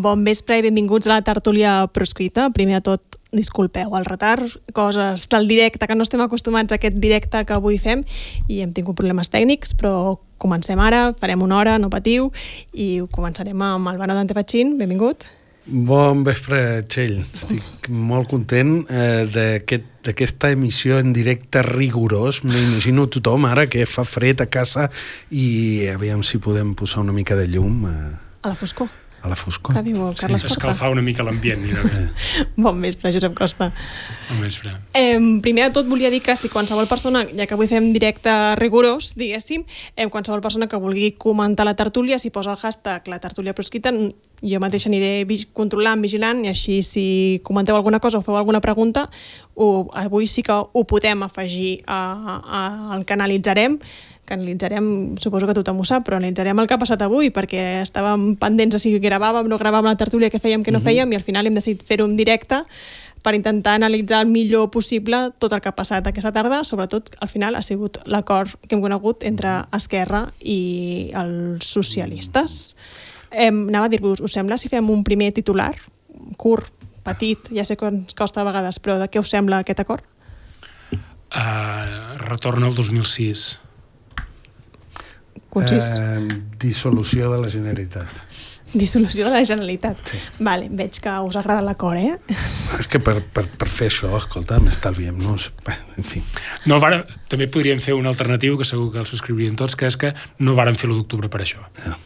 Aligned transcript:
Bon 0.00 0.22
vespre 0.24 0.56
i 0.56 0.62
benvinguts 0.64 1.08
a 1.08 1.18
la 1.18 1.22
tertúlia 1.26 1.72
proscrita. 1.92 2.46
Primer 2.54 2.78
de 2.78 2.84
tot, 2.86 3.18
disculpeu 3.36 3.92
el 3.98 4.06
retard, 4.06 4.54
coses 4.72 5.26
del 5.28 5.48
directe, 5.50 5.84
que 5.86 5.96
no 5.96 6.06
estem 6.06 6.22
acostumats 6.24 6.72
a 6.72 6.78
aquest 6.78 6.96
directe 7.02 7.42
que 7.44 7.56
avui 7.56 7.76
fem 7.78 8.06
i 8.48 8.62
hem 8.64 8.72
tingut 8.72 8.96
problemes 8.96 9.28
tècnics, 9.28 9.74
però 9.76 10.16
comencem 10.40 10.80
ara, 10.80 11.10
farem 11.20 11.42
una 11.44 11.58
hora, 11.58 11.74
no 11.78 11.90
patiu, 11.92 12.30
i 12.72 13.02
començarem 13.12 13.60
amb 13.66 13.90
el 13.92 14.00
Bano 14.00 14.16
Dante 14.16 14.36
Fatxin. 14.38 14.78
Benvingut. 14.80 15.26
Bon 15.66 16.24
vespre, 16.24 16.80
Txell. 16.88 17.18
Estic 17.36 17.90
molt 17.92 18.30
content 18.30 18.72
eh, 18.88 19.26
d'aquesta 19.28 20.14
aquest, 20.14 20.48
emissió 20.48 20.96
en 20.96 21.12
directe 21.12 21.60
rigorós. 21.66 22.40
M'imagino 22.46 23.04
tothom 23.12 23.44
ara 23.50 23.68
que 23.68 23.84
fa 23.84 24.06
fred 24.08 24.40
a 24.40 24.48
casa 24.48 24.88
i 25.28 25.84
aviam 25.92 26.24
si 26.24 26.40
podem 26.40 26.72
posar 26.72 27.04
una 27.04 27.12
mica 27.12 27.36
de 27.36 27.46
llum. 27.52 27.84
Eh, 27.92 28.10
a 28.40 28.54
la 28.54 28.56
foscor 28.56 28.88
a 29.22 29.28
la 29.28 29.36
foscor. 29.36 29.76
Que 29.76 29.82
diu 29.84 30.00
Carles 30.18 30.42
sí. 30.42 30.48
Porta? 30.48 30.70
Escalfar 30.70 30.90
una 30.92 31.02
mica 31.02 31.24
l'ambient, 31.26 31.62
bon 32.56 32.80
vespre, 32.80 33.12
Josep 33.12 33.34
Costa. 33.36 33.70
Bon 34.30 34.40
vespre. 34.40 34.72
Eh, 34.96 35.18
primer 35.44 35.68
de 35.68 35.74
tot 35.76 35.88
volia 35.90 36.10
dir 36.10 36.22
que 36.24 36.36
si 36.36 36.48
qualsevol 36.52 36.88
persona, 36.88 37.26
ja 37.28 37.46
que 37.46 37.56
avui 37.56 37.68
fem 37.70 37.92
directe 37.92 38.32
rigorós, 38.60 39.14
diguéssim, 39.20 39.66
eh, 39.96 40.08
qualsevol 40.08 40.40
persona 40.40 40.68
que 40.68 40.80
vulgui 40.80 41.12
comentar 41.20 41.68
la 41.68 41.76
tertúlia, 41.76 42.18
si 42.18 42.30
posa 42.30 42.56
el 42.56 42.60
hashtag 42.60 43.08
la 43.08 43.20
tertúlia 43.20 43.54
proscrita, 43.54 43.92
jo 44.40 44.60
mateixa 44.60 44.88
aniré 44.88 45.24
controlant, 45.52 46.00
vigilant, 46.00 46.44
i 46.44 46.52
així 46.52 46.80
si 46.86 47.06
comenteu 47.44 47.76
alguna 47.76 48.00
cosa 48.00 48.18
o 48.18 48.24
feu 48.24 48.38
alguna 48.40 48.62
pregunta, 48.64 49.08
ho, 49.54 49.90
avui 49.92 50.26
sí 50.26 50.42
que 50.42 50.54
ho 50.56 50.84
podem 50.88 51.22
afegir 51.26 51.82
a, 51.86 52.00
a, 52.40 52.62
al 52.96 53.04
que 53.04 53.16
analitzarem, 53.16 53.78
que 54.30 54.36
analitzarem, 54.38 55.18
suposo 55.18 55.48
que 55.48 55.56
tothom 55.58 55.82
ho 55.82 55.84
sap, 55.88 56.06
però 56.06 56.20
analitzarem 56.20 56.62
el 56.62 56.68
que 56.70 56.76
ha 56.76 56.80
passat 56.80 57.02
avui, 57.02 57.32
perquè 57.34 57.82
estàvem 57.82 58.36
pendents 58.38 58.76
de 58.76 58.78
si 58.78 58.94
gravàvem, 59.02 59.48
no 59.50 59.58
gravàvem 59.58 59.90
la 59.90 59.98
tertúlia, 59.98 60.30
que 60.30 60.38
fèiem, 60.38 60.62
que 60.62 60.70
no 60.70 60.78
mhm. 60.78 60.86
fèiem, 60.86 61.06
mm 61.06 61.10
-hmm. 61.10 61.18
i 61.18 61.20
al 61.20 61.26
final 61.26 61.46
hem 61.46 61.54
decidit 61.58 61.82
fer-ho 61.82 62.06
en 62.06 62.16
directe 62.16 62.62
per 63.22 63.34
intentar 63.34 63.74
analitzar 63.74 64.22
el 64.22 64.28
millor 64.28 64.70
possible 64.70 65.30
tot 65.38 65.52
el 65.52 65.60
que 65.60 65.68
ha 65.68 65.76
passat 65.76 66.06
aquesta 66.06 66.32
tarda, 66.32 66.64
sobretot 66.64 67.10
al 67.20 67.28
final 67.28 67.56
ha 67.56 67.62
sigut 67.62 67.98
l'acord 68.06 68.54
que 68.66 68.74
hem 68.76 68.80
conegut 68.80 69.24
entre 69.24 69.66
Esquerra 69.76 70.32
i 70.40 71.10
els 71.12 71.66
socialistes. 71.66 72.76
Eh, 73.30 73.48
anava 73.48 73.86
a 73.86 73.88
dir-vos, 73.88 74.20
us 74.20 74.32
sembla 74.32 74.56
si 74.56 74.68
fem 74.68 74.88
un 74.88 75.04
primer 75.04 75.32
titular, 75.32 75.74
curt, 76.36 76.72
petit, 77.02 77.38
ja 77.50 77.64
sé 77.64 77.76
que 77.76 77.86
ens 77.86 78.14
costa 78.14 78.40
a 78.40 78.44
vegades, 78.44 78.78
però 78.78 78.98
de 78.98 79.08
què 79.08 79.20
us 79.20 79.28
sembla 79.28 79.58
aquest 79.58 79.80
acord? 79.80 80.04
Uh, 81.30 82.16
retorna 82.16 82.66
al 82.66 82.74
2006 82.74 83.58
Eh, 85.50 86.28
dissolució 86.60 87.30
de 87.32 87.40
la 87.42 87.50
Generalitat. 87.50 88.20
Dissolució 88.72 89.26
de 89.26 89.32
la 89.34 89.42
Generalitat. 89.44 89.98
Sí. 90.06 90.18
Vale, 90.38 90.68
veig 90.70 91.00
que 91.02 91.14
us 91.26 91.36
agrada 91.36 91.62
l'acord, 91.66 91.98
eh? 91.98 92.36
És 92.78 92.86
que 92.86 93.00
per, 93.02 93.16
per, 93.34 93.48
per 93.58 93.66
fer 93.66 93.88
això, 93.90 94.12
escolta, 94.18 94.60
m'estalviem-nos... 94.62 95.48
En 95.98 96.06
fi. 96.06 96.22
No, 96.70 96.78
vara, 96.82 97.02
també 97.32 97.48
podríem 97.50 97.82
fer 97.82 97.96
un 97.98 98.06
alternatiu, 98.06 98.54
que 98.60 98.68
segur 98.68 98.92
que 98.94 99.02
el 99.02 99.10
subscriurien 99.10 99.58
tots, 99.58 99.74
que 99.74 99.90
és 99.90 99.98
que 99.98 100.14
no 100.38 100.54
varen 100.54 100.78
fer 100.78 100.86
l'1 100.86 101.02
d'octubre 101.02 101.32
per 101.32 101.42
això. 101.42 101.66
Ja. 101.82 101.98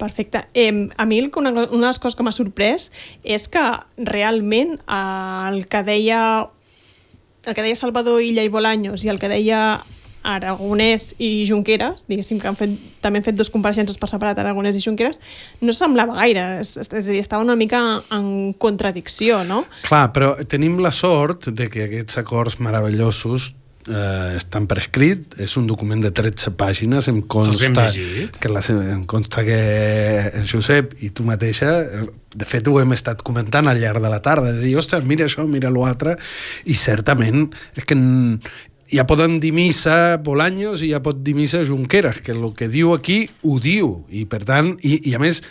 Perfecte. 0.00 0.46
Eh, 0.54 0.88
a 0.96 1.06
mi 1.06 1.20
una, 1.36 1.50
una 1.52 1.68
de 1.68 1.86
les 1.86 2.00
coses 2.00 2.16
que 2.16 2.24
m'ha 2.24 2.32
sorprès 2.34 2.90
és 3.22 3.46
que 3.48 3.62
realment 4.08 4.78
eh, 4.80 5.50
el 5.52 5.66
que 5.68 5.84
deia 5.86 6.20
el 7.44 7.52
que 7.52 7.62
deia 7.62 7.76
Salvador 7.76 8.22
Illa 8.24 8.42
i 8.42 8.48
Bolaños 8.48 9.04
i 9.04 9.12
el 9.12 9.20
que 9.20 9.28
deia 9.28 9.84
Aragonès 10.24 11.12
i 11.22 11.44
Junqueras, 11.48 12.06
diguéssim 12.08 12.40
que 12.40 12.48
han 12.48 12.58
fet, 12.58 12.76
també 13.04 13.20
han 13.20 13.26
fet 13.26 13.38
dos 13.38 13.52
compareixences 13.52 14.00
per 14.00 14.08
separat, 14.10 14.40
Aragonès 14.40 14.78
i 14.78 14.82
Junqueras, 14.84 15.20
no 15.60 15.74
semblava 15.76 16.16
gaire, 16.16 16.46
és, 16.64 16.74
és 16.80 16.94
a 16.96 17.04
dir, 17.10 17.20
estava 17.20 17.44
una 17.44 17.58
mica 17.60 17.82
en 18.14 18.54
contradicció, 18.58 19.42
no? 19.48 19.64
Clar, 19.88 20.06
però 20.16 20.34
tenim 20.48 20.80
la 20.82 20.94
sort 20.96 21.52
de 21.52 21.68
que 21.70 21.84
aquests 21.88 22.24
acords 22.24 22.58
meravellosos 22.64 23.52
eh, 23.88 24.36
estan 24.38 24.66
per 24.70 24.78
escrit, 24.82 25.36
és 25.40 25.54
un 25.60 25.66
document 25.68 26.02
de 26.02 26.10
13 26.14 26.54
pàgines, 26.58 27.08
em 27.10 27.20
consta, 27.20 27.86
que 28.40 28.50
la, 28.52 28.62
em 28.94 29.04
consta 29.10 29.44
que 29.46 29.58
en 30.32 30.46
Josep 30.48 30.96
i 31.04 31.10
tu 31.14 31.26
mateixa, 31.28 31.72
eh, 31.84 32.06
de 32.34 32.48
fet 32.48 32.66
ho 32.68 32.78
hem 32.80 32.94
estat 32.96 33.22
comentant 33.26 33.68
al 33.70 33.80
llarg 33.82 34.02
de 34.02 34.12
la 34.12 34.22
tarda, 34.24 34.52
de 34.52 34.64
dir, 34.64 34.76
ostres, 34.80 35.04
mira 35.06 35.28
això, 35.28 35.46
mira 35.50 35.72
l'altre, 35.74 36.16
i 36.64 36.76
certament 36.78 37.46
és 37.76 37.84
que 37.84 37.98
ja 38.90 39.06
poden 39.06 39.38
dir 39.40 39.52
missa 39.52 40.16
Bolaños 40.22 40.82
i 40.82 40.90
ja 40.92 41.02
pot 41.02 41.22
dir 41.24 41.34
missa 41.34 41.64
Junqueras, 41.64 42.20
que 42.20 42.32
el 42.32 42.44
que 42.56 42.68
diu 42.68 42.92
aquí 42.94 43.24
ho 43.42 43.58
diu, 43.60 44.04
i 44.10 44.24
per 44.26 44.44
tant, 44.44 44.74
i, 44.82 45.00
i 45.10 45.14
a 45.14 45.22
més 45.22 45.42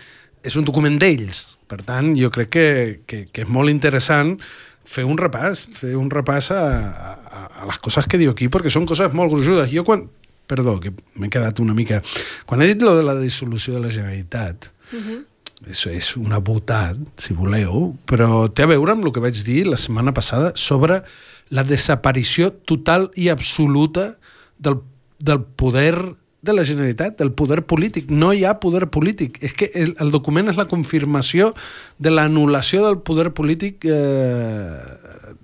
és 0.43 0.55
un 0.59 0.67
document 0.67 0.99
d'ells, 0.99 1.45
per 1.67 1.81
tant 1.87 2.13
jo 2.19 2.29
crec 2.33 2.51
que, 2.53 2.67
que, 3.07 3.25
que 3.31 3.45
és 3.45 3.49
molt 3.49 3.71
interessant 3.71 4.35
fer 4.85 5.05
un 5.07 5.17
repàs, 5.17 5.65
fer 5.77 5.95
un 5.97 6.09
repàs 6.11 6.51
a, 6.53 6.61
a, 6.61 7.43
a 7.63 7.67
les 7.69 7.79
coses 7.83 8.07
que 8.09 8.19
diu 8.21 8.33
aquí, 8.33 8.49
perquè 8.51 8.71
són 8.73 8.87
coses 8.89 9.15
molt 9.15 9.31
gruixudes. 9.31 9.71
Jo 9.71 9.85
quan, 9.87 10.05
perdó, 10.49 10.77
que 10.83 10.93
m'he 11.19 11.31
quedat 11.33 11.61
una 11.63 11.75
mica... 11.77 12.01
Quan 12.45 12.61
he 12.61 12.69
dit 12.69 12.83
lo 12.83 12.95
de 12.97 13.05
la 13.07 13.15
dissolució 13.19 13.77
de 13.77 13.85
la 13.85 13.93
Generalitat, 13.93 14.69
uh 14.91 14.99
-huh. 14.99 15.19
és, 15.71 15.85
és 15.87 16.15
una 16.17 16.39
botat, 16.39 16.97
si 17.17 17.33
voleu, 17.33 17.95
però 18.05 18.51
té 18.53 18.63
a 18.63 18.71
veure 18.75 18.91
amb 18.91 19.05
el 19.05 19.13
que 19.13 19.23
vaig 19.23 19.43
dir 19.43 19.65
la 19.67 19.77
setmana 19.77 20.13
passada 20.13 20.51
sobre 20.55 21.03
la 21.49 21.63
desaparició 21.67 22.51
total 22.69 23.09
i 23.15 23.29
absoluta 23.29 24.13
del, 24.57 24.81
del 25.19 25.43
poder 25.43 25.95
de 26.43 26.53
la 26.53 26.65
Generalitat, 26.67 27.17
del 27.17 27.31
poder 27.31 27.63
polític. 27.65 28.09
No 28.11 28.33
hi 28.35 28.43
ha 28.43 28.59
poder 28.59 28.89
polític. 28.91 29.39
És 29.43 29.53
que 29.55 29.69
el, 29.79 29.95
el 30.03 30.11
document 30.11 30.51
és 30.51 30.59
la 30.59 30.67
confirmació 30.67 31.53
de 32.03 32.11
l'anul·lació 32.11 32.83
del 32.83 32.99
poder 33.07 33.31
polític 33.31 33.87
eh, 33.87 35.35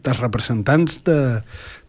dels 0.00 0.22
representants 0.22 1.02
de, 1.04 1.18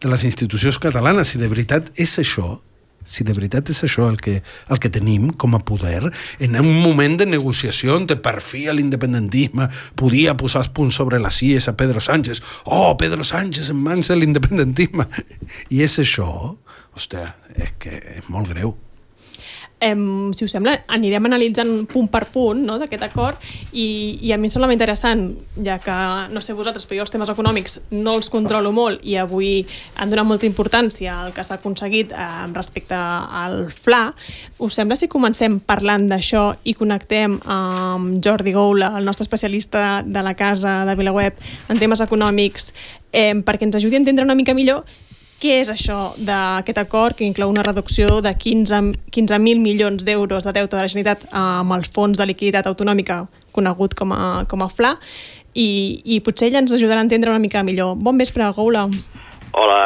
de 0.04 0.12
les 0.12 0.26
institucions 0.28 0.76
catalanes. 0.78 1.32
Si 1.32 1.40
de 1.40 1.48
veritat 1.48 1.88
és 1.96 2.12
això, 2.20 2.58
si 3.04 3.24
de 3.24 3.34
veritat 3.36 3.70
és 3.72 3.82
això 3.86 4.08
el 4.10 4.18
que, 4.22 4.40
el 4.42 4.80
que 4.82 4.90
tenim 4.92 5.30
com 5.38 5.56
a 5.56 5.62
poder, 5.64 6.12
en 6.40 6.58
un 6.60 6.70
moment 6.82 7.18
de 7.20 7.26
negociació 7.26 7.96
on 7.96 8.06
per 8.06 8.38
fi 8.44 8.66
l'independentisme 8.72 9.68
podia 9.96 10.36
posar 10.38 10.64
els 10.64 10.72
punts 10.74 10.98
sobre 11.00 11.20
les 11.22 11.40
cies 11.40 11.68
a 11.68 11.76
Pedro 11.76 12.00
Sánchez. 12.00 12.42
Oh, 12.64 12.96
Pedro 12.98 13.24
Sánchez 13.24 13.70
en 13.70 13.82
mans 13.82 14.08
de 14.08 14.16
l'independentisme. 14.16 15.08
I 15.74 15.82
és 15.86 15.98
això, 16.02 16.56
hòstia, 16.94 17.34
és 17.56 17.76
que 17.78 17.98
és 18.18 18.32
molt 18.32 18.52
greu 18.52 18.76
eh, 19.82 20.32
si 20.32 20.46
us 20.46 20.54
sembla, 20.54 20.76
anirem 20.94 21.26
analitzant 21.26 21.72
punt 21.90 22.08
per 22.12 22.24
punt 22.32 22.62
no, 22.66 22.78
d'aquest 22.80 23.02
acord 23.08 23.42
i, 23.72 24.18
i 24.22 24.32
a 24.32 24.38
mi 24.38 24.48
em 24.48 24.54
sembla 24.54 24.70
interessant, 24.72 25.24
ja 25.64 25.78
que, 25.82 25.96
no 26.32 26.42
sé 26.44 26.54
vosaltres, 26.56 26.86
però 26.86 27.00
jo 27.00 27.06
els 27.06 27.14
temes 27.14 27.32
econòmics 27.32 27.78
no 27.90 28.16
els 28.18 28.30
controlo 28.32 28.72
molt 28.74 29.02
i 29.08 29.18
avui 29.20 29.66
han 29.98 30.12
donat 30.12 30.28
molta 30.28 30.48
importància 30.48 31.18
al 31.18 31.34
que 31.34 31.44
s'ha 31.44 31.58
aconseguit 31.58 32.14
eh, 32.14 32.30
respecte 32.54 32.96
al 32.96 33.66
FLA. 33.72 34.04
Us 34.62 34.78
sembla 34.78 34.96
si 34.98 35.10
comencem 35.10 35.58
parlant 35.66 36.08
d'això 36.10 36.48
i 36.68 36.76
connectem 36.78 37.38
amb 37.50 38.18
Jordi 38.22 38.54
Goula, 38.54 38.94
el 38.98 39.08
nostre 39.08 39.26
especialista 39.26 40.02
de 40.06 40.22
la 40.22 40.36
casa 40.38 40.82
de 40.86 40.96
VilaWeb 40.98 41.38
en 41.72 41.80
temes 41.82 42.02
econòmics, 42.04 42.72
eh, 43.12 43.34
perquè 43.42 43.66
ens 43.66 43.80
ajudi 43.80 43.98
a 43.98 44.02
entendre 44.04 44.24
una 44.24 44.38
mica 44.38 44.54
millor 44.54 44.84
què 45.42 45.58
és 45.58 45.70
això 45.72 46.12
d'aquest 46.22 46.78
acord 46.78 47.18
que 47.18 47.26
inclou 47.26 47.50
una 47.50 47.64
reducció 47.66 48.20
de 48.22 48.30
15.000 48.30 49.10
15 49.12 49.38
milions 49.42 50.04
d'euros 50.06 50.46
de 50.46 50.52
deute 50.54 50.76
de 50.76 50.82
la 50.82 50.90
Generalitat 50.92 51.26
amb 51.34 51.74
el 51.74 51.82
Fons 51.84 52.18
de 52.18 52.26
Liquiditat 52.30 52.68
Autonòmica 52.70 53.24
conegut 53.52 53.96
com 53.98 54.14
a, 54.14 54.44
com 54.48 54.62
a 54.62 54.70
FLA 54.70 54.94
i, 55.58 56.00
i 56.14 56.20
potser 56.24 56.48
ell 56.48 56.62
ens 56.62 56.72
ajudarà 56.72 57.02
a 57.02 57.06
entendre 57.06 57.34
una 57.34 57.42
mica 57.42 57.64
millor. 57.66 57.96
Bon 58.00 58.16
vespre, 58.16 58.46
Goula. 58.56 58.86
Hola, 59.52 59.80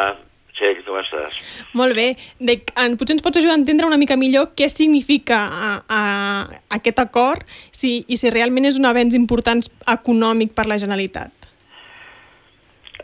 Txell, 0.57 0.79
com 0.87 0.97
estàs? 1.01 1.41
Molt 1.77 1.97
bé. 1.99 2.07
De, 2.39 2.59
en, 2.81 2.95
potser 3.01 3.17
ens 3.17 3.25
pots 3.25 3.41
ajudar 3.41 3.57
a 3.57 3.61
entendre 3.61 3.89
una 3.89 3.99
mica 4.01 4.17
millor 4.21 4.53
què 4.57 4.69
significa 4.73 5.41
a, 5.49 5.71
a, 5.89 6.03
aquest 6.79 7.03
acord 7.03 7.45
si, 7.73 7.99
i 8.09 8.21
si 8.21 8.33
realment 8.33 8.69
és 8.71 8.79
un 8.81 8.89
avenç 8.89 9.19
important 9.19 9.65
econòmic 9.97 10.55
per 10.57 10.69
la 10.71 10.79
Generalitat. 10.81 11.33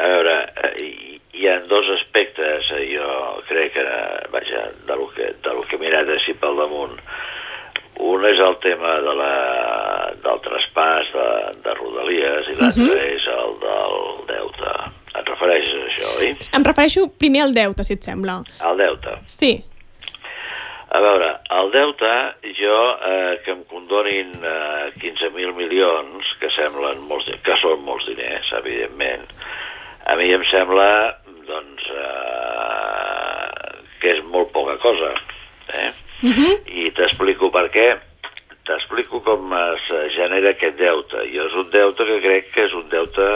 A 0.01 0.09
veure, 0.09 0.37
eh, 0.65 1.12
hi 1.43 1.49
ha 1.49 1.59
dos 1.67 1.89
aspectes, 1.91 2.71
eh, 2.71 2.85
jo 2.95 3.43
crec 3.49 3.73
que, 3.75 3.85
vaja, 4.31 4.69
de 4.87 4.97
lo 4.97 5.09
que, 5.11 5.35
de 5.43 5.55
lo 5.55 5.63
que 5.67 5.75
he 5.75 5.81
mirat 5.83 6.11
així 6.15 6.37
pel 6.39 6.61
damunt. 6.61 6.95
Un 8.03 8.25
és 8.25 8.39
el 8.41 8.55
tema 8.63 8.95
de 9.03 9.15
la, 9.19 9.33
del 10.23 10.39
traspàs 10.45 11.11
de, 11.17 11.27
de 11.65 11.75
Rodalies 11.81 12.53
i 12.53 12.55
l'altre 12.61 12.83
uh 12.83 12.87
mhm. 12.87 12.95
-huh. 12.95 13.17
és 13.17 13.27
el 13.35 13.51
del 13.67 13.99
deute. 14.31 14.73
Et 15.19 15.29
refereixes 15.29 15.75
a 15.75 15.87
això, 15.89 16.09
oi? 16.21 16.37
Em 16.57 16.65
refereixo 16.65 17.09
primer 17.19 17.43
al 17.43 17.55
deute, 17.55 17.85
si 17.85 17.93
et 17.93 18.03
sembla. 18.03 18.43
Al 18.61 18.77
deute? 18.77 19.19
Sí. 19.27 19.65
A 20.91 21.01
veure, 21.01 21.29
el 21.51 21.71
deute, 21.71 22.13
jo, 22.61 22.79
eh, 23.11 23.41
que 23.45 23.51
em 23.51 23.65
condonin 23.65 24.31
eh, 24.45 24.93
15.000 25.01 25.55
milions, 25.55 26.25
que 26.41 26.51
semblen 26.51 27.01
molts, 27.09 27.27
que 27.43 27.57
són 27.57 27.83
molts 27.85 28.07
diners, 28.07 28.53
evidentment, 28.53 29.27
a 30.05 30.17
mi 30.17 30.33
em 30.35 30.43
sembla 30.51 31.22
doncs, 31.53 31.91
eh, 32.05 33.75
que 34.01 34.17
és 34.17 34.25
molt 34.33 34.51
poca 34.55 34.77
cosa. 34.83 35.13
Eh? 35.69 35.91
Uh 36.23 36.29
mhm. 36.29 36.35
-huh. 36.39 36.55
I 36.67 36.91
t'explico 36.91 37.51
per 37.51 37.69
què. 37.71 37.91
explico 38.73 39.21
com 39.21 39.53
es 39.53 40.15
genera 40.15 40.51
aquest 40.51 40.77
deute. 40.79 41.17
Jo 41.35 41.47
és 41.47 41.55
un 41.55 41.71
deute 41.71 42.05
que 42.05 42.21
crec 42.21 42.53
que 42.55 42.65
és 42.65 42.73
un 42.73 42.89
deute 42.89 43.27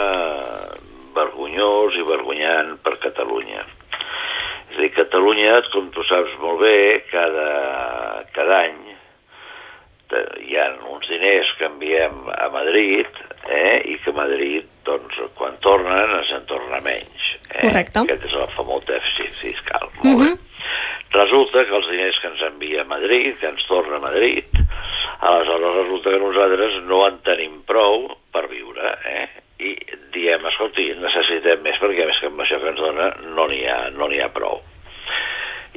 vergonyós 1.13 1.95
i 1.95 2.01
vergonyant 2.01 2.77
per 2.83 2.97
Catalunya. 2.97 3.65
És 4.71 4.77
a 4.77 4.81
dir, 4.81 4.91
Catalunya, 4.93 5.61
com 5.73 5.91
tu 5.91 6.03
saps 6.03 6.33
molt 6.39 6.59
bé, 6.59 7.03
cada, 7.11 8.25
cada 8.33 8.59
any 8.63 8.87
hi 10.47 10.55
ha 10.55 10.67
uns 10.87 11.07
diners 11.11 11.49
que 11.57 11.67
enviem 11.67 12.29
a 12.31 12.47
Madrid 12.53 13.07
eh, 13.49 13.81
i 13.91 13.97
que 14.03 14.13
Madrid, 14.15 14.67
doncs, 14.87 15.19
quan 15.37 15.57
tornen, 15.65 16.15
ens 16.19 16.33
en 16.35 16.45
torna 16.49 16.81
menys. 16.85 17.31
Eh? 17.51 17.61
Correcte. 17.61 18.03
Aquest 18.05 18.27
és 18.29 18.35
el 18.39 18.51
famós 18.55 18.85
dèficit 18.89 19.39
fiscal. 19.43 19.89
Molt 20.01 20.07
uh 20.07 20.11
-huh. 20.11 20.19
bé. 20.23 20.29
Mhm. 20.31 20.45
Resulta 21.11 21.65
que 21.65 21.75
els 21.75 21.89
diners 21.89 22.19
que 22.19 22.27
ens 22.27 22.41
envia 22.41 22.81
a 22.81 22.89
Madrid, 22.89 23.37
que 23.39 23.47
ens 23.47 23.63
torna 23.67 23.95
a 23.95 23.99
Madrid, 23.99 24.45
aleshores 25.19 25.75
resulta 25.75 26.09
que 26.09 26.19
nosaltres 26.19 26.83
no 26.83 27.07
en 27.07 27.19
tenim 27.25 27.61
prou 27.65 28.17
per 28.31 28.47
viure, 28.51 28.91
eh? 29.05 29.27
I 29.59 29.71
diem, 30.13 30.45
escolti, 30.45 30.91
necessitem 31.01 31.63
més 31.65 31.79
perquè 31.81 32.05
més 32.05 32.19
que 32.19 32.27
amb 32.27 32.43
això 32.43 32.59
que 32.61 32.69
ens 32.69 32.79
dona 32.79 33.07
no 33.33 33.47
n'hi 33.47 33.63
ha, 33.65 33.89
no 33.95 34.05
ha 34.05 34.29
prou. 34.29 34.61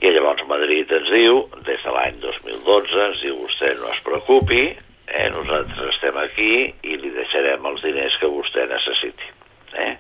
I 0.01 0.11
llavors 0.11 0.45
Madrid 0.49 0.93
ens 0.93 1.09
diu, 1.13 1.49
des 1.65 1.83
de 1.85 1.91
l'any 1.91 2.21
2012, 2.21 3.01
ens 3.07 3.23
diu 3.23 3.37
vostè 3.41 3.75
no 3.81 3.91
es 3.93 4.01
preocupi, 4.05 4.63
eh, 5.11 5.29
nosaltres 5.35 5.95
estem 5.95 6.17
aquí 6.21 6.53
i 6.83 6.97
li 6.97 7.13
deixarem 7.15 7.67
els 7.67 7.83
diners 7.85 8.17
que 8.21 8.31
vostè 8.31 8.67
necessiti. 8.71 9.33
Eh? 9.79 9.93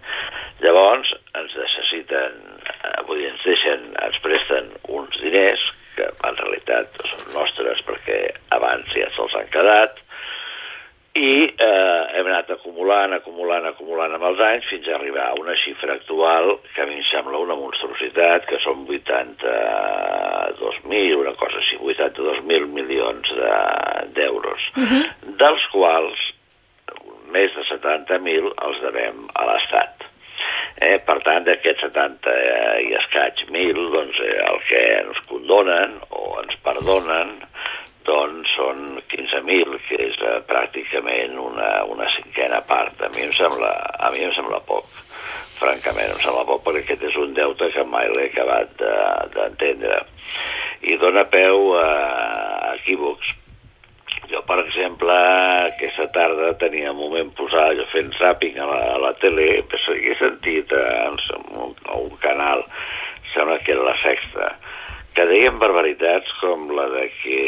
Llavors 0.64 1.12
ens 1.38 1.56
necessiten, 1.56 2.38
avui 2.98 3.26
ens 3.28 3.42
deixen, 3.46 3.90
ens 4.02 4.18
presten 4.24 4.70
uns 4.88 5.18
diners 5.22 5.62
que 5.96 6.06
en 6.26 6.38
realitat 6.38 7.00
són 7.08 7.26
nostres 7.34 7.82
perquè 7.86 8.20
abans 8.56 8.90
ja 8.96 9.08
se'ls 9.16 9.36
han 9.38 9.50
quedat, 9.54 9.98
i 11.14 11.50
eh, 11.50 12.02
hem 12.14 12.26
anat 12.26 12.50
acumulant, 12.54 13.12
acumulant, 13.16 13.64
acumulant 13.66 14.12
amb 14.14 14.24
els 14.28 14.40
anys 14.46 14.66
fins 14.70 14.88
a 14.88 14.94
arribar 14.94 15.24
a 15.28 15.34
una 15.40 15.54
xifra 15.58 15.92
actual 15.98 16.44
que 16.74 16.82
a 16.84 16.86
mi 16.86 16.94
em 17.00 17.06
sembla 17.10 17.38
una 17.42 17.56
monstruositat, 17.58 18.40
que 18.46 18.58
són 18.62 18.86
82.000, 18.86 21.18
una 21.18 21.34
cosa 21.40 21.56
així, 21.58 21.76
82.000 21.82 22.66
milions 22.76 23.26
d'euros, 24.14 24.60
de, 24.76 24.82
uh 24.82 24.86
-huh. 24.86 25.04
dels 25.42 25.62
quals 25.72 26.18
més 27.34 27.50
de 27.54 27.62
70.000 27.66 28.52
els 28.66 28.78
devem 28.80 29.16
a 29.34 29.44
l'Estat. 29.50 29.94
Eh, 30.80 30.98
per 31.04 31.18
tant, 31.26 31.44
d'aquests 31.44 31.82
70 31.82 32.30
eh, 32.30 32.88
i 32.88 32.94
escaig 32.94 33.50
mil, 33.50 33.90
doncs, 33.92 34.18
eh, 34.24 34.40
el 34.46 34.58
que 34.68 34.80
ens 35.02 35.18
condonen 35.28 35.90
o 36.10 36.40
ens 36.40 36.54
perdonen 36.64 37.28
doncs 38.08 38.52
són 38.56 39.00
15.000, 39.12 39.78
que 39.88 39.98
és 40.08 40.18
eh, 40.24 40.38
pràcticament 40.48 41.38
una, 41.40 41.70
una 41.90 42.08
cinquena 42.16 42.60
part. 42.68 43.00
A 43.02 43.10
mi 43.14 43.26
em 43.26 43.34
sembla, 43.36 43.70
a 43.98 44.10
mi 44.14 44.24
em 44.26 44.32
sembla 44.36 44.60
poc, 44.68 44.88
francament, 45.60 46.14
em 46.14 46.22
sembla 46.24 46.46
poc, 46.48 46.64
perquè 46.66 46.84
aquest 46.84 47.04
és 47.10 47.18
un 47.20 47.34
deute 47.36 47.70
que 47.74 47.84
mai 47.88 48.08
l'he 48.14 48.30
acabat 48.30 48.72
d'entendre. 49.34 50.00
De, 50.00 50.88
I 50.90 50.96
dona 51.00 51.26
peu 51.28 51.74
a 51.76 51.88
equívocs. 52.78 53.36
Jo, 54.30 54.40
per 54.46 54.60
exemple, 54.62 55.14
aquesta 55.72 56.06
tarda 56.14 56.52
tenia 56.60 56.92
un 56.94 57.00
moment 57.00 57.32
posat, 57.34 57.74
jo 57.80 57.86
fent 57.90 58.12
zapping 58.18 58.60
a 58.62 58.68
la, 58.70 58.80
a 58.94 58.98
la 59.02 59.10
tele, 59.18 59.46
he 59.58 60.14
sentit 60.20 60.70
a, 60.76 60.84
a 61.02 61.08
un, 61.10 61.74
a 61.90 61.98
un 61.98 62.14
canal, 62.22 62.62
sembla 63.34 63.58
que 63.64 63.74
era 63.74 63.88
la 63.88 63.96
sexta, 64.04 64.52
que 65.14 65.26
deien 65.26 65.58
barbaritats 65.58 66.30
com 66.40 66.68
la 66.76 66.86
de 66.92 67.06
que 67.20 67.40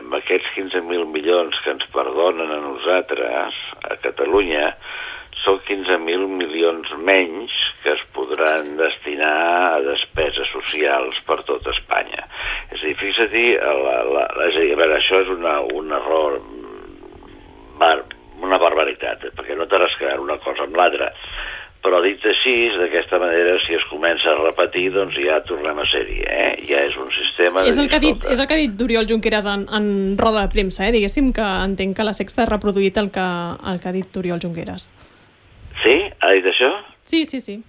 amb 0.00 0.16
aquests 0.18 0.50
15.000 0.56 1.06
milions 1.12 1.58
que 1.64 1.74
ens 1.74 1.86
perdonen 1.94 2.50
a 2.50 2.60
nosaltres, 2.64 3.58
a 3.86 3.96
Catalunya, 4.02 4.72
són 5.40 5.60
15.000 5.68 6.26
milions 6.36 6.90
menys 7.06 7.54
que 7.82 7.94
es 7.94 8.02
podran 8.16 8.74
destinar 8.76 9.34
a 9.70 9.82
despeses 9.86 10.50
socials 10.52 11.20
per 11.28 11.40
tot 11.48 11.68
Espanya. 11.72 12.26
És 12.70 12.82
a 12.82 12.86
dir, 12.86 12.96
fixa-t'hi, 13.00 13.46
la, 13.56 14.26
és 14.48 14.58
a 14.58 14.64
dir, 14.66 14.72
a 14.74 14.80
veure, 14.82 14.98
això 14.98 15.22
és 15.24 15.32
una, 15.32 15.54
un 15.80 15.94
error, 15.96 16.40
bar, 17.80 17.94
una 18.44 18.60
barbaritat, 18.60 19.24
eh, 19.24 19.32
perquè 19.36 19.56
no 19.56 19.68
t'ha 19.70 19.80
res 19.80 19.96
una 20.18 20.36
cosa 20.44 20.66
amb 20.66 20.76
l'altra 20.76 21.08
però 21.84 22.00
dit 22.04 22.24
així, 22.28 22.54
d'aquesta 22.76 23.18
manera, 23.22 23.56
si 23.64 23.76
es 23.76 23.84
comença 23.88 24.32
a 24.32 24.38
repetir, 24.42 24.90
doncs 24.92 25.16
ja 25.20 25.38
tornem 25.48 25.80
a 25.80 25.86
ser-hi, 25.88 26.18
eh? 26.26 26.50
Ja 26.68 26.82
és 26.88 26.96
un 27.00 27.08
sistema... 27.14 27.64
És 27.68 27.80
el, 27.80 27.88
que 27.88 27.96
ha 27.96 28.04
dit, 28.04 28.26
és 28.28 28.42
el 28.42 28.48
que 28.48 28.56
ha 28.56 28.60
dit 28.60 28.84
Oriol 28.84 29.08
Junqueras 29.08 29.48
en, 29.48 29.64
en 29.76 29.88
roda 30.20 30.44
de 30.44 30.52
premsa, 30.52 30.86
eh? 30.86 30.94
Diguéssim 30.96 31.32
que 31.36 31.46
entenc 31.64 31.96
que 31.96 32.06
la 32.06 32.16
Sexta 32.16 32.44
ha 32.44 32.50
reproduït 32.50 33.00
el 33.00 33.10
que, 33.14 33.26
el 33.72 33.80
que 33.80 33.90
ha 33.90 33.96
dit 33.96 34.20
Oriol 34.20 34.42
Junqueras. 34.44 34.90
Sí? 35.80 35.96
Ha 36.20 36.32
dit 36.36 36.52
això? 36.52 36.74
Sí, 37.08 37.24
sí, 37.24 37.40
sí. 37.40 37.60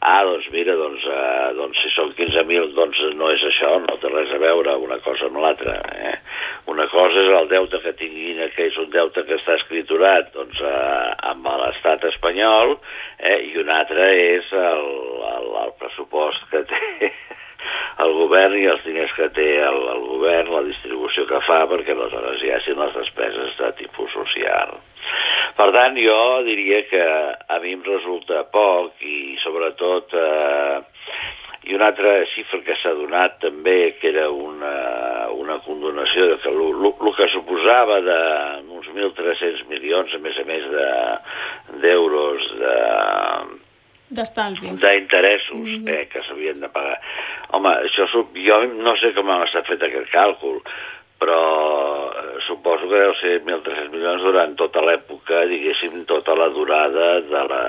Ah, 0.00 0.22
doncs 0.22 0.46
mira, 0.54 0.76
doncs, 0.78 1.02
eh, 1.10 1.54
doncs 1.58 1.80
si 1.82 1.90
són 1.90 2.12
15.000, 2.14 2.70
doncs 2.76 3.00
no 3.18 3.32
és 3.34 3.42
això, 3.50 3.72
no 3.82 3.96
té 3.98 4.12
res 4.12 4.30
a 4.30 4.38
veure 4.38 4.76
una 4.78 5.00
cosa 5.02 5.26
amb 5.26 5.40
l'altra. 5.42 5.74
Eh? 5.98 6.14
Una 6.68 6.84
cosa 6.92 7.22
és 7.22 7.30
el 7.32 7.48
deute 7.48 7.80
que 7.80 7.94
tinguin, 7.96 8.42
que 8.52 8.66
és 8.68 8.76
un 8.80 8.90
deute 8.92 9.22
que 9.24 9.38
està 9.38 9.54
escriturat 9.56 10.28
doncs, 10.34 10.58
eh, 10.60 11.06
amb 11.30 11.48
l'estat 11.62 12.04
espanyol, 12.10 12.76
eh? 13.18 13.38
i 13.48 13.56
una 13.62 13.78
altra 13.80 14.10
és 14.12 14.52
el, 14.52 14.84
el, 15.30 15.48
el 15.62 15.72
pressupost 15.80 16.44
que 16.50 16.60
té 16.68 17.10
el 18.04 18.12
govern 18.18 18.58
i 18.60 18.68
els 18.68 18.84
diners 18.84 19.16
que 19.16 19.30
té 19.38 19.48
el, 19.64 19.80
el 19.94 20.04
govern, 20.10 20.52
la 20.52 20.62
distribució 20.68 21.24
que 21.30 21.40
fa, 21.48 21.62
perquè 21.72 21.96
aleshores 21.96 22.44
hi 22.44 22.52
hagin 22.52 22.84
les 22.84 22.94
despeses 23.00 23.56
de 23.62 23.72
tipus 23.80 24.12
social. 24.12 24.76
Per 25.56 25.70
tant, 25.74 25.96
jo 25.98 26.20
diria 26.46 26.84
que 26.92 27.04
a 27.48 27.58
mi 27.64 27.72
em 27.78 27.84
resulta 27.86 28.44
poc 28.52 29.00
i 29.08 29.38
sobretot 29.42 30.12
eh, 30.20 30.78
i 31.66 31.74
una 31.74 31.88
altra 31.90 32.24
xifra 32.32 32.60
que 32.64 32.76
s'ha 32.80 32.94
donat 32.94 33.40
també, 33.42 33.94
que 34.00 34.12
era 34.12 34.28
una, 34.30 35.28
una 35.34 35.58
condonació 35.66 36.28
de 36.30 36.36
que 36.42 36.52
el 36.54 37.14
que 37.16 37.28
suposava 37.32 38.00
de 38.00 38.18
uns 38.70 38.86
1.300 38.94 39.64
milions, 39.68 40.14
a 40.14 40.20
més 40.22 40.38
a 40.38 40.44
més 40.48 40.68
d'euros 41.82 42.46
de, 42.60 42.76
d'estalvi. 44.10 44.70
D'interessos 44.80 45.56
mm 45.56 45.84
-hmm. 45.84 45.88
eh, 45.88 46.08
que 46.08 46.22
s'havien 46.22 46.60
de 46.60 46.68
pagar. 46.68 47.00
Home, 47.50 47.68
això, 47.68 48.06
jo 48.34 48.56
no 48.66 48.96
sé 48.96 49.12
com 49.14 49.26
s'ha 49.52 49.62
fet 49.62 49.82
aquest 49.82 50.08
càlcul, 50.12 50.62
però 51.20 52.07
suposo 52.48 52.88
que 52.88 52.98
deu 52.98 53.12
ser 53.20 53.34
1.300 53.44 53.92
milions 53.92 54.24
durant 54.24 54.54
tota 54.58 54.80
l'època, 54.86 55.42
diguéssim, 55.50 56.00
tota 56.08 56.34
la 56.38 56.48
durada 56.54 57.08
de 57.28 57.42
la, 57.50 57.60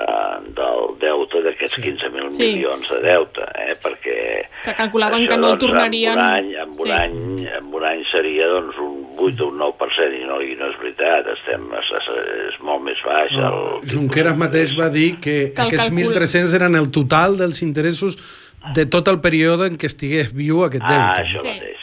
del 0.55 0.95
deute 1.01 1.43
d'aquests 1.45 1.77
sí. 1.77 1.83
15.000 1.89 2.31
sí. 2.38 2.48
milions 2.55 2.89
de 2.89 3.00
deute, 3.03 3.48
eh? 3.65 3.75
perquè... 3.83 4.17
Que 4.63 4.75
calculaven 4.77 5.25
això, 5.25 5.31
que 5.33 5.39
no 5.41 5.51
doncs, 5.51 5.63
tornarien... 5.65 6.15
En 6.15 6.24
un 6.24 6.25
any, 6.25 6.51
en 6.63 6.74
un, 6.74 6.79
sí. 6.79 6.93
any, 6.95 7.17
en 7.59 7.71
un 7.79 7.88
any 7.91 8.05
seria 8.13 8.48
doncs, 8.55 8.79
un 8.81 8.95
8 9.29 9.45
o 9.45 9.50
un 9.51 9.63
9%, 9.65 10.15
i 10.15 10.27
no, 10.29 10.39
i 10.41 10.55
no 10.59 10.71
és 10.71 10.77
veritat, 10.81 11.27
estem, 11.36 11.67
és, 11.81 12.12
és 12.50 12.59
molt 12.65 12.86
més 12.88 13.01
baix. 13.05 13.36
No, 13.36 13.51
el 13.81 13.89
Junqueras 13.91 14.39
mateix 14.39 14.75
va 14.79 14.88
dir 14.93 15.12
que, 15.19 15.51
que 15.51 15.67
aquests 15.67 15.91
calcul... 15.91 16.15
1.300 16.15 16.55
eren 16.62 16.79
el 16.79 16.88
total 16.95 17.36
dels 17.41 17.59
interessos 17.67 18.17
de 18.75 18.88
tot 18.91 19.07
el 19.12 19.19
període 19.24 19.69
en 19.69 19.77
què 19.79 19.91
estigués 19.91 20.33
viu 20.36 20.63
aquest 20.65 20.88
ah, 20.88 20.95
deute. 20.95 21.03
Ah, 21.03 21.27
això 21.27 21.43
sí. 21.43 21.51
mateix 21.51 21.79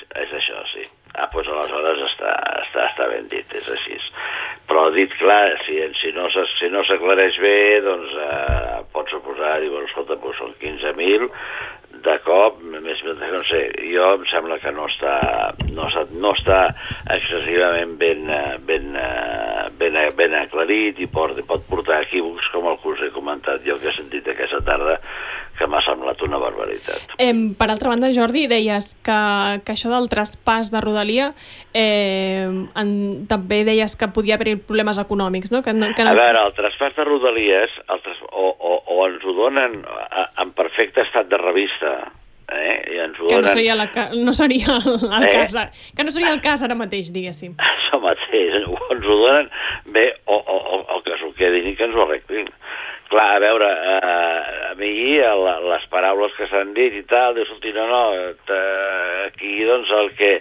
ah, 1.17 1.29
doncs 1.33 1.49
aleshores 1.49 2.03
està, 2.11 2.33
està, 2.62 2.87
està 2.91 2.96
ben 3.13 3.31
dit, 3.33 3.55
és 3.61 3.71
així. 3.77 3.99
Però 4.67 4.89
dit 4.95 5.13
clar, 5.21 5.55
si, 5.67 5.79
si 6.01 6.11
no 6.17 6.27
si 6.31 6.71
no 6.73 6.83
bé, 7.43 7.57
doncs 7.85 8.17
eh, 8.27 8.79
pot 8.93 9.11
suposar, 9.11 9.61
dir, 9.63 9.71
bueno, 9.71 9.87
escolta, 9.87 10.19
doncs 10.19 10.39
són 10.41 10.55
15.000, 10.63 11.31
de 12.05 12.17
cop, 12.25 12.59
més 12.63 13.01
no 13.07 13.41
sé, 13.49 13.61
jo 13.91 14.09
em 14.17 14.25
sembla 14.31 14.59
que 14.63 14.73
no 14.75 14.87
està, 14.91 15.15
no 15.75 15.87
està, 15.89 16.05
no 16.23 16.33
està 16.37 16.59
excessivament 17.15 17.97
ben, 18.01 18.27
ben, 18.69 18.93
ben, 19.81 19.99
ben 20.19 20.37
aclarit 20.39 21.01
i 21.03 21.09
pot, 21.13 21.35
pot 21.49 21.65
portar 21.71 22.03
equívocs 22.05 22.51
com 22.55 22.69
el 22.71 22.79
que 22.83 22.93
us 22.93 23.05
he 23.07 23.13
comentat 23.15 23.65
jo 23.67 23.79
que 23.81 23.91
he 23.91 23.97
sentit 23.97 24.29
aquesta 24.33 24.63
tarda 24.67 24.99
que 25.59 25.69
m'ha 25.71 25.81
semblat 25.85 26.21
una 26.27 26.41
barbaritat. 26.43 27.17
Eh, 27.19 27.33
per 27.59 27.71
altra 27.71 27.93
banda, 27.93 28.13
Jordi, 28.15 28.47
deies 28.51 28.93
que, 29.07 29.21
que 29.65 29.75
això 29.75 29.93
del 29.93 30.11
traspàs 30.13 30.71
de 30.75 30.83
Rodalia 30.85 31.31
eh, 31.75 32.47
en, 32.47 32.93
també 33.31 33.63
deies 33.69 33.97
que 33.99 34.11
podia 34.15 34.37
haver 34.37 34.57
problemes 34.61 35.01
econòmics, 35.03 35.53
no? 35.55 35.63
Que, 35.65 35.73
que 35.73 36.07
no... 36.07 36.13
A 36.13 36.19
veure, 36.19 36.45
el 36.45 36.55
traspàs 36.59 36.97
de 36.99 37.09
Rodalies 37.09 37.81
el 37.89 38.05
tras... 38.05 38.23
o, 38.31 38.53
o, 38.53 38.77
o 38.95 39.01
ens 39.09 39.25
ho 39.25 39.35
donen 39.37 39.83
en 39.83 40.55
perfecte 40.57 41.05
estat 41.07 41.29
de 41.31 41.41
revista, 41.41 41.97
eh? 42.53 42.77
I 42.95 43.01
ens 43.07 43.19
ho 43.21 43.29
que 43.31 43.41
no 43.43 43.49
seria, 43.49 43.75
la, 43.79 43.89
no 44.15 44.35
seria 44.35 44.79
el 44.79 45.27
eh? 45.27 45.33
cas 45.33 45.57
que 45.97 46.05
no 46.05 46.15
seria 46.15 46.33
el 46.33 46.41
cas 46.45 46.63
ara 46.63 46.77
mateix, 46.79 47.13
diguéssim 47.15 47.57
això 47.63 48.01
mateix, 48.03 48.61
ens 48.63 49.07
ho 49.07 49.19
donen 49.23 49.51
bé 49.95 50.07
o, 50.27 50.37
o, 50.37 50.57
o, 50.57 50.81
o 50.97 51.01
que 51.07 51.19
s'ho 51.21 51.33
quedin 51.39 51.73
i 51.73 51.77
que 51.79 51.89
ens 51.89 51.97
ho 51.97 52.05
arreglin 52.07 52.51
clar, 53.11 53.29
a 53.37 53.41
veure 53.43 53.71
eh, 53.71 54.71
a 54.71 54.75
mi 54.79 54.93
les 55.17 55.87
paraules 55.93 56.35
que 56.37 56.49
s'han 56.51 56.75
dit 56.77 56.95
i 56.99 57.05
tal, 57.09 57.35
dius, 57.37 57.53
no, 57.75 57.87
no, 57.91 58.03
aquí 59.27 59.65
doncs 59.65 59.91
el 60.01 60.13
que 60.19 60.33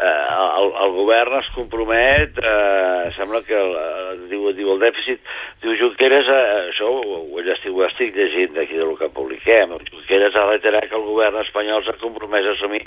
eh, 0.00 0.26
el, 0.60 0.72
el 0.84 0.92
govern 0.96 1.38
es 1.40 1.48
compromet, 1.54 2.38
eh, 2.38 3.10
sembla 3.16 3.42
que 3.46 3.56
el, 3.56 3.72
eh, 3.76 4.16
diu, 4.30 4.48
diu 4.56 4.72
el 4.74 4.82
dèficit, 4.82 5.22
diu 5.62 5.76
Junqueras, 5.80 6.30
eh, 6.30 6.58
això 6.70 6.88
ho, 6.88 7.20
ho, 7.20 7.42
estic, 7.42 7.72
ho 7.74 7.84
estic 7.86 8.16
llegint 8.16 8.54
d'aquí 8.56 8.78
del 8.80 8.94
que 9.00 9.10
publiquem, 9.16 9.74
Junqueras 9.90 10.36
ha 10.36 10.46
reiterat 10.48 10.88
que 10.90 10.98
el 10.98 11.06
govern 11.08 11.40
espanyol 11.42 11.84
s'ha 11.84 11.98
compromès 12.02 12.46
a 12.46 12.54
assumir 12.56 12.82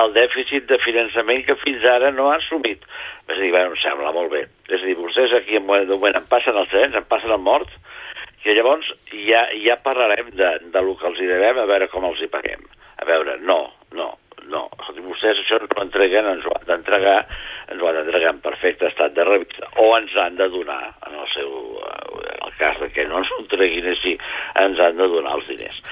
el 0.00 0.14
dèficit 0.16 0.68
de 0.70 0.78
finançament 0.84 1.46
que 1.48 1.58
fins 1.64 1.84
ara 1.96 2.12
no 2.14 2.30
ha 2.30 2.38
assumit. 2.38 2.84
És 3.28 3.36
a 3.36 3.40
dir, 3.40 3.52
bueno, 3.54 3.72
em 3.72 3.80
sembla 3.80 4.12
molt 4.14 4.32
bé. 4.32 4.46
És 4.68 4.80
a 4.80 4.86
dir, 4.86 4.98
vostès 4.98 5.32
aquí 5.36 5.56
en 5.58 5.66
moment 5.66 6.18
em 6.18 6.28
passen 6.30 6.56
els 6.58 6.70
trens, 6.72 6.94
em 6.98 7.06
passen 7.08 7.32
el 7.32 7.42
mort, 7.42 7.70
que 8.42 8.54
llavors 8.56 8.88
ja, 9.12 9.46
ja 9.62 9.78
parlarem 9.84 10.32
de, 10.34 10.50
de 10.74 10.82
lo 10.82 10.96
que 10.98 11.08
els 11.10 11.20
hi 11.22 11.28
devem 11.30 11.62
a 11.62 11.68
veure 11.70 11.88
com 11.92 12.06
els 12.08 12.20
hi 12.22 12.30
paguem. 12.32 12.64
A 13.02 13.06
veure, 13.06 13.38
no, 13.46 13.60
no, 13.96 14.08
no, 14.50 14.64
vostès 15.06 15.38
això 15.42 15.58
no 15.62 15.68
ho 15.70 15.84
entreguen, 15.84 16.26
ens 16.28 16.46
ho 16.46 16.54
han 16.56 16.66
d'entregar, 16.68 17.18
ens 17.70 17.82
ho 17.82 17.88
han 17.88 17.98
d'entregar 18.00 18.34
en 18.34 18.42
perfecte 18.44 18.88
estat 18.90 19.14
de 19.16 19.26
revista, 19.28 19.68
o 19.82 19.92
ens 19.98 20.14
han 20.18 20.36
de 20.40 20.48
donar, 20.52 20.92
en 21.06 21.18
el 21.20 21.28
seu 21.34 21.52
en 21.82 22.26
eh, 22.26 22.36
el 22.46 22.56
cas 22.58 22.80
de 22.82 22.90
que 22.94 23.06
no 23.08 23.22
ens 23.22 23.30
ho 23.32 23.40
entreguin 23.44 23.88
així, 23.92 24.16
ens 24.64 24.82
han 24.82 24.98
de 24.98 25.08
donar 25.14 25.38
els 25.38 25.48
diners. 25.50 25.82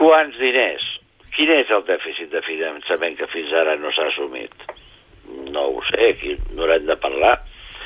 Quants 0.00 0.38
diners? 0.40 0.88
Quin 1.32 1.52
és 1.54 1.70
el 1.72 1.84
dèficit 1.88 2.32
de 2.32 2.42
finançament 2.44 3.16
que 3.20 3.28
fins 3.32 3.52
ara 3.56 3.76
no 3.80 3.92
s'ha 3.92 4.08
assumit? 4.10 4.66
No 5.52 5.68
ho 5.70 5.84
sé, 5.88 6.12
aquí 6.12 6.36
no 6.52 6.66
haurem 6.66 6.88
de 6.88 6.96
parlar 7.00 7.38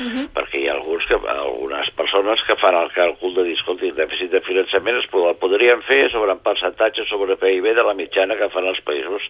-huh. 0.04 0.26
perquè 0.34 0.60
hi 0.60 0.68
ha 0.68 0.74
alguns 0.74 1.06
que, 1.06 1.14
algunes 1.14 1.90
persones 1.96 2.42
que 2.46 2.56
fan 2.56 2.74
el 2.74 2.90
càlcul 2.92 3.34
de 3.34 3.44
dir, 3.44 3.54
escolti, 3.54 3.88
el 3.88 3.96
dèficit 3.96 4.30
de 4.30 4.40
finançament 4.40 4.98
es 4.98 5.06
pod 5.12 5.38
podrien 5.38 5.82
fer 5.82 6.10
sobre 6.10 6.32
un 6.32 6.42
percentatge 6.42 7.04
sobre 7.08 7.36
PIB 7.36 7.74
de 7.74 7.82
la 7.82 7.94
mitjana 7.94 8.36
que 8.36 8.50
fan 8.50 8.66
els 8.66 8.80
països 8.80 9.22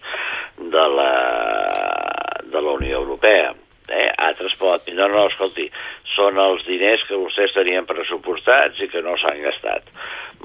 de 0.58 0.88
la, 0.98 1.12
de 2.44 2.60
la 2.60 2.72
Unió 2.72 2.98
Europea. 2.98 3.54
Eh? 3.88 4.08
Altres 4.28 4.56
poden 4.60 4.84
dir, 4.86 4.96
no, 4.98 5.08
no, 5.12 5.26
escolti, 5.30 5.68
són 6.16 6.40
els 6.40 6.64
diners 6.66 7.04
que 7.08 7.18
vostès 7.20 7.52
tenien 7.54 7.86
pressupostats 7.88 8.80
i 8.82 8.88
que 8.92 9.02
no 9.04 9.16
s'han 9.20 9.42
gastat. 9.44 9.92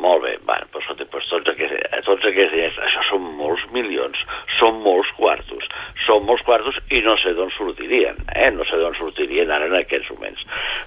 Molt 0.01 0.23
bé, 0.25 0.35
bueno, 0.47 0.67
doncs, 0.73 0.85
escolti, 0.85 1.07
doncs 1.11 1.29
tots, 1.31 1.53
aquests, 1.53 2.05
tots 2.07 2.27
aquests 2.29 2.53
diners, 2.55 2.77
això 2.87 3.07
són 3.09 3.25
molts 3.39 3.65
milions, 3.75 4.21
són 4.59 4.81
molts 4.85 5.11
quartos, 5.17 5.67
són 6.05 6.25
molts 6.27 6.45
quartos 6.47 6.77
i 6.91 7.01
no 7.05 7.17
sé 7.21 7.33
d'on 7.37 7.51
sortirien, 7.57 8.21
eh? 8.35 8.51
no 8.55 8.67
sé 8.69 8.79
d'on 8.81 8.97
sortirien 8.99 9.51
ara 9.51 9.69
en 9.71 9.77
aquests 9.81 10.13
moments. 10.15 10.45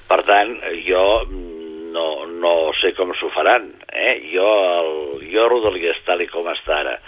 Per 0.08 0.20
tant, 0.28 0.56
jo 0.86 1.04
no, 1.94 2.26
no 2.26 2.54
sé 2.80 2.92
com 2.98 3.12
s'ho 3.14 3.30
faran. 3.34 3.70
Eh? 3.88 4.18
Jo, 4.32 4.50
el, 4.80 4.92
jo 5.30 5.48
Rodalies, 5.50 6.00
tal 6.08 6.24
com 6.32 6.50
està 6.50 6.80
ara, 6.82 6.98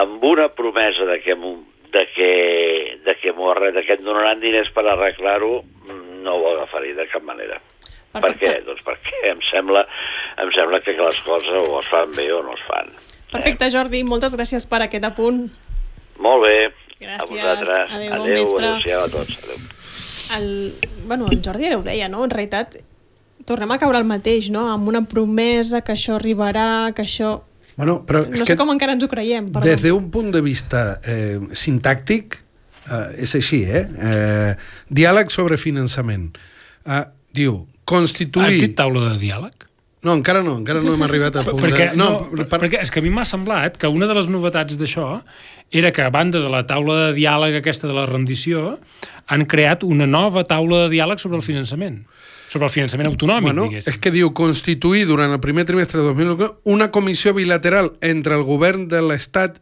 amb 0.00 0.22
una 0.24 0.48
promesa 0.54 1.06
de 1.08 1.20
que, 1.24 1.36
de 1.94 2.04
que, 2.14 2.30
de 3.06 3.14
que, 3.22 3.32
de 3.32 3.84
que 3.86 3.96
et 3.96 4.02
donaran 4.02 4.42
diners 4.42 4.70
per 4.74 4.84
arreglar-ho, 4.90 5.62
no 6.24 6.36
ho 6.36 6.52
agafaré 6.54 6.92
de 6.96 7.06
cap 7.12 7.22
manera. 7.22 7.60
Perfecte. 8.14 8.22
Per 8.22 8.38
què? 8.38 8.52
Doncs 8.66 8.84
perquè 8.86 9.20
em 9.32 9.42
sembla, 9.48 9.82
em 10.42 10.50
sembla 10.54 10.80
que 10.82 10.94
les 10.98 11.20
coses 11.26 11.50
o 11.60 11.80
es 11.80 11.90
fan 11.90 12.14
bé 12.14 12.28
o 12.34 12.42
no 12.46 12.54
es 12.54 12.64
fan. 12.68 12.90
Perfecte, 13.32 13.70
Jordi, 13.74 14.04
moltes 14.06 14.36
gràcies 14.38 14.66
per 14.70 14.84
aquest 14.84 15.06
apunt. 15.06 15.46
Molt 16.22 16.44
bé. 16.46 16.58
Gràcies. 17.00 17.24
A 17.24 17.30
vosaltres. 17.30 17.94
Adéu, 17.96 18.12
adéu 18.12 18.20
bon 18.22 18.30
vespre. 18.30 18.74
Adéu, 18.78 19.00
a 19.00 19.08
tots. 19.10 19.38
Adéu. 19.42 19.64
El, 20.36 20.46
bueno, 21.08 21.26
el 21.30 21.42
Jordi 21.44 21.66
ara 21.68 21.78
ho 21.80 21.82
deia, 21.86 22.08
no? 22.08 22.22
En 22.24 22.30
realitat, 22.32 22.78
tornem 23.48 23.74
a 23.74 23.80
caure 23.82 23.98
al 23.98 24.06
mateix, 24.08 24.48
no? 24.54 24.68
Amb 24.72 24.88
una 24.90 25.02
promesa 25.10 25.82
que 25.82 25.96
això 25.98 26.18
arribarà, 26.18 26.94
que 26.94 27.02
això... 27.06 27.36
Bueno, 27.76 28.00
però 28.06 28.22
no 28.30 28.46
sé 28.46 28.56
com 28.58 28.70
encara 28.74 28.94
ens 28.94 29.04
ho 29.04 29.10
creiem. 29.10 29.50
Perdó. 29.52 29.66
Des 29.66 29.82
d'un 29.82 30.08
punt 30.14 30.30
de 30.34 30.42
vista 30.44 31.00
eh, 31.02 31.40
sintàctic, 31.50 32.38
eh, 32.86 33.24
és 33.26 33.34
així, 33.38 33.64
eh? 33.66 33.84
eh? 33.84 34.50
Diàleg 34.94 35.32
sobre 35.34 35.58
finançament. 35.60 36.30
Eh, 36.86 37.04
diu, 37.34 37.64
constituir... 37.88 38.52
Has 38.52 38.60
dit 38.62 38.76
taula 38.78 39.08
de 39.10 39.18
diàleg? 39.22 39.70
No, 40.04 40.12
encara 40.12 40.42
no, 40.44 40.58
encara 40.60 40.82
no 40.84 40.92
hem 40.92 41.02
arribat 41.06 41.38
a 41.40 41.46
punt 41.46 41.62
perquè, 41.64 41.90
de... 41.94 41.98
No, 41.98 42.08
no, 42.28 42.44
per... 42.44 42.60
perquè 42.60 42.82
és 42.84 42.92
que 42.92 43.00
a 43.00 43.04
mi 43.04 43.10
m'ha 43.12 43.24
semblat 43.24 43.78
que 43.80 43.88
una 43.88 44.06
de 44.10 44.16
les 44.18 44.28
novetats 44.28 44.76
d'això 44.76 45.08
era 45.72 45.94
que 45.96 46.04
a 46.04 46.10
banda 46.12 46.42
de 46.44 46.50
la 46.52 46.60
taula 46.68 46.98
de 47.06 47.14
diàleg 47.16 47.56
aquesta 47.56 47.88
de 47.88 47.96
la 47.96 48.04
rendició 48.10 48.76
han 49.32 49.46
creat 49.48 49.86
una 49.88 50.06
nova 50.06 50.44
taula 50.44 50.84
de 50.84 50.92
diàleg 50.92 51.22
sobre 51.22 51.40
el 51.40 51.46
finançament 51.46 52.02
sobre 52.54 52.68
el 52.70 52.74
finançament 52.74 53.10
autonòmic, 53.10 53.50
bueno, 53.50 53.66
diguéssim. 53.66 53.90
És 53.90 53.98
que 53.98 54.12
diu 54.14 54.30
constituir 54.36 55.08
durant 55.10 55.32
el 55.34 55.42
primer 55.42 55.66
trimestre 55.66 55.98
de 56.00 56.06
2021 56.06 56.74
una 56.76 56.90
comissió 56.94 57.34
bilateral 57.34 57.94
entre 58.04 58.38
el 58.38 58.46
govern 58.46 58.86
de 58.92 59.02
l'Estat 59.02 59.58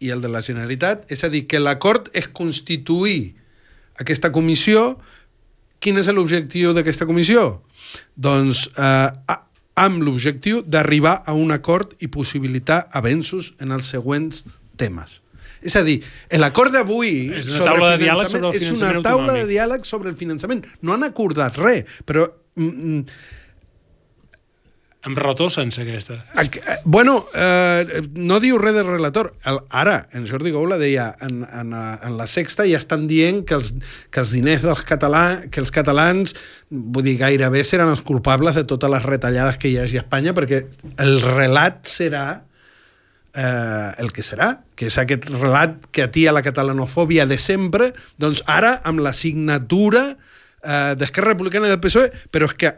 i 0.00 0.08
el 0.14 0.24
de 0.24 0.30
la 0.32 0.40
Generalitat, 0.40 1.04
és 1.12 1.20
a 1.26 1.28
dir, 1.28 1.44
que 1.50 1.60
l'acord 1.60 2.08
és 2.16 2.30
constituir 2.32 3.34
aquesta 4.00 4.32
comissió. 4.32 4.94
Quin 5.80 6.00
és 6.00 6.08
l'objectiu 6.08 6.72
d'aquesta 6.76 7.04
comissió? 7.08 7.60
Doncs 8.16 8.66
eh, 8.72 9.36
amb 9.80 10.04
l'objectiu 10.04 10.62
d'arribar 10.64 11.20
a 11.28 11.36
un 11.36 11.52
acord 11.52 11.92
i 12.00 12.08
possibilitar 12.08 12.86
avenços 12.96 13.52
en 13.60 13.76
els 13.76 13.92
següents 13.92 14.46
temes. 14.80 15.20
És 15.62 15.76
a 15.76 15.82
dir, 15.86 15.98
l'acord 16.40 16.72
d'avui 16.72 17.30
és 17.40 17.50
una 17.52 17.72
taula 17.72 17.90
de 17.94 18.04
diàleg 18.06 18.30
sobre 18.32 18.48
el 18.48 18.56
finançament 18.56 18.70
és 18.70 18.80
una 18.80 19.02
taula 19.04 19.10
autonòmic. 19.10 19.42
de 19.42 19.52
diàleg 19.52 19.84
sobre 19.88 20.12
el 20.12 20.16
finançament. 20.16 20.64
No 20.80 20.96
han 20.96 21.04
acordat 21.04 21.60
res, 21.60 22.00
però 22.08 22.28
mm, 22.56 22.70
mm 22.70 23.38
amb 25.02 25.16
relator 25.16 25.48
sense 25.48 25.80
aquesta. 25.80 26.18
Eh, 26.36 26.76
bueno, 26.84 27.26
eh, 27.32 28.02
no 28.20 28.36
diu 28.40 28.58
res 28.60 28.74
de 28.76 28.82
relator. 28.84 29.30
El, 29.48 29.62
ara, 29.72 29.94
en 30.12 30.26
Jordi 30.28 30.52
Goula 30.52 30.76
deia 30.76 31.06
en, 31.24 31.40
en, 31.48 31.72
en 31.72 32.18
la 32.18 32.26
sexta 32.28 32.66
ja 32.68 32.76
estan 32.76 33.06
dient 33.08 33.40
que 33.48 33.56
els, 33.56 33.72
que 34.12 34.20
els 34.20 34.34
diners 34.36 34.66
dels 34.68 34.84
catalans, 34.84 35.48
que 35.48 35.62
els 35.64 35.72
catalans, 35.72 36.36
vull 36.68 37.06
dir, 37.08 37.16
gairebé 37.22 37.64
seran 37.64 37.88
els 37.94 38.04
culpables 38.04 38.60
de 38.60 38.66
totes 38.68 38.92
les 38.92 39.08
retallades 39.08 39.56
que 39.56 39.72
hi 39.72 39.78
hagi 39.80 39.96
a 39.96 40.04
Espanya, 40.04 40.36
perquè 40.36 40.66
el 41.00 41.16
relat 41.24 41.80
serà 41.88 42.26
eh, 43.34 43.92
el 43.98 44.12
que 44.12 44.24
serà, 44.26 44.52
que 44.76 44.88
és 44.90 44.98
aquest 45.00 45.28
relat 45.30 45.76
que 45.94 46.04
atia 46.06 46.34
la 46.34 46.44
catalanofòbia 46.46 47.26
de 47.30 47.38
sempre, 47.38 47.92
doncs 48.18 48.44
ara 48.46 48.78
amb 48.84 49.02
la 49.04 49.12
signatura 49.16 50.10
eh, 50.12 50.94
d'Esquerra 50.96 51.34
Republicana 51.34 51.70
del 51.70 51.80
PSOE, 51.82 52.10
però 52.32 52.50
és 52.50 52.56
que 52.56 52.74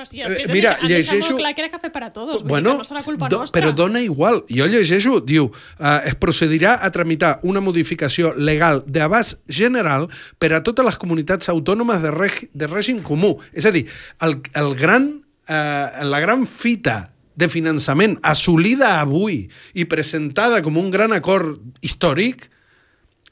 però 0.00 0.06
sí, 0.06 0.20
eh, 0.22 0.46
Mira, 0.48 0.76
llegeixo... 0.80 1.34
molt 1.34 1.42
clar 1.42 1.50
que 1.52 1.64
era 1.64 1.70
cafè 1.72 1.90
per 1.92 2.04
a 2.06 2.10
tots, 2.14 2.44
bueno, 2.46 2.76
no 2.78 2.86
serà 2.86 3.02
culpa 3.04 3.28
do, 3.28 3.42
nostra. 3.42 3.58
Però 3.58 3.72
dona 3.76 4.00
igual. 4.00 4.40
Jo 4.48 4.68
llegeixo, 4.70 5.18
diu, 5.20 5.50
eh, 5.76 6.08
es 6.08 6.16
procedirà 6.16 6.78
a 6.80 6.88
tramitar 6.94 7.34
una 7.44 7.60
modificació 7.60 8.32
legal 8.38 8.80
d'abast 8.86 9.42
general 9.50 10.08
per 10.40 10.54
a 10.56 10.62
totes 10.64 10.86
les 10.86 10.96
comunitats 11.00 11.52
autònomes 11.52 12.00
de, 12.00 12.14
reg, 12.16 12.38
de 12.54 12.70
règim 12.70 13.02
comú. 13.04 13.34
És 13.52 13.68
a 13.68 13.74
dir, 13.74 13.84
el, 14.24 14.38
el 14.62 14.72
gran, 14.78 15.10
eh, 15.44 16.06
la 16.06 16.22
gran 16.24 16.46
fita 16.48 17.10
de 17.40 17.48
finançament 17.48 18.18
assolida 18.26 18.98
avui 19.00 19.46
i 19.74 19.86
presentada 19.88 20.60
com 20.62 20.76
un 20.80 20.90
gran 20.92 21.14
acord 21.16 21.58
històric, 21.80 22.50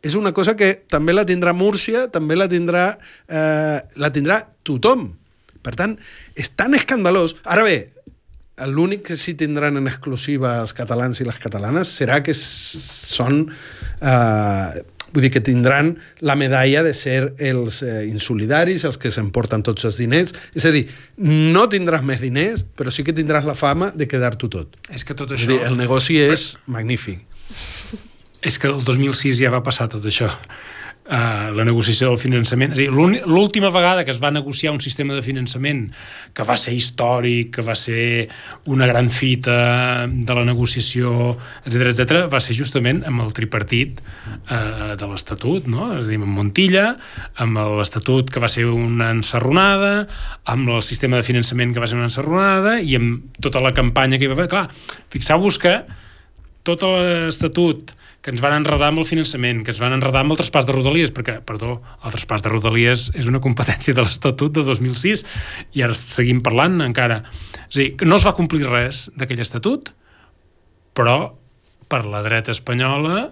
és 0.03 0.15
una 0.15 0.33
cosa 0.33 0.55
que 0.57 0.73
també 0.89 1.15
la 1.15 1.27
tindrà 1.27 1.53
Múrcia, 1.53 2.07
també 2.13 2.37
la 2.39 2.49
tindrà, 2.51 2.91
eh, 3.29 3.79
la 3.99 4.13
tindrà 4.15 4.41
tothom. 4.65 5.11
Per 5.63 5.75
tant, 5.75 5.97
és 6.39 6.53
tan 6.55 6.77
escandalós. 6.79 7.35
Ara 7.45 7.65
bé, 7.67 7.79
l'únic 8.71 9.05
que 9.09 9.17
sí 9.19 9.35
tindran 9.39 9.77
en 9.79 9.91
exclusiva 9.91 10.59
els 10.63 10.73
catalans 10.75 11.21
i 11.21 11.27
les 11.27 11.39
catalanes 11.43 11.91
serà 12.01 12.23
que 12.23 12.35
són... 12.35 13.45
Eh, 14.01 14.87
vull 15.13 15.25
dir 15.25 15.31
que 15.35 15.43
tindran 15.45 15.95
la 16.21 16.37
medalla 16.39 16.83
de 16.87 16.95
ser 16.97 17.33
els 17.39 17.81
eh, 17.83 18.05
insolidaris, 18.09 18.85
els 18.89 18.99
que 19.01 19.13
s'emporten 19.15 19.65
tots 19.67 19.89
els 19.89 20.01
diners. 20.01 20.35
És 20.57 20.69
a 20.69 20.73
dir, 20.75 20.87
no 21.19 21.67
tindràs 21.73 22.05
més 22.07 22.23
diners, 22.25 22.65
però 22.77 22.93
sí 22.95 23.07
que 23.07 23.17
tindràs 23.17 23.49
la 23.49 23.57
fama 23.59 23.93
de 23.97 24.09
quedar-t'ho 24.11 24.51
tot. 24.53 24.81
És 24.93 25.07
que 25.09 25.17
tot 25.19 25.33
això... 25.35 25.49
dir, 25.51 25.63
el 25.67 25.79
negoci 25.81 26.21
és 26.21 26.53
magnífic. 26.67 27.25
És 28.45 28.59
que 28.61 28.69
el 28.71 28.85
2006 28.87 29.41
ja 29.41 29.51
va 29.51 29.65
passar 29.67 29.89
tot 29.91 30.05
això 30.07 30.29
uh, 31.09 31.49
la 31.57 31.65
negociació 31.67 32.13
del 32.13 32.21
finançament. 32.21 32.75
És 32.75 32.79
a 32.79 32.85
dir, 32.85 33.23
l'última 33.27 33.71
vegada 33.75 34.05
que 34.05 34.13
es 34.13 34.21
va 34.23 34.31
negociar 34.35 34.73
un 34.75 34.81
sistema 34.85 35.17
de 35.17 35.25
finançament 35.25 35.87
que 36.37 36.47
va 36.47 36.57
ser 36.61 36.75
històric, 36.77 37.51
que 37.57 37.65
va 37.65 37.77
ser 37.79 38.29
una 38.71 38.87
gran 38.91 39.11
fita 39.11 40.07
de 40.07 40.37
la 40.37 40.45
negociació, 40.47 41.35
etc 41.65 41.93
etc, 41.93 42.25
va 42.31 42.41
ser 42.45 42.57
justament 42.59 43.03
amb 43.09 43.25
el 43.25 43.33
tripartit 43.37 44.03
uh, 44.03 44.95
de 44.99 45.11
l'Estatut, 45.11 45.69
no? 45.71 45.91
És 45.97 46.05
a 46.05 46.09
dir, 46.11 46.21
amb 46.21 46.35
Montilla, 46.39 46.89
amb 47.43 47.63
l'Estatut 47.79 48.33
que 48.33 48.43
va 48.43 48.51
ser 48.53 48.69
una 48.69 49.11
encerronada, 49.17 49.95
amb 50.49 50.75
el 50.77 50.85
sistema 50.87 51.19
de 51.19 51.27
finançament 51.27 51.75
que 51.75 51.83
va 51.83 51.89
ser 51.91 51.99
una 51.99 52.11
encerronada 52.11 52.79
i 52.81 52.99
amb 52.99 53.41
tota 53.43 53.63
la 53.65 53.75
campanya 53.77 54.19
que 54.19 54.29
hi 54.29 54.33
va 54.33 54.39
haver. 54.39 54.51
Clar, 54.53 54.67
fixeu-vos 55.13 55.59
que 55.63 55.81
tot 56.69 56.85
l'Estatut 56.85 57.95
que 58.29 58.35
ens 58.35 58.43
van 58.45 58.53
enredar 58.59 58.91
amb 58.91 59.01
el 59.01 59.07
finançament, 59.09 59.63
que 59.65 59.73
ens 59.73 59.79
van 59.81 59.95
enredar 59.97 60.21
amb 60.21 60.35
el 60.35 60.37
traspàs 60.37 60.67
de 60.69 60.75
Rodalies, 60.75 61.09
perquè, 61.17 61.39
perdó, 61.49 61.79
el 62.05 62.13
traspàs 62.13 62.43
de 62.45 62.51
Rodalies 62.53 63.07
és 63.17 63.25
una 63.31 63.41
competència 63.41 63.97
de 63.97 64.05
l'Estatut 64.05 64.53
de 64.53 64.67
2006 64.67 65.23
i 65.79 65.85
ara 65.87 65.97
seguim 65.97 66.43
parlant 66.45 66.77
encara. 66.85 67.23
És 67.71 67.79
a 67.79 67.81
dir, 67.81 67.87
no 68.05 68.19
es 68.21 68.27
va 68.29 68.35
complir 68.37 68.69
res 68.69 69.07
d'aquell 69.17 69.41
estatut, 69.41 69.95
però 70.93 71.17
per 71.89 72.03
la 72.05 72.21
dreta 72.27 72.53
espanyola 72.53 73.31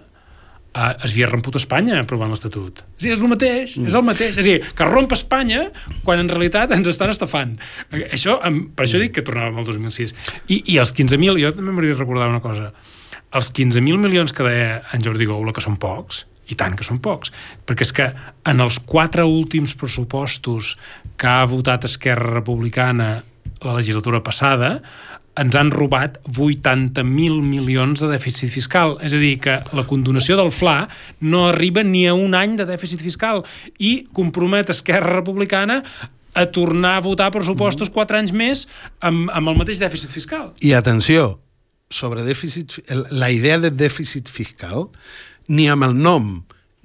uh, 0.77 0.93
es 1.03 1.15
havia 1.15 1.29
romput 1.31 1.57
Espanya 1.59 1.97
aprovant 2.03 2.31
l'Estatut. 2.31 2.83
És 2.99 3.09
és 3.15 3.23
el 3.23 3.31
mateix, 3.31 3.75
és 3.81 3.97
el 3.97 4.05
mateix. 4.05 4.37
És 4.37 4.47
dir, 4.47 4.59
que 4.77 4.87
romp 4.87 5.11
Espanya 5.15 5.67
quan 6.05 6.21
en 6.21 6.29
realitat 6.31 6.73
ens 6.75 6.89
estan 6.93 7.11
estafant. 7.13 7.57
Això, 7.91 8.37
per 8.77 8.85
això 8.85 9.01
dic 9.01 9.17
que 9.17 9.25
tornàvem 9.25 9.59
al 9.61 9.67
2006. 9.67 10.15
I, 10.47 10.61
i 10.73 10.79
els 10.81 10.93
15.000, 10.95 11.41
jo 11.41 11.53
també 11.57 11.73
m'hauria 11.73 11.97
de 11.97 12.01
recordar 12.01 12.29
una 12.31 12.43
cosa, 12.43 12.71
els 13.35 13.51
15.000 13.51 14.01
milions 14.01 14.33
que 14.35 14.45
deia 14.45 14.81
en 14.95 15.05
Jordi 15.05 15.27
Goula, 15.29 15.55
que 15.55 15.63
són 15.63 15.79
pocs, 15.81 16.25
i 16.47 16.55
tant 16.55 16.77
que 16.79 16.85
són 16.87 17.01
pocs, 17.03 17.33
perquè 17.67 17.83
és 17.83 17.93
que 17.95 18.11
en 18.47 18.63
els 18.63 18.79
quatre 18.87 19.25
últims 19.27 19.73
pressupostos 19.75 20.75
que 21.19 21.27
ha 21.27 21.47
votat 21.49 21.87
Esquerra 21.89 22.37
Republicana 22.37 23.17
la 23.65 23.73
legislatura 23.73 24.21
passada, 24.23 24.77
ens 25.37 25.55
han 25.57 25.71
robat 25.71 26.17
80.000 26.33 27.41
milions 27.45 28.01
de 28.01 28.09
dèficit 28.11 28.51
fiscal. 28.53 28.97
És 29.05 29.13
a 29.13 29.21
dir, 29.21 29.35
que 29.43 29.59
la 29.77 29.85
condonació 29.89 30.37
del 30.39 30.51
FLA 30.53 30.87
no 31.29 31.47
arriba 31.51 31.83
ni 31.85 32.05
a 32.07 32.15
un 32.17 32.35
any 32.37 32.57
de 32.59 32.67
dèficit 32.69 33.03
fiscal 33.03 33.43
i 33.77 34.07
compromet 34.17 34.73
Esquerra 34.73 35.15
Republicana 35.19 35.81
a 36.37 36.45
tornar 36.53 36.97
a 36.97 37.05
votar 37.05 37.31
pressupostos 37.33 37.89
quatre 37.89 38.19
anys 38.19 38.33
més 38.33 38.67
amb, 39.01 39.31
amb 39.33 39.53
el 39.53 39.57
mateix 39.57 39.81
dèficit 39.81 40.13
fiscal. 40.13 40.51
I 40.61 40.75
atenció, 40.77 41.39
sobre 41.89 42.25
dèficit, 42.27 42.77
la 43.15 43.31
idea 43.33 43.57
de 43.61 43.71
dèficit 43.73 44.29
fiscal, 44.29 44.89
ni 45.47 45.65
amb 45.71 45.87
el 45.87 45.95
nom, 45.97 46.35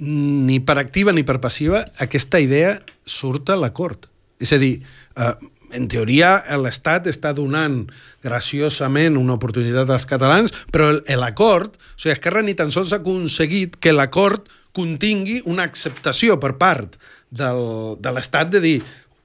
ni 0.02 0.58
per 0.64 0.78
activa 0.80 1.12
ni 1.12 1.24
per 1.26 1.38
passiva, 1.42 1.82
aquesta 2.00 2.40
idea 2.40 2.78
surt 3.04 3.52
a 3.52 3.58
l'acord. 3.60 4.08
És 4.42 4.54
a 4.54 4.58
dir, 4.58 4.80
eh, 5.16 5.34
en 5.76 5.88
teoria 5.90 6.36
l'Estat 6.60 7.08
està 7.10 7.32
donant 7.36 7.82
graciosament 8.24 9.18
una 9.20 9.36
oportunitat 9.38 9.90
als 9.90 10.06
catalans, 10.08 10.54
però 10.72 10.90
l'acord, 11.18 11.76
o 11.76 11.96
sigui, 11.96 12.14
Esquerra 12.14 12.42
ni 12.44 12.54
tan 12.58 12.72
sols 12.74 12.92
ha 12.92 13.00
aconseguit 13.00 13.78
que 13.80 13.94
l'acord 13.94 14.48
contingui 14.76 15.40
una 15.48 15.66
acceptació 15.68 16.38
per 16.40 16.54
part 16.60 16.96
del, 17.30 17.96
de 18.00 18.12
l'Estat 18.12 18.52
de 18.52 18.62
dir 18.62 18.76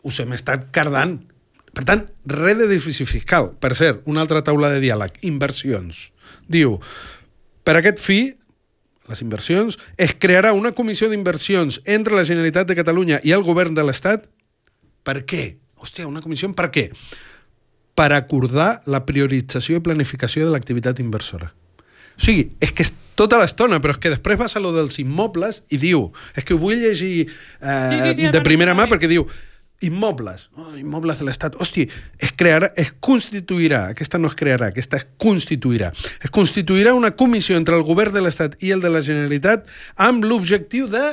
us 0.08 0.20
hem 0.24 0.34
estat 0.36 0.70
cardant. 0.76 1.18
Per 1.76 1.84
tant, 1.86 2.08
res 2.32 2.58
de 2.58 2.68
dèficit 2.72 3.08
fiscal. 3.10 3.52
Per 3.62 3.74
cert, 3.78 4.02
una 4.10 4.24
altra 4.24 4.42
taula 4.46 4.72
de 4.74 4.82
diàleg, 4.82 5.20
inversions. 5.30 6.08
Diu, 6.50 6.80
per 7.68 7.78
aquest 7.78 8.02
fi, 8.02 8.22
les 9.08 9.22
inversions, 9.24 9.78
es 10.00 10.16
crearà 10.18 10.54
una 10.56 10.74
comissió 10.76 11.10
d'inversions 11.12 11.82
entre 11.86 12.16
la 12.18 12.26
Generalitat 12.28 12.68
de 12.68 12.76
Catalunya 12.80 13.22
i 13.24 13.36
el 13.36 13.46
govern 13.46 13.78
de 13.78 13.86
l'Estat. 13.86 14.26
Per 15.08 15.22
què? 15.28 15.46
Hòstia, 15.82 16.08
una 16.10 16.24
comissió 16.24 16.50
per 16.58 16.70
què? 16.74 16.90
Per 17.98 18.10
acordar 18.14 18.84
la 18.86 19.04
priorització 19.06 19.80
i 19.80 19.84
planificació 19.86 20.46
de 20.46 20.54
l'activitat 20.54 21.02
inversora. 21.04 21.52
O 22.18 22.24
sigui, 22.24 22.48
és 22.62 22.74
que 22.74 22.86
és 22.86 22.94
tota 23.18 23.40
l'estona, 23.42 23.82
però 23.82 23.96
és 23.96 24.02
que 24.02 24.14
després 24.14 24.40
vas 24.40 24.56
a 24.58 24.62
lo 24.62 24.72
dels 24.76 24.98
immobles 25.02 25.64
i 25.74 25.82
diu, 25.82 26.10
és 26.38 26.46
que 26.46 26.56
ho 26.56 26.62
vull 26.62 26.82
llegir 26.82 27.28
eh, 27.28 27.90
sí, 27.92 28.02
sí, 28.02 28.14
sí, 28.22 28.32
de 28.34 28.42
primera 28.46 28.78
mà 28.78 28.88
perquè 28.90 29.10
diu 29.10 29.26
immobles, 29.86 30.48
oh, 30.58 30.72
immobles 30.78 31.20
de 31.22 31.28
l'Estat, 31.28 31.58
hosti, 31.62 31.86
es 32.18 32.32
crearà, 32.38 32.72
es 32.74 32.90
constituirà, 33.04 33.84
aquesta 33.94 34.18
no 34.18 34.32
es 34.32 34.38
crearà, 34.38 34.72
aquesta 34.72 34.98
es 34.98 35.06
constituirà, 35.22 35.92
es 35.94 36.34
constituirà 36.34 36.96
una 36.98 37.14
comissió 37.18 37.58
entre 37.58 37.78
el 37.78 37.86
govern 37.86 38.16
de 38.16 38.24
l'Estat 38.26 38.58
i 38.66 38.74
el 38.74 38.82
de 38.82 38.90
la 38.94 39.04
Generalitat 39.06 39.70
amb 40.02 40.26
l'objectiu 40.26 40.90
de 40.90 41.06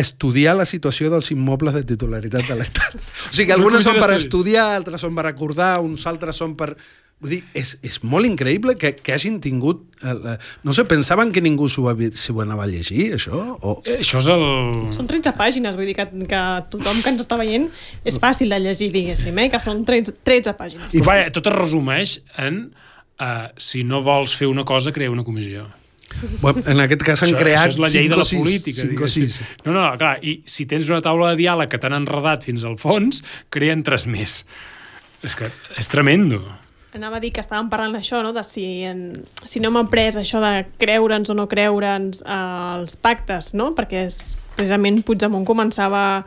estudiar 0.00 0.56
la 0.58 0.66
situació 0.68 1.10
dels 1.12 1.30
immobles 1.34 1.74
de 1.76 1.82
titularitat 1.88 2.46
de 2.48 2.58
l'Estat. 2.58 3.00
O 3.30 3.34
sigui, 3.34 3.52
algunes 3.54 3.84
són 3.86 3.98
per 4.00 4.12
estudiar, 4.16 4.70
altres 4.76 5.02
són 5.04 5.16
per 5.16 5.26
acordar, 5.30 5.76
uns 5.84 6.06
altres 6.08 6.38
són 6.42 6.54
per... 6.58 6.74
Vull 7.16 7.32
dir, 7.32 7.38
és, 7.56 7.70
és 7.80 7.94
molt 8.04 8.28
increïble 8.28 8.74
que, 8.76 8.90
que 9.00 9.14
hagin 9.14 9.38
tingut... 9.40 9.86
Eh, 10.04 10.34
no 10.68 10.74
sé, 10.76 10.84
pensaven 10.84 11.32
que 11.32 11.40
ningú 11.40 11.64
s'ho 11.72 11.86
anava 11.88 12.66
a 12.66 12.68
llegir, 12.68 13.14
això? 13.16 13.40
O... 13.56 13.78
Eh, 13.88 14.02
això 14.02 14.20
és 14.20 14.28
el... 14.34 14.44
Són 14.92 15.08
13 15.08 15.32
pàgines, 15.38 15.78
vull 15.80 15.88
dir 15.88 15.96
que, 15.96 16.04
que 16.28 16.42
tothom 16.74 17.00
que 17.00 17.14
ens 17.14 17.24
està 17.24 17.40
veient 17.40 17.70
és 18.04 18.20
fàcil 18.20 18.52
de 18.52 18.60
llegir, 18.60 18.90
diguéssim, 18.92 19.40
eh? 19.40 19.48
que 19.48 19.62
són 19.64 19.80
13, 19.88 20.18
13 20.28 20.56
pàgines. 20.60 20.92
I 20.92 21.04
vaja, 21.06 21.32
tot 21.32 21.48
es 21.48 21.56
resumeix 21.56 22.18
en 22.36 22.66
uh, 22.68 23.48
si 23.56 23.82
no 23.84 24.02
vols 24.04 24.36
fer 24.36 24.52
una 24.52 24.64
cosa, 24.68 24.92
crea 24.92 25.10
una 25.10 25.24
comissió. 25.24 25.66
Bueno, 26.40 26.62
en 26.66 26.80
aquest 26.80 27.02
cas 27.04 27.22
han 27.24 27.32
això, 27.32 27.40
creat 27.40 27.62
això 27.64 27.74
és 27.74 27.80
la 27.82 27.90
llei 27.92 28.08
de 28.08 28.18
la 28.18 28.26
política. 28.28 28.84
5 28.86 29.04
o 29.04 29.08
6. 29.10 29.40
No, 29.66 29.74
no, 29.74 29.86
clar, 30.00 30.16
i 30.22 30.38
si 30.48 30.68
tens 30.70 30.88
una 30.92 31.02
taula 31.04 31.32
de 31.32 31.40
diàleg 31.42 31.72
que 31.72 31.80
t'han 31.82 31.96
enredat 31.98 32.46
fins 32.46 32.64
al 32.64 32.78
fons, 32.80 33.22
creen 33.52 33.82
tres 33.86 34.06
més. 34.10 34.40
És 35.26 35.34
que 35.36 35.50
és 35.80 35.90
tremendo. 35.92 36.44
Anava 36.96 37.18
a 37.18 37.20
dir 37.20 37.32
que 37.34 37.42
estàvem 37.42 37.68
parlant 37.68 37.92
d'això, 37.92 38.22
no? 38.24 38.32
de 38.32 38.40
si, 38.46 38.64
en, 38.88 39.26
si 39.44 39.60
no 39.60 39.72
m'ha 39.74 39.84
pres 39.92 40.16
això 40.16 40.40
de 40.40 40.64
creure'ns 40.80 41.28
o 41.32 41.36
no 41.36 41.44
creure'ns 41.50 42.22
eh, 42.24 42.36
els 42.78 42.96
pactes, 42.96 43.52
no? 43.58 43.72
perquè 43.76 44.06
és, 44.06 44.36
precisament 44.56 45.02
Puigdemont 45.04 45.44
començava 45.44 46.24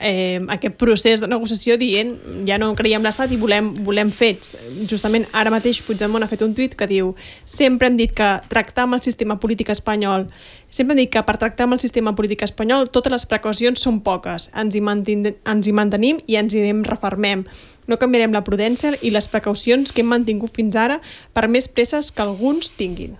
eh, 0.00 0.40
aquest 0.48 0.76
procés 0.80 1.20
de 1.20 1.28
negociació 1.28 1.76
dient 1.80 2.16
ja 2.48 2.58
no 2.58 2.72
creiem 2.74 3.04
l'Estat 3.04 3.32
i 3.32 3.38
volem, 3.40 3.70
volem 3.84 4.10
fets. 4.10 4.56
Justament 4.90 5.28
ara 5.36 5.52
mateix 5.52 5.82
Puigdemont 5.86 6.24
ha 6.24 6.30
fet 6.30 6.42
un 6.46 6.54
tuit 6.56 6.74
que 6.74 6.88
diu 6.90 7.14
sempre 7.44 7.90
hem 7.90 8.00
dit 8.00 8.14
que 8.16 8.30
tractar 8.48 8.88
amb 8.88 8.98
el 8.98 9.04
sistema 9.04 9.38
polític 9.40 9.70
espanyol 9.76 10.26
sempre 10.70 10.94
hem 10.94 11.02
dit 11.02 11.12
que 11.12 11.22
per 11.26 11.36
tractar 11.36 11.66
amb 11.66 11.76
el 11.76 11.82
sistema 11.82 12.14
polític 12.16 12.44
espanyol 12.46 12.88
totes 12.94 13.12
les 13.12 13.26
precaucions 13.26 13.82
són 13.82 14.00
poques. 14.06 14.48
Ens 14.54 14.74
hi, 14.74 14.82
ens 14.82 15.66
hi 15.66 15.74
mantenim 15.74 16.20
i 16.26 16.38
ens 16.40 16.54
hi 16.54 16.64
refermem. 16.86 17.44
No 17.90 17.98
canviarem 17.98 18.32
la 18.32 18.44
prudència 18.46 18.94
i 19.02 19.10
les 19.10 19.26
precaucions 19.28 19.90
que 19.92 20.04
hem 20.04 20.14
mantingut 20.14 20.54
fins 20.54 20.78
ara 20.78 21.00
per 21.34 21.48
més 21.48 21.68
presses 21.68 22.12
que 22.14 22.22
alguns 22.22 22.70
tinguin. 22.78 23.18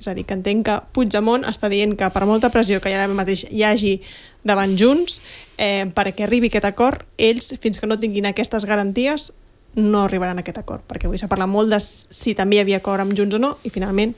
És 0.00 0.08
a 0.08 0.14
dir, 0.16 0.24
que 0.24 0.32
entenc 0.32 0.64
que 0.64 0.74
Puigdemont 0.96 1.44
està 1.44 1.68
dient 1.68 1.92
que 2.00 2.08
per 2.12 2.24
molta 2.28 2.48
pressió 2.52 2.80
que 2.80 2.92
ara 2.96 3.08
mateix 3.12 3.44
hi 3.50 3.64
hagi 3.68 3.98
davant 4.46 4.76
Junts, 4.78 5.20
eh, 5.58 5.86
perquè 5.94 6.24
arribi 6.26 6.50
aquest 6.50 6.66
acord, 6.68 7.04
ells, 7.18 7.52
fins 7.60 7.80
que 7.80 7.88
no 7.88 7.98
tinguin 8.00 8.28
aquestes 8.30 8.66
garanties, 8.68 9.30
no 9.74 10.02
arribaran 10.02 10.40
a 10.40 10.44
aquest 10.44 10.58
acord, 10.58 10.82
perquè 10.88 11.06
avui 11.06 11.20
s'ha 11.20 11.30
parlat 11.30 11.50
molt 11.50 11.70
de 11.70 11.78
si 11.80 12.34
també 12.34 12.58
hi 12.58 12.64
havia 12.64 12.80
acord 12.80 13.04
amb 13.04 13.14
Junts 13.16 13.36
o 13.36 13.42
no, 13.42 13.56
i 13.62 13.70
finalment 13.70 14.14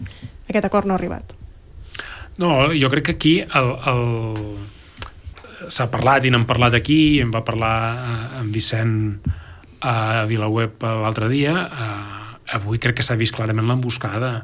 aquest 0.48 0.64
acord 0.64 0.88
no 0.88 0.94
ha 0.94 1.00
arribat. 1.00 1.36
No, 2.40 2.72
jo 2.72 2.88
crec 2.92 3.10
que 3.10 3.16
aquí 3.18 3.34
el, 3.42 3.68
el... 3.92 5.68
s'ha 5.68 5.90
parlat 5.92 6.24
i 6.24 6.32
n'hem 6.32 6.46
parlat 6.48 6.74
aquí, 6.78 7.20
em 7.20 7.30
va 7.34 7.44
parlar 7.44 7.76
eh, 7.92 8.40
en 8.40 8.52
Vicent 8.54 8.96
a 9.82 10.24
Vilaweb 10.30 10.82
l'altre 11.02 11.28
dia, 11.28 11.52
eh, 11.66 12.56
avui 12.56 12.80
crec 12.80 13.00
que 13.00 13.06
s'ha 13.06 13.18
vist 13.18 13.34
clarament 13.36 13.68
l'emboscada 13.68 14.40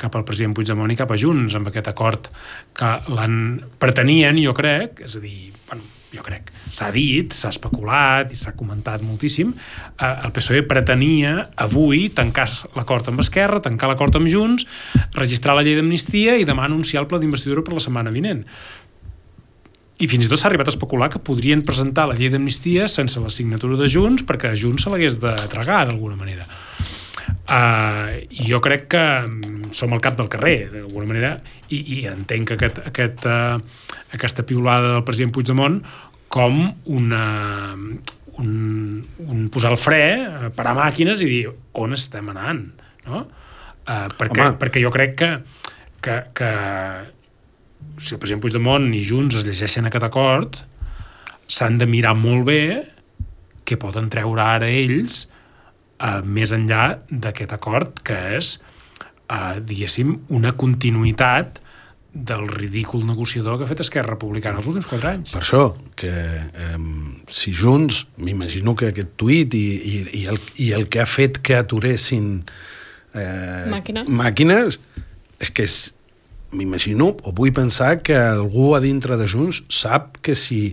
cap 0.00 0.16
al 0.16 0.24
president 0.28 0.54
Puigdemont 0.56 0.92
i 0.92 0.98
cap 0.98 1.12
a 1.12 1.18
Junts, 1.20 1.56
amb 1.58 1.70
aquest 1.70 1.90
acord 1.92 2.30
que 2.76 2.94
l'han 3.12 3.36
pretenien, 3.82 4.38
jo 4.42 4.54
crec, 4.56 5.02
és 5.06 5.16
a 5.18 5.22
dir, 5.22 5.52
bueno, 5.68 5.84
jo 6.16 6.22
crec, 6.24 6.50
s'ha 6.72 6.88
dit, 6.94 7.34
s'ha 7.34 7.50
especulat 7.52 8.32
i 8.32 8.38
s'ha 8.38 8.54
comentat 8.56 9.02
moltíssim, 9.04 9.52
eh, 9.52 10.12
el 10.24 10.32
PSOE 10.36 10.62
pretenia 10.68 11.50
avui 11.66 12.08
tancar 12.14 12.46
l'acord 12.76 13.10
amb 13.10 13.22
Esquerra, 13.24 13.60
tancar 13.64 13.90
l'acord 13.90 14.16
amb 14.16 14.30
Junts, 14.32 14.66
registrar 15.18 15.56
la 15.56 15.66
llei 15.66 15.76
d'amnistia 15.78 16.36
i 16.40 16.48
demà 16.48 16.66
anunciar 16.66 17.02
el 17.02 17.10
pla 17.10 17.20
d'investidura 17.22 17.64
per 17.66 17.76
la 17.76 17.84
setmana 17.84 18.14
vinent. 18.14 18.44
I 19.96 20.06
fins 20.12 20.26
i 20.26 20.28
tot 20.28 20.40
s'ha 20.40 20.50
arribat 20.50 20.68
a 20.68 20.74
especular 20.74 21.08
que 21.08 21.22
podrien 21.24 21.62
presentar 21.64 22.04
la 22.08 22.16
llei 22.18 22.28
d'amnistia 22.28 22.84
sense 22.92 23.20
la 23.20 23.32
signatura 23.32 23.78
de 23.80 23.88
Junts 23.88 24.26
perquè 24.28 24.52
Junts 24.60 24.84
se 24.84 24.92
l'hagués 24.92 25.16
de 25.22 25.32
tragar 25.52 25.86
d'alguna 25.88 26.18
manera. 26.20 26.44
Uh, 27.46 28.26
jo 28.42 28.58
crec 28.58 28.88
que 28.90 29.02
mm, 29.22 29.70
som 29.70 29.92
al 29.94 30.00
cap 30.02 30.16
del 30.18 30.26
carrer, 30.26 30.66
d'alguna 30.72 31.06
manera, 31.06 31.28
i, 31.70 31.78
i 31.94 31.98
entenc 32.10 32.48
que 32.50 32.56
aquest, 32.56 32.80
aquest, 32.90 33.26
uh, 33.30 33.60
aquesta 34.16 34.42
piulada 34.48 34.96
del 34.96 35.04
president 35.06 35.30
Puigdemont 35.36 35.76
com 36.32 36.58
una, 36.90 37.20
un, 38.42 38.50
un 39.28 39.44
posar 39.54 39.70
el 39.76 39.78
fre, 39.78 40.00
uh, 40.26 40.48
parar 40.58 40.74
màquines 40.80 41.22
i 41.22 41.28
dir 41.30 41.44
on 41.78 41.94
estem 41.94 42.32
anant, 42.34 42.64
no? 43.06 43.22
Uh, 43.86 44.08
perquè, 44.18 44.42
Home. 44.42 44.58
perquè 44.58 44.82
jo 44.82 44.90
crec 44.90 45.14
que, 45.22 45.30
que, 46.02 46.18
que 46.34 46.50
si 48.02 48.16
el 48.16 48.22
president 48.24 48.42
Puigdemont 48.42 48.90
i 48.90 49.04
Junts 49.06 49.38
es 49.38 49.46
llegeixen 49.46 49.86
aquest 49.86 50.08
acord, 50.08 50.58
s'han 51.46 51.78
de 51.78 51.86
mirar 51.86 52.16
molt 52.18 52.42
bé 52.50 52.60
què 53.62 53.78
poden 53.78 54.10
treure 54.10 54.42
ara 54.42 54.66
ells 54.66 55.28
eh, 56.00 56.22
més 56.24 56.52
enllà 56.56 56.88
d'aquest 57.10 57.52
acord 57.56 58.02
que 58.06 58.18
és, 58.38 58.56
eh, 59.30 59.60
diguéssim, 59.60 60.16
una 60.28 60.52
continuïtat 60.56 61.60
del 62.16 62.46
ridícul 62.48 63.04
negociador 63.04 63.58
que 63.58 63.66
ha 63.66 63.68
fet 63.68 63.82
Esquerra 63.84 64.14
Republicana 64.14 64.62
els 64.62 64.68
últims 64.70 64.86
quatre 64.88 65.10
anys. 65.10 65.34
Per 65.34 65.42
això, 65.42 65.74
que 65.98 66.12
eh, 66.12 66.78
si 67.28 67.52
Junts, 67.52 68.06
m'imagino 68.16 68.72
que 68.78 68.88
aquest 68.92 69.12
tuit 69.20 69.52
i, 69.54 69.66
i, 69.76 69.98
i, 70.22 70.24
el, 70.32 70.40
i 70.64 70.70
el 70.76 70.88
que 70.88 71.02
ha 71.04 71.08
fet 71.10 71.42
que 71.44 71.58
aturessin 71.58 72.38
eh, 73.12 73.66
màquines. 73.72 74.08
màquines 74.08 74.80
és 75.44 75.52
que 75.52 75.68
és, 75.68 75.76
m'imagino, 76.56 77.10
o 77.20 77.34
vull 77.36 77.52
pensar 77.52 77.98
que 78.06 78.16
algú 78.16 78.70
a 78.76 78.80
dintre 78.80 79.18
de 79.20 79.28
Junts 79.28 79.66
sap 79.68 80.16
que 80.24 80.36
si 80.38 80.70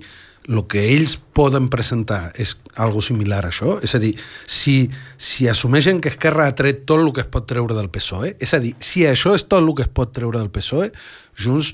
el 0.47 0.63
que 0.71 0.85
ells 0.93 1.17
poden 1.35 1.67
presentar 1.71 2.29
és 2.39 2.55
algo 2.75 3.01
similar 3.01 3.43
a 3.45 3.51
això? 3.51 3.77
És 3.85 3.95
a 3.95 4.01
dir, 4.01 4.13
si, 4.45 4.89
si 5.17 5.47
assumeixen 5.51 6.01
que 6.01 6.11
Esquerra 6.13 6.47
ha 6.47 6.57
tret 6.57 6.83
tot 6.89 7.03
el 7.03 7.13
que 7.13 7.23
es 7.25 7.31
pot 7.31 7.47
treure 7.49 7.77
del 7.77 7.91
PSOE, 7.93 8.35
és 8.39 8.53
a 8.53 8.61
dir, 8.63 8.75
si 8.83 9.07
això 9.09 9.35
és 9.37 9.47
tot 9.47 9.61
el 9.61 9.73
que 9.77 9.87
es 9.87 9.93
pot 9.93 10.13
treure 10.15 10.39
del 10.39 10.51
PSOE, 10.53 10.91
Junts 11.39 11.73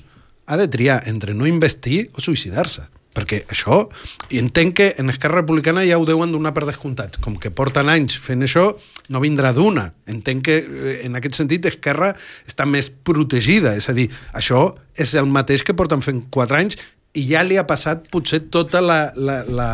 ha 0.50 0.58
de 0.58 0.66
triar 0.68 1.02
entre 1.10 1.34
no 1.34 1.46
investir 1.46 2.08
o 2.16 2.24
suïcidar-se 2.24 2.88
perquè 3.14 3.40
això, 3.50 3.88
i 4.30 4.38
entenc 4.38 4.76
que 4.78 4.86
en 5.02 5.10
Esquerra 5.10 5.40
Republicana 5.40 5.82
ja 5.86 5.98
ho 5.98 6.06
deuen 6.06 6.30
donar 6.30 6.52
per 6.54 6.62
descomptats, 6.68 7.18
com 7.22 7.34
que 7.40 7.50
porten 7.50 7.90
anys 7.90 8.16
fent 8.22 8.46
això, 8.46 8.68
no 9.10 9.22
vindrà 9.22 9.50
d'una. 9.56 9.88
Entenc 10.10 10.44
que 10.46 10.58
eh, 10.60 10.94
en 11.08 11.18
aquest 11.18 11.40
sentit 11.40 11.66
Esquerra 11.66 12.12
està 12.46 12.68
més 12.70 12.90
protegida, 12.90 13.74
és 13.78 13.90
a 13.90 13.96
dir, 13.96 14.06
això 14.36 14.68
és 14.94 15.16
el 15.18 15.30
mateix 15.30 15.66
que 15.66 15.74
porten 15.74 16.04
fent 16.06 16.22
quatre 16.30 16.62
anys 16.62 16.78
i 17.18 17.24
ja 17.32 17.42
li 17.42 17.58
ha 17.58 17.66
passat 17.66 18.06
potser 18.12 18.44
tota 18.54 18.82
la, 18.84 19.00
la, 19.16 19.40
la 19.48 19.70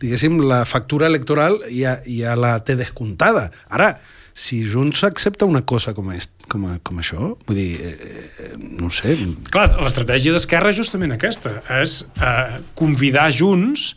diguéssim, 0.00 0.40
la 0.48 0.62
factura 0.68 1.10
electoral 1.10 1.58
ja, 1.68 1.98
ja 2.06 2.36
la 2.38 2.56
té 2.64 2.76
descomptada. 2.78 3.50
Ara, 3.68 3.92
si 4.32 4.62
Junts 4.64 5.02
accepta 5.04 5.44
una 5.44 5.60
cosa 5.68 5.92
com, 5.92 6.08
és, 6.16 6.30
com, 6.48 6.64
com 6.86 7.00
això, 7.02 7.34
vull 7.48 7.58
dir, 7.58 7.72
eh, 7.84 8.12
eh, 8.46 8.52
no 8.80 8.88
sé... 8.94 9.18
Clar, 9.52 9.66
l'estratègia 9.82 10.32
d'Esquerra 10.32 10.72
és 10.72 10.78
justament 10.80 11.12
aquesta, 11.16 11.58
és 11.80 12.00
eh, 12.16 12.60
convidar 12.78 13.28
Junts 13.36 13.90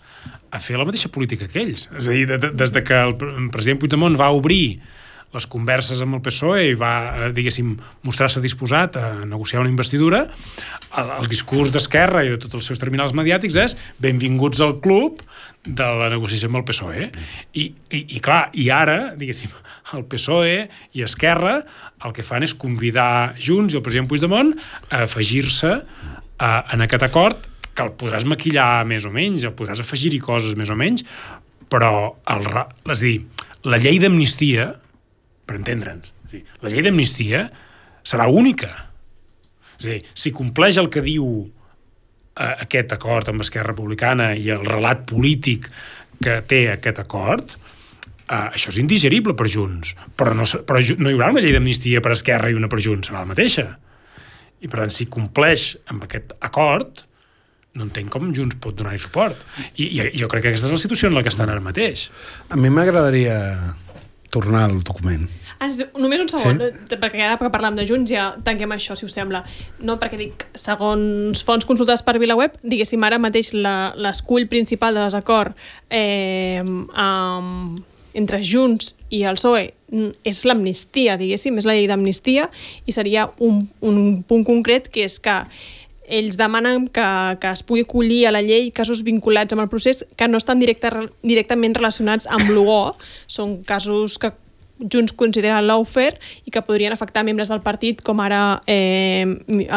a 0.53 0.59
fer 0.61 0.75
la 0.77 0.85
mateixa 0.89 1.09
política 1.13 1.47
que 1.49 1.63
ells. 1.63 1.87
És 1.95 2.09
a 2.09 2.17
dir, 2.17 2.25
de, 2.29 2.41
de, 2.41 2.51
des 2.59 2.73
de 2.75 2.83
que 2.85 2.99
el 3.07 3.15
president 3.53 3.79
Puigdemont 3.81 4.19
va 4.19 4.33
obrir 4.35 4.81
les 5.33 5.47
converses 5.49 6.01
amb 6.03 6.17
el 6.17 6.21
PSOE 6.25 6.67
i 6.71 6.75
va, 6.79 6.93
eh, 7.07 7.31
diguéssim, 7.35 7.73
mostrar-se 8.05 8.41
disposat 8.43 8.97
a 8.99 9.07
negociar 9.25 9.63
una 9.63 9.71
investidura, 9.71 10.25
el, 10.97 11.11
el 11.19 11.29
discurs 11.31 11.73
d'Esquerra 11.73 12.23
i 12.25 12.33
de 12.33 12.39
tots 12.41 12.59
els 12.59 12.69
seus 12.71 12.81
terminals 12.81 13.15
mediàtics 13.17 13.57
és 13.63 13.77
benvinguts 14.03 14.61
al 14.61 14.77
club 14.83 15.23
de 15.63 15.87
la 15.99 16.09
negociació 16.11 16.49
amb 16.51 16.59
el 16.59 16.67
PSOE. 16.67 17.07
I, 17.55 17.69
i, 17.89 18.03
i 18.17 18.21
clar, 18.23 18.47
i 18.59 18.67
ara, 18.73 19.13
diguéssim, 19.19 19.53
el 19.93 20.05
PSOE 20.09 20.67
i 20.97 21.05
Esquerra 21.05 21.61
el 22.03 22.13
que 22.15 22.25
fan 22.25 22.43
és 22.45 22.55
convidar 22.57 23.33
Junts 23.39 23.73
i 23.73 23.79
el 23.79 23.85
president 23.85 24.09
Puigdemont 24.11 24.53
a 24.89 25.03
afegir-se 25.07 25.73
en 26.43 26.83
aquest 26.83 27.05
acord 27.07 27.49
que 27.73 27.85
el 27.85 27.93
podràs 27.97 28.25
maquillar 28.29 28.83
més 28.85 29.05
o 29.07 29.11
menys, 29.13 29.45
el 29.47 29.55
podràs 29.57 29.81
afegir-hi 29.81 30.19
coses 30.21 30.57
més 30.59 30.69
o 30.69 30.77
menys, 30.77 31.05
però 31.71 32.13
el, 32.29 32.49
és 32.93 32.99
a 32.99 33.01
dir, 33.01 33.15
la 33.65 33.79
llei 33.81 33.97
d'amnistia, 34.01 34.73
per 35.45 35.60
entendre'ns, 35.60 36.13
la 36.63 36.71
llei 36.71 36.82
d'amnistia 36.86 37.47
serà 38.03 38.27
única. 38.32 38.71
És 39.79 39.86
dir, 39.86 39.99
si 40.17 40.32
compleix 40.36 40.79
el 40.82 40.89
que 40.93 41.03
diu 41.06 41.27
eh, 41.43 42.56
aquest 42.65 42.95
acord 42.95 43.29
amb 43.29 43.45
Esquerra 43.45 43.73
Republicana 43.73 44.34
i 44.36 44.49
el 44.53 44.65
relat 44.65 45.06
polític 45.10 45.69
que 46.23 46.39
té 46.47 46.65
aquest 46.71 47.03
acord, 47.03 47.58
Uh, 48.23 48.47
això 48.56 48.71
és 48.71 48.77
indigerible 48.79 49.34
per 49.36 49.49
Junts, 49.51 49.89
però 50.15 50.32
no, 50.32 50.45
però 50.63 50.79
no 50.95 51.12
hi 51.12 51.15
haurà 51.17 51.27
una 51.34 51.41
llei 51.43 51.51
d'amnistia 51.51 51.99
per 52.01 52.13
Esquerra 52.15 52.47
i 52.49 52.56
una 52.56 52.69
per 52.71 52.79
Junts, 52.79 53.10
serà 53.10 53.19
la 53.19 53.27
mateixa. 53.27 53.65
I 54.63 54.69
per 54.71 54.79
tant, 54.79 54.93
si 54.95 55.10
compleix 55.12 55.65
amb 55.91 56.06
aquest 56.08 56.32
acord, 56.39 57.03
no 57.75 57.84
entenc 57.84 58.08
com 58.13 58.32
Junts 58.34 58.56
pot 58.63 58.77
donar-hi 58.79 59.01
suport. 59.03 59.43
I, 59.75 59.89
I 59.89 60.08
jo 60.21 60.29
crec 60.32 60.45
que 60.45 60.53
aquesta 60.53 60.69
és 60.69 60.75
la 60.77 60.79
situació 60.79 61.12
en 61.12 61.17
la 61.17 61.25
que 61.25 61.34
estan 61.34 61.51
ara 61.51 61.63
mateix. 61.65 62.08
A 62.47 62.56
mi 62.56 62.71
m'agradaria 62.71 63.36
tornar 64.33 64.65
al 64.65 64.81
document. 64.81 65.27
Ah, 65.59 65.69
només 66.01 66.23
un 66.23 66.31
segon, 66.31 66.59
sí? 66.59 66.97
perquè 66.97 67.21
ara 67.21 67.37
que 67.37 67.51
parlam 67.53 67.77
de 67.77 67.85
Junts 67.87 68.09
ja 68.11 68.31
tanquem 68.45 68.73
això, 68.75 68.97
si 68.97 69.05
us 69.07 69.15
sembla. 69.15 69.43
No, 69.85 69.99
perquè 70.01 70.19
dic, 70.19 70.47
segons 70.57 71.45
fonts 71.45 71.69
consultades 71.69 72.03
per 72.05 72.17
VilaWeb, 72.21 72.57
diguéssim, 72.65 73.05
ara 73.05 73.21
mateix 73.21 73.53
l'escull 73.53 74.49
principal 74.51 74.97
de 74.97 75.05
desacord 75.05 75.57
eh, 75.93 76.61
amb 76.97 77.81
entre 78.13 78.43
Junts 78.45 78.93
i 79.13 79.23
el 79.25 79.39
PSOE 79.39 79.71
és 80.25 80.41
l'amnistia, 80.45 81.17
diguéssim, 81.17 81.57
és 81.57 81.67
la 81.69 81.75
llei 81.77 81.87
d'amnistia 81.89 82.47
i 82.85 82.93
seria 82.95 83.27
un, 83.41 83.63
un 83.85 84.21
punt 84.25 84.45
concret 84.45 84.89
que 84.93 85.05
és 85.07 85.19
que 85.21 85.35
ells 86.07 86.37
demanen 86.37 86.87
que, 86.91 87.07
que 87.39 87.51
es 87.51 87.63
pugui 87.63 87.85
acollir 87.87 88.25
a 88.27 88.33
la 88.35 88.43
llei 88.43 88.71
casos 88.75 89.03
vinculats 89.07 89.55
amb 89.55 89.63
el 89.65 89.71
procés 89.71 90.03
que 90.17 90.27
no 90.27 90.39
estan 90.41 90.59
directe, 90.59 90.91
directament 91.23 91.75
relacionats 91.77 92.27
amb 92.27 92.51
l'UGO, 92.51 92.95
són 93.27 93.61
casos 93.67 94.19
que 94.19 94.33
Junts 94.79 95.13
considera 95.15 95.61
l'Aufer 95.61 96.11
i 96.43 96.51
que 96.51 96.63
podrien 96.65 96.93
afectar 96.93 97.23
membres 97.23 97.51
del 97.51 97.61
partit 97.63 98.01
com 98.03 98.19
ara 98.23 98.61
eh, 98.67 99.23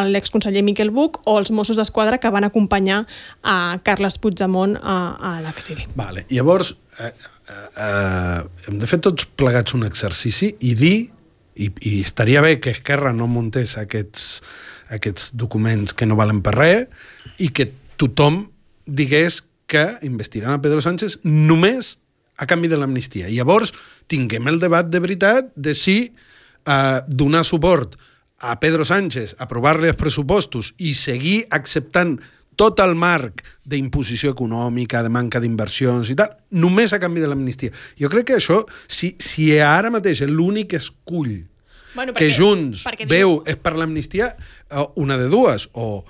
l'exconseller 0.09 0.63
Miquel 0.65 0.91
Buch 0.91 1.21
o 1.25 1.37
els 1.39 1.51
Mossos 1.53 1.77
d'Esquadra 1.79 2.17
que 2.19 2.31
van 2.33 2.47
acompanyar 2.47 3.03
a 3.43 3.77
Carles 3.85 4.17
Puigdemont 4.17 4.75
a, 4.81 4.97
a 5.15 5.33
l'exili. 5.45 5.85
Vale. 5.95 6.25
Llavors, 6.33 6.73
eh, 6.99 7.13
eh, 7.53 8.41
hem 8.67 8.81
de 8.81 8.89
fer 8.89 8.99
tots 9.05 9.29
plegats 9.39 9.77
un 9.77 9.85
exercici 9.87 10.55
i 10.59 10.73
dir, 10.75 10.97
i, 11.57 11.69
i 11.89 11.99
estaria 12.01 12.41
bé 12.45 12.57
que 12.61 12.73
Esquerra 12.73 13.13
no 13.15 13.29
muntés 13.31 13.77
aquests, 13.79 14.41
aquests 14.93 15.31
documents 15.35 15.93
que 15.93 16.07
no 16.07 16.17
valen 16.19 16.41
per 16.45 16.55
res 16.55 16.87
i 17.43 17.51
que 17.51 17.69
tothom 17.97 18.45
digués 18.85 19.41
que 19.67 19.97
investiran 20.07 20.55
a 20.55 20.61
Pedro 20.63 20.81
Sánchez 20.81 21.19
només 21.23 21.97
a 22.37 22.45
canvi 22.47 22.69
de 22.71 22.77
l'amnistia. 22.77 23.29
Llavors, 23.29 23.73
tinguem 24.07 24.47
el 24.47 24.61
debat 24.61 24.87
de 24.87 25.01
veritat 25.03 25.49
de 25.55 25.73
si 25.75 25.97
eh, 26.07 26.99
donar 27.07 27.43
suport 27.43 27.97
a 28.39 28.59
Pedro 28.61 28.85
Sánchez, 28.85 29.35
aprovar-li 29.41 29.89
els 29.89 29.97
pressupostos 29.97 30.73
i 30.77 30.93
seguir 30.93 31.41
acceptant 31.49 32.19
tot 32.57 32.79
el 32.81 32.95
marc 32.97 33.43
d'imposició 33.69 34.31
econòmica, 34.33 35.03
de 35.05 35.11
manca 35.13 35.41
d'inversions 35.41 36.09
i 36.09 36.15
tal, 36.17 36.33
només 36.57 36.93
a 36.93 37.01
canvi 37.01 37.21
de 37.21 37.29
l'amnistia. 37.29 37.73
Jo 37.99 38.09
crec 38.13 38.31
que 38.31 38.39
això, 38.39 38.63
si, 38.87 39.13
si 39.21 39.51
ara 39.61 39.93
mateix 39.93 40.23
l'únic 40.25 40.73
escull 40.77 41.43
bueno, 41.95 42.13
perquè, 42.13 42.27
que 42.27 42.37
Junts 42.37 42.85
perquè 42.87 43.09
veu 43.09 43.41
és 43.47 43.59
per 43.61 43.75
l'amnistia, 43.77 44.31
eh, 44.69 44.87
una 44.95 45.17
de 45.19 45.27
dues, 45.31 45.69
o, 45.73 46.03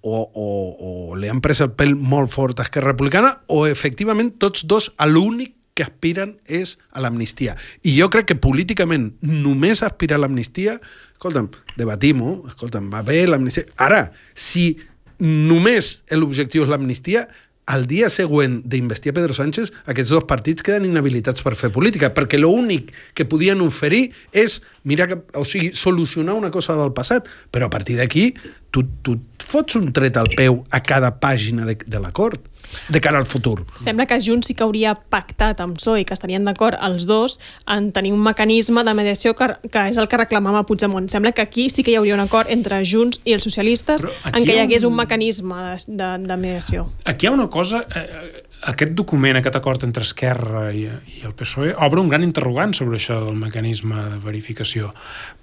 o, 0.00 0.18
o, 0.18 0.48
o 0.80 1.16
li 1.20 1.30
han 1.30 1.42
pres 1.44 1.62
el 1.64 1.72
pèl 1.76 1.94
molt 1.94 2.32
fort 2.32 2.60
a 2.60 2.68
Esquerra 2.68 2.94
Republicana, 2.94 3.36
o 3.48 3.66
efectivament 3.68 4.34
tots 4.42 4.66
dos 4.68 4.90
a 4.96 5.08
l'únic 5.10 5.56
que 5.74 5.86
aspiren 5.86 6.34
és 6.50 6.74
a 6.92 7.00
l'amnistia. 7.00 7.54
I 7.86 7.94
jo 7.96 8.10
crec 8.12 8.30
que 8.30 8.36
políticament 8.36 9.12
només 9.22 9.84
aspirar 9.86 10.18
a 10.18 10.24
l'amnistia, 10.24 10.76
escolta'm, 11.14 11.48
debatim-ho, 11.78 12.40
escolta'm, 12.50 12.90
va 12.92 13.04
bé 13.06 13.22
l'amnistia... 13.28 13.68
Ara, 13.80 14.08
si 14.34 14.74
només 15.20 16.00
l'objectiu 16.16 16.64
és 16.64 16.72
l'amnistia, 16.72 17.28
al 17.70 17.86
dia 17.86 18.10
següent 18.10 18.60
d'investir 18.66 19.14
Pedro 19.14 19.34
Sánchez, 19.36 19.70
aquests 19.86 20.10
dos 20.10 20.26
partits 20.28 20.64
queden 20.66 20.88
inhabilitats 20.88 21.44
per 21.46 21.54
fer 21.58 21.70
política, 21.74 22.10
perquè 22.14 22.40
l'únic 22.40 22.90
que 23.14 23.28
podien 23.30 23.62
oferir 23.62 24.08
és, 24.34 24.58
mira, 24.82 25.06
que, 25.06 25.20
o 25.38 25.44
sigui, 25.46 25.70
solucionar 25.78 26.34
una 26.38 26.50
cosa 26.50 26.74
del 26.78 26.90
passat, 26.96 27.30
però 27.54 27.70
a 27.70 27.72
partir 27.72 28.00
d'aquí 28.00 28.32
tu, 28.74 28.82
tu 29.06 29.16
fots 29.46 29.78
un 29.78 29.92
tret 29.94 30.18
al 30.18 30.32
peu 30.34 30.64
a 30.70 30.82
cada 30.82 31.12
pàgina 31.22 31.68
de, 31.68 31.78
de 31.86 32.02
l'acord 32.02 32.49
de 32.88 33.00
cara 33.00 33.18
al 33.18 33.26
futur. 33.26 33.64
Sembla 33.80 34.06
que 34.06 34.18
Junts 34.22 34.50
sí 34.50 34.56
que 34.56 34.64
hauria 34.66 34.94
pactat 34.94 35.60
amb 35.62 35.78
PSOE 35.78 36.02
i 36.02 36.06
que 36.08 36.16
estarien 36.16 36.44
d'acord 36.46 36.78
els 36.86 37.06
dos 37.08 37.38
en 37.70 37.90
tenir 37.96 38.12
un 38.16 38.22
mecanisme 38.24 38.84
de 38.86 38.94
mediació 38.96 39.34
que, 39.38 39.52
que 39.70 39.86
és 39.90 40.00
el 40.00 40.08
que 40.10 40.20
reclamava 40.20 40.64
Puigdemont. 40.68 41.10
Sembla 41.12 41.32
que 41.32 41.42
aquí 41.42 41.68
sí 41.70 41.84
que 41.86 41.94
hi 41.94 41.98
hauria 42.00 42.16
un 42.18 42.24
acord 42.24 42.50
entre 42.50 42.82
Junts 42.84 43.22
i 43.24 43.36
els 43.36 43.46
socialistes 43.46 44.04
en 44.04 44.44
què 44.44 44.56
hi 44.56 44.62
hagués 44.64 44.86
un, 44.86 44.94
un 44.94 45.02
mecanisme 45.02 45.56
de, 45.64 45.96
de, 46.02 46.12
de 46.28 46.38
mediació. 46.40 46.88
Aquí 47.04 47.26
hi 47.26 47.32
ha 47.32 47.36
una 47.36 47.50
cosa... 47.50 47.84
Eh, 47.94 48.06
eh, 48.06 48.46
aquest 48.60 48.92
document, 48.92 49.38
aquest 49.38 49.56
acord 49.56 49.84
entre 49.86 50.04
Esquerra 50.04 50.66
i, 50.76 50.82
i 50.84 51.22
el 51.24 51.32
PSOE 51.36 51.72
obre 51.86 52.02
un 52.02 52.10
gran 52.12 52.24
interrogant 52.26 52.74
sobre 52.76 52.98
això 52.98 53.20
del 53.24 53.38
mecanisme 53.40 53.96
de 53.96 54.18
verificació, 54.20 54.90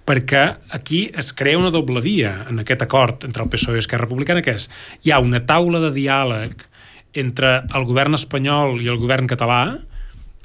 perquè 0.06 0.44
aquí 0.78 1.08
es 1.18 1.32
crea 1.34 1.58
una 1.58 1.74
doble 1.74 2.04
via 2.06 2.34
en 2.50 2.62
aquest 2.62 2.86
acord 2.86 3.26
entre 3.26 3.44
el 3.44 3.50
PSOE 3.50 3.80
i 3.80 3.84
Esquerra 3.84 4.06
Republicana, 4.06 4.44
que 4.46 4.54
és 4.60 4.70
hi 5.02 5.14
ha 5.14 5.22
una 5.24 5.42
taula 5.50 5.82
de 5.88 5.94
diàleg 5.96 6.68
entre 7.14 7.62
el 7.76 7.86
govern 7.88 8.18
espanyol 8.18 8.82
i 8.84 8.90
el 8.92 9.00
govern 9.02 9.30
català, 9.30 9.62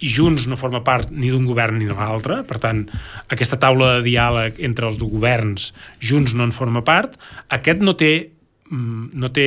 i 0.02 0.10
Junts 0.10 0.48
no 0.50 0.58
forma 0.58 0.82
part 0.82 1.12
ni 1.14 1.30
d'un 1.30 1.46
govern 1.46 1.78
ni 1.78 1.86
de 1.86 1.94
l'altre, 1.94 2.40
per 2.46 2.58
tant, 2.62 2.82
aquesta 3.30 3.58
taula 3.62 3.96
de 3.96 4.06
diàleg 4.08 4.58
entre 4.66 4.88
els 4.90 4.98
dos 4.98 5.10
governs, 5.10 5.70
Junts 6.02 6.34
no 6.34 6.46
en 6.48 6.54
forma 6.54 6.82
part, 6.84 7.14
aquest 7.54 7.84
no 7.86 7.94
té 7.98 8.12
mm, 8.66 9.12
no 9.14 9.30
té 9.30 9.46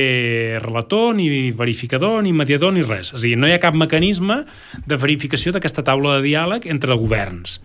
relator, 0.64 1.12
ni 1.18 1.52
verificador, 1.52 2.22
ni 2.24 2.32
mediador, 2.32 2.72
ni 2.72 2.86
res. 2.86 3.12
És 3.12 3.20
a 3.20 3.26
dir, 3.26 3.36
no 3.36 3.50
hi 3.50 3.52
ha 3.52 3.60
cap 3.60 3.76
mecanisme 3.76 4.42
de 4.88 4.96
verificació 4.96 5.52
d'aquesta 5.52 5.84
taula 5.84 6.16
de 6.16 6.24
diàleg 6.30 6.70
entre 6.72 6.96
governs. 6.96 7.60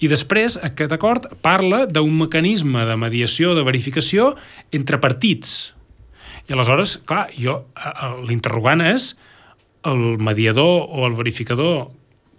I 0.00 0.08
després, 0.08 0.56
aquest 0.64 0.92
acord 0.96 1.28
parla 1.44 1.84
d'un 1.86 2.12
mecanisme 2.24 2.88
de 2.88 2.96
mediació, 2.96 3.52
de 3.54 3.64
verificació 3.68 4.32
entre 4.72 5.00
partits. 5.00 5.73
I 6.48 6.52
aleshores, 6.52 6.98
clar, 7.08 7.28
jo, 7.40 7.60
l'interrogant 8.28 8.82
és 8.84 9.12
el 9.88 10.18
mediador 10.20 10.88
o 10.88 11.06
el 11.08 11.16
verificador 11.16 11.88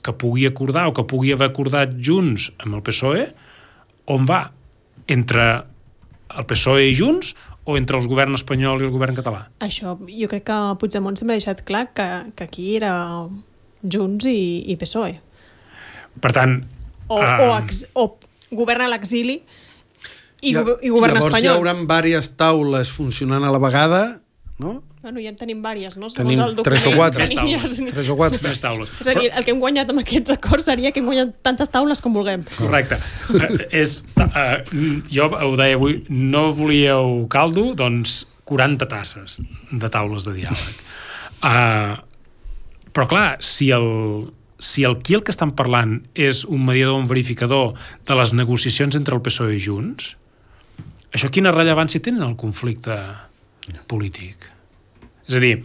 que 0.05 0.13
pugui 0.13 0.45
acordar 0.45 0.85
o 0.89 0.93
que 0.93 1.05
pugui 1.09 1.33
haver 1.33 1.49
acordat 1.49 1.95
junts 1.97 2.51
amb 2.61 2.77
el 2.77 2.83
PSOE, 2.85 3.25
on 4.13 4.27
va? 4.29 4.43
Entre 5.09 5.45
el 6.35 6.45
PSOE 6.49 6.89
i 6.91 6.95
Junts 6.97 7.33
o 7.65 7.77
entre 7.79 7.97
el 7.97 8.07
govern 8.09 8.37
espanyol 8.37 8.81
i 8.81 8.87
el 8.87 8.93
govern 8.93 9.17
català? 9.17 9.47
Això, 9.65 9.95
jo 10.05 10.29
crec 10.29 10.45
que 10.49 10.57
Puigdemont 10.81 11.17
sempre 11.17 11.35
ha 11.35 11.41
deixat 11.41 11.63
clar 11.65 11.87
que, 11.97 12.07
que 12.37 12.45
aquí 12.45 12.75
era 12.77 12.93
Junts 13.81 14.29
i, 14.29 14.65
i 14.69 14.77
PSOE. 14.81 15.15
Per 16.21 16.33
tant... 16.35 16.59
O, 17.05 17.17
uh... 17.17 17.25
o, 17.41 17.49
ex, 17.59 17.83
o 17.93 18.05
govern 18.53 18.85
a 18.85 18.89
l'exili 18.89 19.39
I, 20.45 20.53
i 20.53 20.89
govern 20.93 21.13
llavors 21.15 21.25
espanyol. 21.29 21.45
hi 21.45 21.57
haurà 21.57 21.73
diverses 21.79 22.31
taules 22.37 22.91
funcionant 22.93 23.43
a 23.45 23.51
la 23.53 23.59
vegada, 23.63 24.03
no? 24.59 24.81
Bueno, 25.05 25.21
ja 25.21 25.29
en 25.29 25.35
tenim 25.37 25.59
vàries, 25.61 25.99
no? 26.01 26.07
Tenim 26.09 26.39
el 26.41 26.55
document. 26.57 26.65
tres 26.65 26.85
o 26.89 26.95
quatre. 26.97 27.25
Tenim 27.29 27.51
ja- 27.51 27.89
Tres 27.93 28.07
o 28.09 28.15
quatre. 28.17 28.39
Més 28.41 28.57
taules. 28.63 28.89
És 29.03 29.09
a 29.11 29.13
dir, 29.13 29.27
el 29.37 29.43
que 29.45 29.51
hem 29.53 29.59
guanyat 29.61 29.91
amb 29.93 30.01
aquests 30.01 30.33
acords 30.33 30.65
seria 30.65 30.89
que 30.91 30.97
hem 31.03 31.05
guanyat 31.05 31.35
tantes 31.45 31.69
taules 31.69 32.01
com 32.01 32.15
vulguem. 32.17 32.41
Correcte. 32.57 32.97
Uh, 33.29 33.59
és, 33.69 33.99
uh, 34.17 34.63
jo 35.13 35.27
ho 35.29 35.51
deia 35.59 35.77
avui, 35.77 35.99
no 36.09 36.47
volíeu 36.57 37.27
caldo, 37.29 37.67
doncs 37.77 38.23
40 38.49 38.87
tasses 38.89 39.37
de 39.71 39.89
taules 39.93 40.25
de 40.25 40.33
diàleg. 40.39 40.81
Uh, 41.45 42.01
però 42.95 43.05
clar, 43.11 43.27
si 43.45 43.69
el, 43.75 44.31
si 44.57 44.85
el 44.87 44.97
qui 45.05 45.13
el 45.19 45.21
que 45.27 45.33
estan 45.35 45.51
parlant 45.53 45.99
és 46.17 46.45
un 46.49 46.65
mediador, 46.65 46.97
un 46.97 47.09
verificador 47.11 47.75
de 48.07 48.17
les 48.17 48.33
negociacions 48.33 48.95
entre 48.97 49.13
el 49.13 49.21
PSOE 49.21 49.57
i 49.57 49.61
Junts, 49.61 50.15
això 51.15 51.31
quina 51.33 51.53
rellevància 51.55 52.01
té 52.03 52.11
en 52.13 52.21
el 52.25 52.35
conflicte 52.39 52.95
polític? 53.89 54.45
És 55.25 55.35
a 55.37 55.41
dir, 55.41 55.55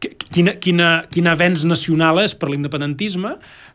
qui- 0.00 0.14
quina, 0.30 0.54
quina, 0.62 0.90
quin 1.12 1.28
avenç 1.28 1.66
nacional 1.68 2.22
és 2.24 2.34
per 2.38 2.48
l'independentisme 2.50 3.34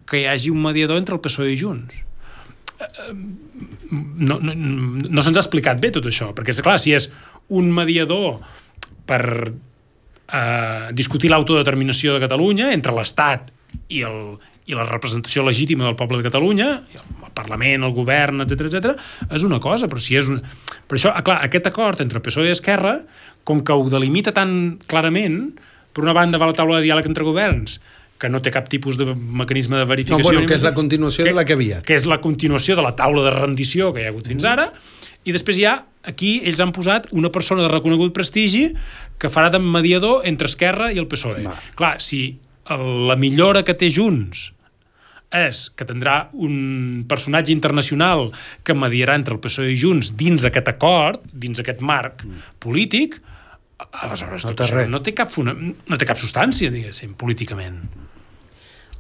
que 0.10 0.24
hi 0.24 0.28
hagi 0.32 0.50
un 0.54 0.64
mediador 0.64 0.98
entre 1.02 1.16
el 1.18 1.22
PSOE 1.22 1.52
i 1.54 1.60
Junts? 1.62 2.02
no, 3.92 4.36
no, 4.42 4.54
no 4.56 5.24
se'ns 5.24 5.38
ha 5.38 5.44
explicat 5.44 5.80
bé 5.82 5.92
tot 5.96 6.06
això, 6.10 6.32
perquè 6.36 6.52
és 6.52 6.60
clar, 6.66 6.76
si 6.82 6.92
és 6.96 7.08
un 7.56 7.70
mediador 7.74 8.42
per 9.08 9.22
eh, 9.48 10.88
discutir 10.98 11.32
l'autodeterminació 11.32 12.16
de 12.16 12.24
Catalunya 12.26 12.72
entre 12.76 12.96
l'Estat 12.98 13.52
i, 13.88 14.02
el, 14.08 14.36
i 14.66 14.74
la 14.74 14.86
representació 14.88 15.44
legítima 15.46 15.86
del 15.86 15.96
poble 16.00 16.18
de 16.18 16.26
Catalunya, 16.26 16.70
el 16.96 17.34
Parlament, 17.38 17.84
el 17.86 17.94
govern, 17.94 18.42
etc 18.46 18.66
etc, 18.70 18.96
és 19.30 19.44
una 19.46 19.60
cosa, 19.62 19.90
però 19.92 20.02
si 20.02 20.16
és 20.18 20.30
un... 20.32 20.40
Per 20.88 20.98
això, 20.98 21.12
ah, 21.14 21.22
clar, 21.26 21.42
aquest 21.46 21.68
acord 21.70 22.02
entre 22.02 22.22
PSOE 22.24 22.50
i 22.50 22.56
Esquerra, 22.56 22.96
com 23.46 23.62
que 23.62 23.76
ho 23.76 23.84
delimita 23.92 24.34
tan 24.34 24.80
clarament, 24.90 25.52
per 25.94 26.02
una 26.04 26.16
banda 26.18 26.40
va 26.42 26.50
la 26.50 26.58
taula 26.58 26.80
de 26.80 26.88
diàleg 26.88 27.06
entre 27.12 27.28
governs, 27.28 27.78
que 28.18 28.30
no 28.32 28.40
té 28.42 28.50
cap 28.50 28.70
tipus 28.72 28.98
de 28.98 29.10
mecanisme 29.14 29.76
de 29.78 29.84
No, 29.84 29.90
verificació. 29.92 30.24
bueno, 30.24 30.46
que 30.48 30.56
és 30.56 30.64
la 30.64 30.74
continuació 30.74 31.26
de 31.28 31.34
la 31.36 31.44
que 31.46 31.54
havia. 31.54 31.82
Que 31.84 31.94
és 31.94 32.06
la 32.08 32.22
continuació 32.24 32.78
de 32.80 32.82
la 32.82 32.96
taula 32.96 33.26
de 33.28 33.34
rendició 33.36 33.92
que 33.94 34.02
hi 34.02 34.08
ha 34.08 34.14
hagut 34.14 34.28
fins 34.32 34.48
ara, 34.48 34.70
i 35.26 35.34
després 35.36 35.60
hi 35.60 35.66
ha, 35.68 35.76
aquí, 36.08 36.40
ells 36.48 36.62
han 36.64 36.72
posat 36.72 37.10
una 37.12 37.30
persona 37.30 37.62
de 37.66 37.70
reconegut 37.70 38.14
prestigi 38.16 38.70
que 39.20 39.30
farà 39.30 39.52
de 39.52 39.60
mediador 39.60 40.24
entre 40.26 40.48
Esquerra 40.48 40.92
i 40.94 40.98
el 41.02 41.08
PSOE. 41.12 41.44
Va. 41.44 41.58
Clar, 41.76 42.00
si 42.02 42.38
la 42.70 43.16
millora 43.16 43.64
que 43.64 43.76
té 43.78 43.92
Junts 43.94 44.52
és 45.36 45.66
que 45.76 45.86
tindrà 45.86 46.30
un 46.34 47.04
personatge 47.10 47.52
internacional 47.54 48.30
que 48.64 48.76
mediarà 48.78 49.18
entre 49.20 49.36
el 49.36 49.42
PSOE 49.44 49.74
i 49.74 49.78
Junts 49.80 50.14
dins 50.18 50.46
aquest 50.48 50.70
acord, 50.72 51.22
dins 51.34 51.60
aquest 51.60 51.82
marc 51.82 52.24
polític, 52.64 53.20
aleshores 53.92 54.46
No 54.46 54.54
tot 54.54 54.64
té 54.64 54.74
res. 54.74 54.90
no 54.90 55.02
té 55.04 55.14
cap, 55.14 55.34
funa, 55.34 55.54
no 55.54 55.98
té 55.98 56.08
cap 56.08 56.18
substància, 56.18 56.72
diguéssim, 56.72 57.16
políticament. 57.20 57.82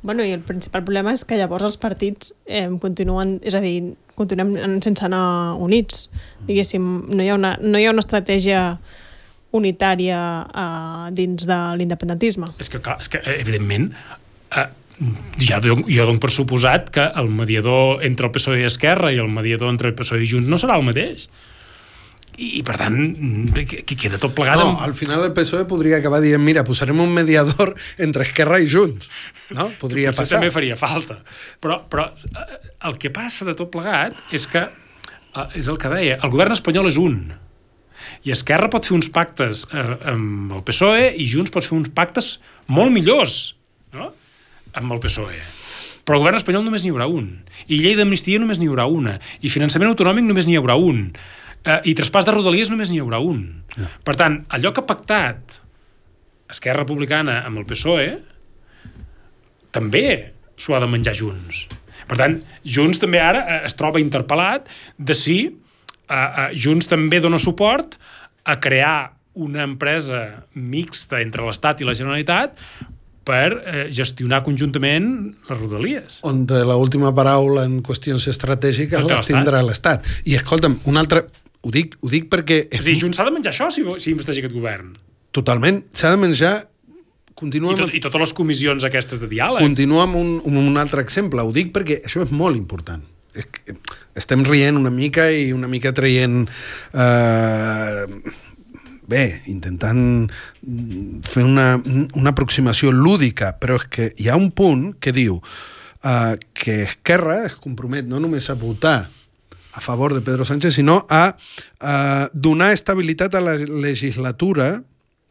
Bueno, 0.05 0.23
i 0.23 0.35
el 0.35 0.43
principal 0.45 0.83
problema 0.85 1.15
és 1.15 1.23
que 1.25 1.37
llavors 1.39 1.65
els 1.65 1.79
partits 1.81 2.33
eh, 2.45 2.67
continuen, 2.81 3.39
és 3.41 3.55
a 3.57 3.61
dir, 3.63 3.95
continuem 4.15 4.53
sense 4.83 5.05
anar 5.07 5.55
units. 5.57 6.09
Diguéssim, 6.45 6.83
no 7.09 7.23
hi 7.23 7.31
ha 7.31 7.39
una, 7.39 7.55
no 7.61 7.79
hi 7.79 7.87
ha 7.87 7.93
una 7.95 8.03
estratègia 8.03 8.77
unitària 9.57 10.19
eh, 10.45 11.05
dins 11.17 11.47
de 11.49 11.59
l'independentisme. 11.79 12.51
És 12.61 12.71
que, 12.71 12.81
clar, 12.83 12.99
és 13.03 13.11
que 13.11 13.21
eh, 13.23 13.39
evidentment, 13.41 13.89
eh, 14.55 14.67
ja 15.43 15.59
dono, 15.63 15.83
jo 15.91 16.05
dono 16.07 16.21
per 16.23 16.31
suposat 16.31 16.91
que 16.95 17.09
el 17.19 17.27
mediador 17.33 18.03
entre 18.07 18.29
el 18.29 18.35
PSOE 18.35 18.61
i 18.63 18.69
Esquerra 18.69 19.11
i 19.11 19.19
el 19.19 19.27
mediador 19.31 19.73
entre 19.73 19.91
el 19.91 19.97
PSOE 19.97 20.23
i 20.23 20.29
Junts 20.31 20.51
no 20.51 20.59
serà 20.61 20.77
el 20.79 20.87
mateix. 20.87 21.27
I, 22.35 22.59
i 22.59 22.61
per 22.67 22.75
tant, 22.75 22.95
que, 23.55 23.83
que 23.87 23.95
queda 23.95 24.17
tot 24.19 24.33
plegat 24.35 24.59
No, 24.59 24.73
amb... 24.73 24.81
al 24.83 24.95
final 24.97 25.23
el 25.23 25.31
PSOE 25.35 25.67
podria 25.69 26.01
acabar 26.01 26.19
dient 26.23 26.43
mira, 26.43 26.65
posarem 26.67 26.99
un 26.99 27.13
mediador 27.15 27.71
entre 28.05 28.25
Esquerra 28.27 28.59
i 28.59 28.67
Junts. 28.71 29.07
No? 29.55 29.69
Podria 29.81 30.11
Potser 30.11 30.25
passar. 30.25 30.39
també 30.41 30.51
faria 30.51 30.75
falta. 30.79 31.21
Però, 31.63 31.79
però 31.91 32.09
eh, 32.11 32.59
el 32.89 32.99
que 32.99 33.11
passa 33.15 33.47
de 33.47 33.55
tot 33.55 33.71
plegat 33.71 34.17
és 34.35 34.47
que, 34.51 34.65
eh, 34.67 35.47
és 35.59 35.71
el 35.71 35.79
que 35.79 35.91
deia, 35.93 36.19
el 36.23 36.33
govern 36.33 36.55
espanyol 36.55 36.91
és 36.91 36.99
un. 36.99 37.21
I 38.25 38.33
Esquerra 38.35 38.69
pot 38.71 38.87
fer 38.87 38.95
uns 38.97 39.09
pactes 39.13 39.65
eh, 39.71 39.85
amb 40.11 40.53
el 40.55 40.63
PSOE 40.67 41.11
i 41.21 41.27
Junts 41.29 41.53
pot 41.53 41.65
fer 41.65 41.77
uns 41.77 41.91
pactes 41.95 42.35
molt 42.67 42.93
millors 42.95 43.55
no? 43.95 44.11
amb 44.75 44.95
el 44.95 45.01
PSOE. 45.03 45.39
Però 46.05 46.19
el 46.19 46.21
govern 46.21 46.37
espanyol 46.37 46.65
només 46.65 46.83
n'hi 46.85 46.93
haurà 46.93 47.07
un. 47.09 47.31
I 47.65 47.79
llei 47.81 47.95
d'amnistia 47.97 48.41
només 48.41 48.59
n'hi 48.61 48.69
haurà 48.69 48.85
una. 48.91 49.17
I 49.41 49.49
finançament 49.49 49.89
autonòmic 49.89 50.27
només 50.27 50.45
n'hi 50.45 50.57
haurà 50.59 50.75
un. 50.77 51.07
Eh, 51.65 51.79
I 51.89 51.95
traspàs 51.97 52.27
de 52.27 52.35
rodalies 52.35 52.69
només 52.69 52.91
n'hi 52.93 53.01
haurà 53.01 53.21
un. 53.25 53.41
Per 54.05 54.15
tant, 54.19 54.43
allò 54.53 54.71
que 54.71 54.83
ha 54.83 54.89
pactat 54.91 55.59
Esquerra 56.53 56.83
Republicana 56.83 57.39
amb 57.47 57.57
el 57.57 57.65
PSOE 57.65 58.09
també 59.75 60.05
s'ho 60.61 60.75
ha 60.75 60.83
de 60.83 60.89
menjar 60.91 61.15
Junts. 61.17 61.65
Per 62.05 62.17
tant, 62.19 62.37
Junts 62.63 63.01
també 63.01 63.19
ara 63.23 63.41
eh, 63.41 63.61
es 63.69 63.75
troba 63.77 64.01
interpel·lat 64.03 64.69
de 64.97 65.17
si 65.17 65.39
eh, 66.09 66.15
eh, 66.15 66.49
Junts 66.57 66.89
també 66.91 67.19
dona 67.23 67.39
suport 67.41 67.97
a 68.45 68.59
crear 68.61 69.13
una 69.35 69.63
empresa 69.67 70.45
mixta 70.55 71.19
entre 71.21 71.43
l'Estat 71.43 71.81
i 71.81 71.87
la 71.87 71.95
Generalitat 71.97 72.55
per 73.25 73.47
eh, 73.65 73.87
gestionar 73.89 74.43
conjuntament 74.45 75.07
les 75.49 75.57
rodalies. 75.57 76.19
on 76.29 76.45
l'última 76.45 77.09
paraula 77.15 77.65
en 77.65 77.81
qüestions 77.83 78.27
estratègiques 78.29 79.01
té 79.01 79.17
les 79.17 79.31
tindrà 79.31 79.63
l'Estat. 79.65 80.05
I 80.25 80.37
escolta'm, 80.41 80.79
un 80.85 81.01
altre... 81.01 81.25
Ho 81.65 81.71
dic, 81.73 81.95
ho 82.05 82.09
dic 82.13 82.27
perquè 82.29 82.67
És 82.69 82.83
a 82.83 82.85
dir, 82.85 82.93
Junts 83.01 83.17
s'ha 83.17 83.25
de 83.25 83.31
menjar 83.33 83.49
això 83.49 83.71
si, 83.73 83.81
si 83.97 84.11
investeix 84.13 84.37
aquest 84.37 84.53
govern. 84.53 84.93
totalment 85.33 85.81
s'ha 85.97 86.13
de 86.13 86.21
menjar... 86.21 86.53
Continua 87.35 87.73
I, 87.73 87.75
amb, 87.75 87.81
tot, 87.81 87.95
I 87.97 87.99
totes 87.99 88.21
les 88.21 88.33
comissions 88.37 88.85
aquestes 88.87 89.19
de 89.19 89.27
diàleg. 89.27 89.65
continua 89.65 90.05
amb 90.05 90.15
un, 90.15 90.29
amb 90.45 90.61
un 90.61 90.77
altre 90.79 91.01
exemple. 91.01 91.41
Ho 91.41 91.51
dic 91.51 91.73
perquè 91.75 91.97
això 92.05 92.21
és 92.23 92.31
molt 92.31 92.55
important. 92.55 93.01
És 93.35 93.49
que 93.51 93.73
estem 94.15 94.43
rient 94.47 94.79
una 94.79 94.93
mica 94.93 95.29
i 95.31 95.51
una 95.53 95.69
mica 95.71 95.93
traient... 95.93 96.49
Eh, 96.93 98.43
bé, 99.05 99.43
intentant 99.45 100.31
fer 101.29 101.43
una, 101.45 101.75
una 102.17 102.31
aproximació 102.31 102.89
lúdica, 102.89 103.51
però 103.61 103.77
és 103.77 103.85
que 103.91 104.07
hi 104.17 104.31
ha 104.31 104.37
un 104.39 104.49
punt 104.55 104.95
que 104.97 105.13
diu 105.13 105.37
eh, 105.37 106.39
que 106.57 106.81
Esquerra 106.87 107.43
es 107.45 107.59
compromet 107.61 108.09
no 108.09 108.17
només 108.23 108.49
a 108.49 108.57
votar 108.57 109.03
a 109.75 109.83
favor 109.83 110.15
de 110.15 110.23
Pedro 110.25 110.45
Sánchez, 110.45 110.73
sinó 110.73 111.05
a 111.09 111.35
eh, 111.35 112.27
donar 112.33 112.71
estabilitat 112.73 113.35
a 113.35 113.43
la 113.43 113.55
legislatura 113.59 114.81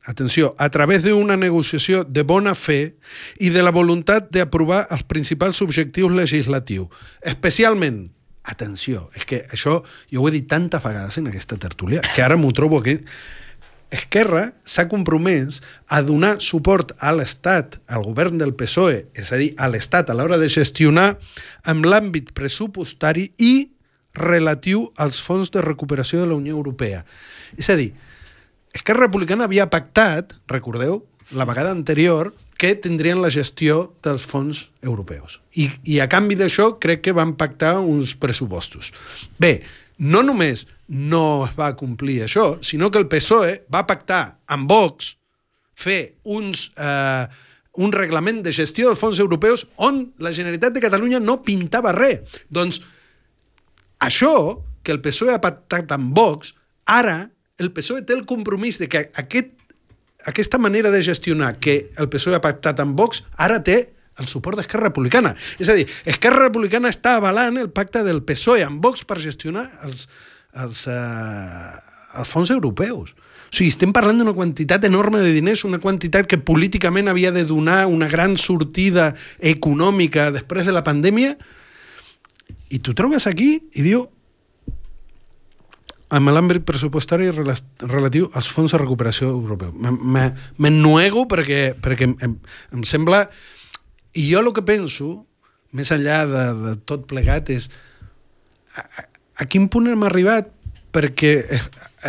atenció, 0.05 0.55
a 0.59 0.69
través 0.69 1.03
de 1.03 1.15
una 1.15 1.37
negociació 1.37 2.05
de 2.05 2.23
bona 2.23 2.55
fe 2.55 2.97
i 3.41 3.49
de 3.49 3.63
la 3.65 3.73
voluntat 3.73 4.29
d'aprovar 4.31 4.85
els 4.93 5.03
principals 5.09 5.63
objectius 5.65 6.13
legislatius. 6.13 6.93
Especialment, 7.23 8.11
atenció, 8.45 9.09
és 9.17 9.25
que 9.25 9.43
això 9.51 9.81
jo 10.13 10.21
ho 10.23 10.29
he 10.29 10.35
dit 10.37 10.47
tantes 10.49 10.83
vegades 10.85 11.17
en 11.19 11.31
aquesta 11.31 11.57
tertúlia, 11.61 12.05
que 12.15 12.23
ara 12.23 12.37
m'ho 12.37 12.53
trobo 12.53 12.79
aquí. 12.83 12.99
Esquerra 13.95 14.49
s'ha 14.67 14.87
compromès 14.91 15.61
a 15.89 16.01
donar 16.03 16.37
suport 16.43 16.93
a 16.99 17.13
l'Estat, 17.15 17.79
al 17.87 18.05
govern 18.05 18.41
del 18.41 18.55
PSOE, 18.59 19.05
és 19.15 19.31
a 19.33 19.39
dir, 19.41 19.53
a 19.57 19.69
l'Estat 19.71 20.11
a 20.11 20.17
l'hora 20.19 20.39
de 20.41 20.49
gestionar 20.51 21.15
amb 21.71 21.87
l'àmbit 21.87 22.35
pressupostari 22.37 23.31
i 23.39 23.55
relatiu 24.15 24.89
als 24.97 25.21
fons 25.23 25.51
de 25.55 25.63
recuperació 25.63 26.23
de 26.23 26.31
la 26.31 26.39
Unió 26.39 26.57
Europea. 26.57 27.05
És 27.59 27.71
a 27.71 27.79
dir, 27.79 27.93
Esquerra 28.75 29.07
Republicana 29.07 29.47
havia 29.47 29.71
pactat, 29.71 30.35
recordeu, 30.51 31.05
la 31.33 31.47
vegada 31.47 31.71
anterior, 31.71 32.33
que 32.65 32.75
tindrien 32.81 33.21
la 33.21 33.29
gestió 33.29 33.91
dels 34.01 34.23
fons 34.25 34.71
europeus. 34.81 35.37
I, 35.61 35.67
i 35.85 35.99
a 36.01 36.09
canvi 36.09 36.37
d'això 36.41 36.71
crec 36.81 37.03
que 37.05 37.13
van 37.13 37.35
pactar 37.37 37.75
uns 37.83 38.15
pressupostos. 38.17 38.89
Bé, 39.37 39.59
no 40.01 40.23
només 40.25 40.65
no 40.89 41.45
es 41.45 41.53
va 41.59 41.75
complir 41.77 42.23
això, 42.25 42.55
sinó 42.65 42.89
que 42.89 43.03
el 43.03 43.09
PSOE 43.13 43.59
va 43.69 43.85
pactar 43.85 44.39
amb 44.49 44.71
Vox 44.71 45.13
fer 45.77 46.15
uns, 46.25 46.71
eh, 46.81 47.27
un 47.85 47.93
reglament 47.93 48.41
de 48.47 48.55
gestió 48.57 48.89
dels 48.89 49.03
fons 49.03 49.21
europeus 49.21 49.67
on 49.85 50.01
la 50.25 50.33
Generalitat 50.33 50.73
de 50.73 50.85
Catalunya 50.87 51.21
no 51.21 51.43
pintava 51.45 51.93
res. 51.93 52.41
Doncs 52.49 52.81
això 54.01 54.63
que 54.81 54.97
el 54.97 55.03
PSOE 55.05 55.37
ha 55.37 55.45
pactat 55.45 55.93
amb 55.93 56.17
Vox, 56.17 56.55
ara 56.89 57.27
el 57.61 57.75
PSOE 57.77 58.07
té 58.09 58.17
el 58.17 58.25
compromís 58.25 58.81
de 58.81 58.89
que 58.89 59.05
aquest, 59.21 59.53
aquesta 60.27 60.59
manera 60.59 60.91
de 60.91 61.03
gestionar 61.03 61.59
que 61.61 61.91
el 61.97 62.09
PSOE 62.09 62.39
ha 62.39 62.45
pactat 62.45 62.81
amb 62.81 62.97
Vox 62.99 63.25
ara 63.37 63.61
té 63.65 63.95
el 64.21 64.29
suport 64.31 64.59
d'Esquerra 64.59 64.89
Republicana. 64.89 65.35
És 65.59 65.69
a 65.69 65.75
dir, 65.77 65.89
Esquerra 66.07 66.47
Republicana 66.47 66.93
està 66.93 67.17
avalant 67.19 67.59
el 67.61 67.71
pacte 67.75 68.05
del 68.07 68.23
PSOE 68.27 68.65
amb 68.65 68.83
Vox 68.85 69.05
per 69.05 69.19
gestionar 69.23 69.67
els, 69.87 70.07
els, 70.63 70.87
eh, 70.87 71.75
els 72.21 72.31
fons 72.31 72.53
europeus. 72.55 73.15
O 73.15 73.57
sigui, 73.57 73.71
estem 73.71 73.93
parlant 73.95 74.19
d'una 74.19 74.35
quantitat 74.35 74.87
enorme 74.87 75.21
de 75.23 75.35
diners, 75.35 75.65
una 75.67 75.83
quantitat 75.83 76.27
que 76.31 76.41
políticament 76.43 77.11
havia 77.11 77.31
de 77.35 77.45
donar 77.47 77.85
una 77.87 78.09
gran 78.11 78.39
sortida 78.41 79.13
econòmica 79.39 80.31
després 80.35 80.67
de 80.67 80.75
la 80.75 80.83
pandèmia, 80.87 81.37
i 82.75 82.81
tu 82.83 82.95
trobes 82.99 83.29
aquí 83.31 83.53
i 83.75 83.85
diu 83.85 84.09
amb 86.15 86.31
l'àmbit 86.31 86.65
pressupostari 86.67 87.31
relatiu 87.35 88.29
als 88.39 88.49
fons 88.53 88.75
de 88.75 88.81
recuperació 88.81 89.33
europeu. 89.33 89.73
Me'n 89.75 90.81
nuego 90.83 91.27
perquè, 91.31 91.75
perquè 91.81 92.11
em, 92.11 92.39
em 92.75 92.87
sembla... 92.89 93.27
I 94.15 94.29
jo 94.29 94.39
el 94.39 94.53
que 94.55 94.63
penso, 94.63 95.25
més 95.75 95.89
enllà 95.91 96.21
de, 96.31 96.43
de 96.55 96.73
tot 96.87 97.09
plegat, 97.11 97.49
és 97.51 97.65
a, 98.79 98.85
a 99.43 99.47
quin 99.51 99.67
punt 99.67 99.89
hem 99.91 100.05
arribat 100.07 100.53
perquè 100.95 101.33
eh, 101.43 101.61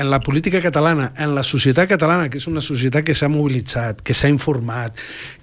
en 0.02 0.10
la 0.12 0.20
política 0.22 0.62
catalana, 0.62 1.12
en 1.18 1.34
la 1.36 1.44
societat 1.44 1.90
catalana, 1.90 2.30
que 2.30 2.38
és 2.38 2.48
una 2.52 2.62
societat 2.62 3.06
que 3.08 3.16
s'ha 3.18 3.30
mobilitzat, 3.32 4.04
que 4.06 4.14
s'ha 4.14 4.30
informat, 4.30 4.98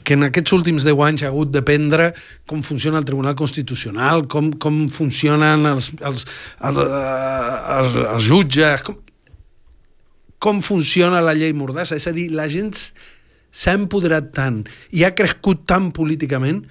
que 0.04 0.14
en 0.14 0.28
aquests 0.28 0.54
últims 0.54 0.86
10 0.86 1.02
anys 1.08 1.24
ha 1.24 1.30
hagut 1.32 1.50
d'aprendre 1.50 2.12
com 2.46 2.62
funciona 2.62 3.00
el 3.00 3.08
Tribunal 3.08 3.34
Constitucional, 3.38 4.26
com, 4.30 4.52
com 4.62 4.84
funcionen 4.94 5.66
els, 5.72 5.90
els, 6.00 6.26
els, 6.62 6.82
eh, 6.84 7.56
els, 7.78 7.98
els 8.04 8.28
jutges, 8.28 8.86
com, 8.86 9.00
com 10.42 10.62
funciona 10.62 11.22
la 11.24 11.34
llei 11.38 11.54
Mordassa. 11.56 11.98
És 11.98 12.06
a 12.06 12.14
dir, 12.14 12.30
la 12.34 12.48
gent 12.52 12.74
s'ha 12.74 13.76
empoderat 13.76 14.30
tant 14.34 14.62
i 14.96 15.04
ha 15.04 15.14
crescut 15.16 15.66
tant 15.68 15.90
políticament, 15.94 16.62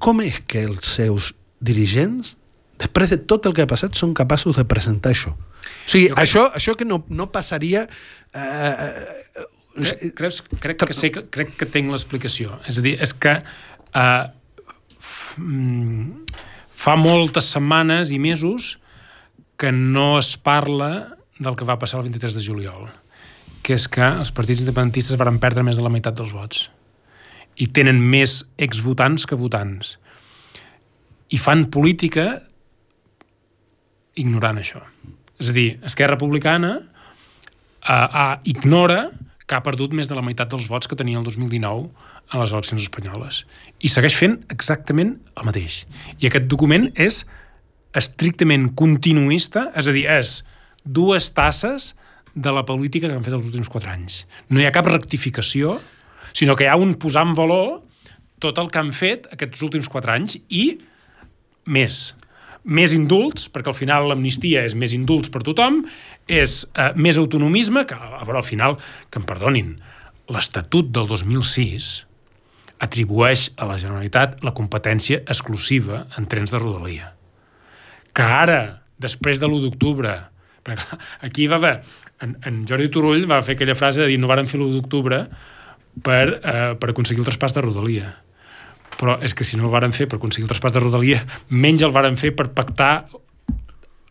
com 0.00 0.22
és 0.24 0.40
que 0.48 0.64
els 0.68 0.94
seus 0.96 1.34
dirigents, 1.60 2.36
després 2.80 3.12
de 3.12 3.20
tot 3.30 3.46
el 3.48 3.54
que 3.56 3.64
ha 3.64 3.70
passat, 3.70 3.96
són 3.98 4.14
capaços 4.16 4.58
de 4.58 4.66
presentar 4.68 5.12
això? 5.14 5.34
O 5.36 5.90
sigui, 5.90 6.10
això, 6.20 6.48
això 6.56 6.76
que 6.78 6.88
no, 6.88 7.02
no 7.08 7.30
passaria... 7.32 7.86
Eh, 8.32 8.42
eh, 8.42 9.46
crec, 9.76 10.04
crec, 10.18 10.42
crec, 10.64 10.84
que 10.88 10.96
sé, 10.96 11.12
crec 11.12 11.54
que 11.60 11.68
tinc 11.68 11.92
l'explicació. 11.92 12.58
És 12.70 12.80
a 12.80 12.84
dir, 12.84 12.96
és 13.02 13.14
que 13.14 13.36
eh, 13.40 14.24
mm, 15.36 16.40
fa 16.80 16.96
moltes 16.96 17.52
setmanes 17.54 18.14
i 18.14 18.18
mesos 18.22 18.78
que 19.60 19.72
no 19.76 20.16
es 20.18 20.34
parla 20.40 21.16
del 21.40 21.56
que 21.56 21.68
va 21.68 21.78
passar 21.80 22.00
el 22.00 22.08
23 22.08 22.36
de 22.36 22.44
juliol, 22.44 22.88
que 23.64 23.76
és 23.76 23.86
que 23.92 24.04
els 24.04 24.32
partits 24.32 24.62
independentistes 24.64 25.20
van 25.20 25.40
perdre 25.40 25.64
més 25.66 25.76
de 25.76 25.84
la 25.84 25.92
meitat 25.92 26.16
dels 26.16 26.32
vots 26.32 26.68
i 27.60 27.66
tenen 27.68 27.98
més 28.00 28.40
exvotants 28.56 29.26
que 29.28 29.36
votants. 29.36 29.98
I 31.30 31.38
fan 31.38 31.66
política 31.72 32.40
ignorant 34.18 34.58
això. 34.60 34.82
És 35.40 35.50
a 35.50 35.56
dir, 35.56 35.78
Esquerra 35.86 36.16
Republicana 36.16 36.76
eh, 36.80 38.36
ignora 38.50 39.10
que 39.46 39.58
ha 39.58 39.64
perdut 39.66 39.94
més 39.96 40.08
de 40.08 40.14
la 40.14 40.22
meitat 40.22 40.50
dels 40.52 40.68
vots 40.70 40.86
que 40.86 40.98
tenia 40.98 41.18
el 41.18 41.26
2019 41.26 41.88
a 42.30 42.38
les 42.38 42.52
eleccions 42.54 42.84
espanyoles. 42.84 43.44
I 43.82 43.90
segueix 43.90 44.14
fent 44.14 44.38
exactament 44.54 45.16
el 45.34 45.48
mateix. 45.48 45.82
I 46.22 46.28
aquest 46.28 46.46
document 46.50 46.86
és 46.94 47.24
estrictament 47.98 48.68
continuista, 48.78 49.66
és 49.74 49.90
a 49.90 49.94
dir, 49.96 50.06
és 50.06 50.40
dues 50.84 51.32
tasses 51.34 51.94
de 52.34 52.52
la 52.54 52.62
política 52.66 53.08
que 53.08 53.16
han 53.16 53.26
fet 53.26 53.34
els 53.34 53.48
últims 53.48 53.70
quatre 53.72 53.90
anys. 53.90 54.22
No 54.48 54.62
hi 54.62 54.68
ha 54.68 54.74
cap 54.74 54.86
rectificació, 54.86 55.80
sinó 56.30 56.54
que 56.54 56.68
hi 56.68 56.70
ha 56.70 56.78
un 56.78 56.94
posar 57.02 57.26
en 57.26 57.34
valor 57.34 57.80
tot 58.40 58.60
el 58.62 58.70
que 58.70 58.78
han 58.78 58.94
fet 58.94 59.26
aquests 59.34 59.66
últims 59.66 59.90
quatre 59.90 60.14
anys 60.14 60.38
i 60.48 60.78
més 61.66 62.12
més 62.64 62.92
indults, 62.96 63.48
perquè 63.52 63.72
al 63.72 63.78
final 63.78 64.08
l'amnistia 64.10 64.64
és 64.68 64.76
més 64.76 64.92
indults 64.96 65.32
per 65.32 65.42
tothom, 65.46 65.82
és 66.28 66.62
eh, 66.74 66.90
més 66.96 67.18
autonomisme, 67.20 67.86
que 67.88 67.96
a 67.96 68.22
veure, 68.24 68.40
al 68.42 68.46
final, 68.46 68.76
que 69.10 69.20
em 69.20 69.26
perdonin, 69.28 69.74
l'Estatut 70.30 70.90
del 70.94 71.08
2006 71.10 71.90
atribueix 72.80 73.50
a 73.60 73.68
la 73.68 73.78
Generalitat 73.80 74.40
la 74.46 74.54
competència 74.56 75.20
exclusiva 75.26 76.06
en 76.16 76.28
trens 76.30 76.52
de 76.52 76.60
rodalia. 76.60 77.12
Que 78.16 78.24
ara, 78.24 78.60
després 79.00 79.40
de 79.40 79.48
l'1 79.48 79.64
d'octubre, 79.66 80.14
aquí 81.26 81.48
va 81.48 81.60
haver, 81.60 81.76
en, 82.24 82.36
en 82.46 82.64
Jordi 82.68 82.88
Turull 82.92 83.28
va 83.28 83.42
fer 83.44 83.56
aquella 83.56 83.76
frase 83.76 84.04
de 84.04 84.10
dir 84.12 84.20
no 84.20 84.30
varen 84.30 84.48
fer 84.48 84.60
l'1 84.60 84.76
d'octubre 84.76 85.24
per, 86.04 86.24
eh, 86.40 86.72
per 86.80 86.92
aconseguir 86.92 87.24
el 87.24 87.28
traspàs 87.28 87.56
de 87.56 87.64
rodalia 87.64 88.10
però 88.98 89.18
és 89.24 89.34
que 89.36 89.46
si 89.46 89.58
no 89.58 89.68
el 89.68 89.74
varen 89.74 89.94
fer 89.96 90.08
per 90.10 90.18
aconseguir 90.18 90.48
el 90.48 90.52
traspàs 90.52 90.74
de 90.74 90.82
Rodalia, 90.82 91.22
menys 91.48 91.84
el 91.86 91.94
varen 91.94 92.18
fer 92.20 92.32
per 92.36 92.50
pactar 92.56 92.94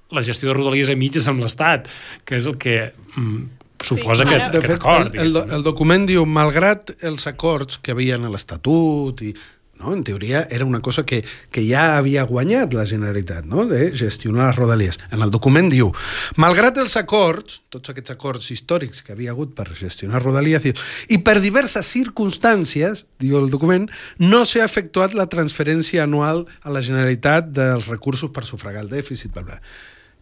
la 0.10 0.24
gestió 0.26 0.50
de 0.50 0.58
Rodalies 0.58 0.90
a 0.90 0.98
mitges 0.98 1.28
amb 1.30 1.44
l'Estat, 1.44 1.88
que 2.26 2.40
és 2.40 2.48
el 2.50 2.58
que 2.62 2.78
mm, 3.16 3.44
suposa 3.86 4.24
sí, 4.24 4.30
que, 4.30 4.36
ara... 4.40 4.50
aquest 4.50 4.76
acord. 4.80 5.14
El, 5.16 5.30
el, 5.30 5.54
el 5.60 5.66
document 5.66 6.08
diu, 6.10 6.26
malgrat 6.26 6.96
els 7.06 7.28
acords 7.30 7.80
que 7.84 7.94
havien 7.94 8.26
a 8.26 8.34
l'Estatut 8.34 9.22
i 9.26 9.34
no? 9.80 9.94
En 9.94 10.04
teoria 10.04 10.46
era 10.52 10.66
una 10.66 10.82
cosa 10.82 11.06
que, 11.06 11.24
que 11.52 11.64
ja 11.68 11.98
havia 11.98 12.24
guanyat 12.24 12.74
la 12.76 12.86
Generalitat, 12.86 13.46
no? 13.50 13.66
de 13.66 13.92
gestionar 13.98 14.50
les 14.50 14.60
rodalies. 14.60 15.00
En 15.12 15.24
el 15.26 15.32
document 15.32 15.70
diu, 15.72 15.92
malgrat 16.38 16.78
els 16.82 16.96
acords, 17.00 17.62
tots 17.74 17.92
aquests 17.92 18.14
acords 18.16 18.52
històrics 18.54 19.04
que 19.04 19.16
havia 19.16 19.32
hagut 19.36 19.56
per 19.58 19.70
gestionar 19.78 20.24
rodalies, 20.24 20.68
i 21.10 21.20
per 21.24 21.40
diverses 21.42 21.90
circumstàncies, 21.90 23.06
diu 23.20 23.40
el 23.40 23.50
document, 23.54 23.90
no 24.20 24.44
s'ha 24.46 24.66
efectuat 24.68 25.16
la 25.18 25.30
transferència 25.32 26.04
anual 26.04 26.46
a 26.64 26.74
la 26.74 26.84
Generalitat 26.86 27.54
dels 27.56 27.88
recursos 27.88 28.32
per 28.34 28.46
sufragar 28.46 28.84
el 28.86 28.92
dèficit, 28.92 29.34
bla, 29.34 29.48
bla. 29.48 29.64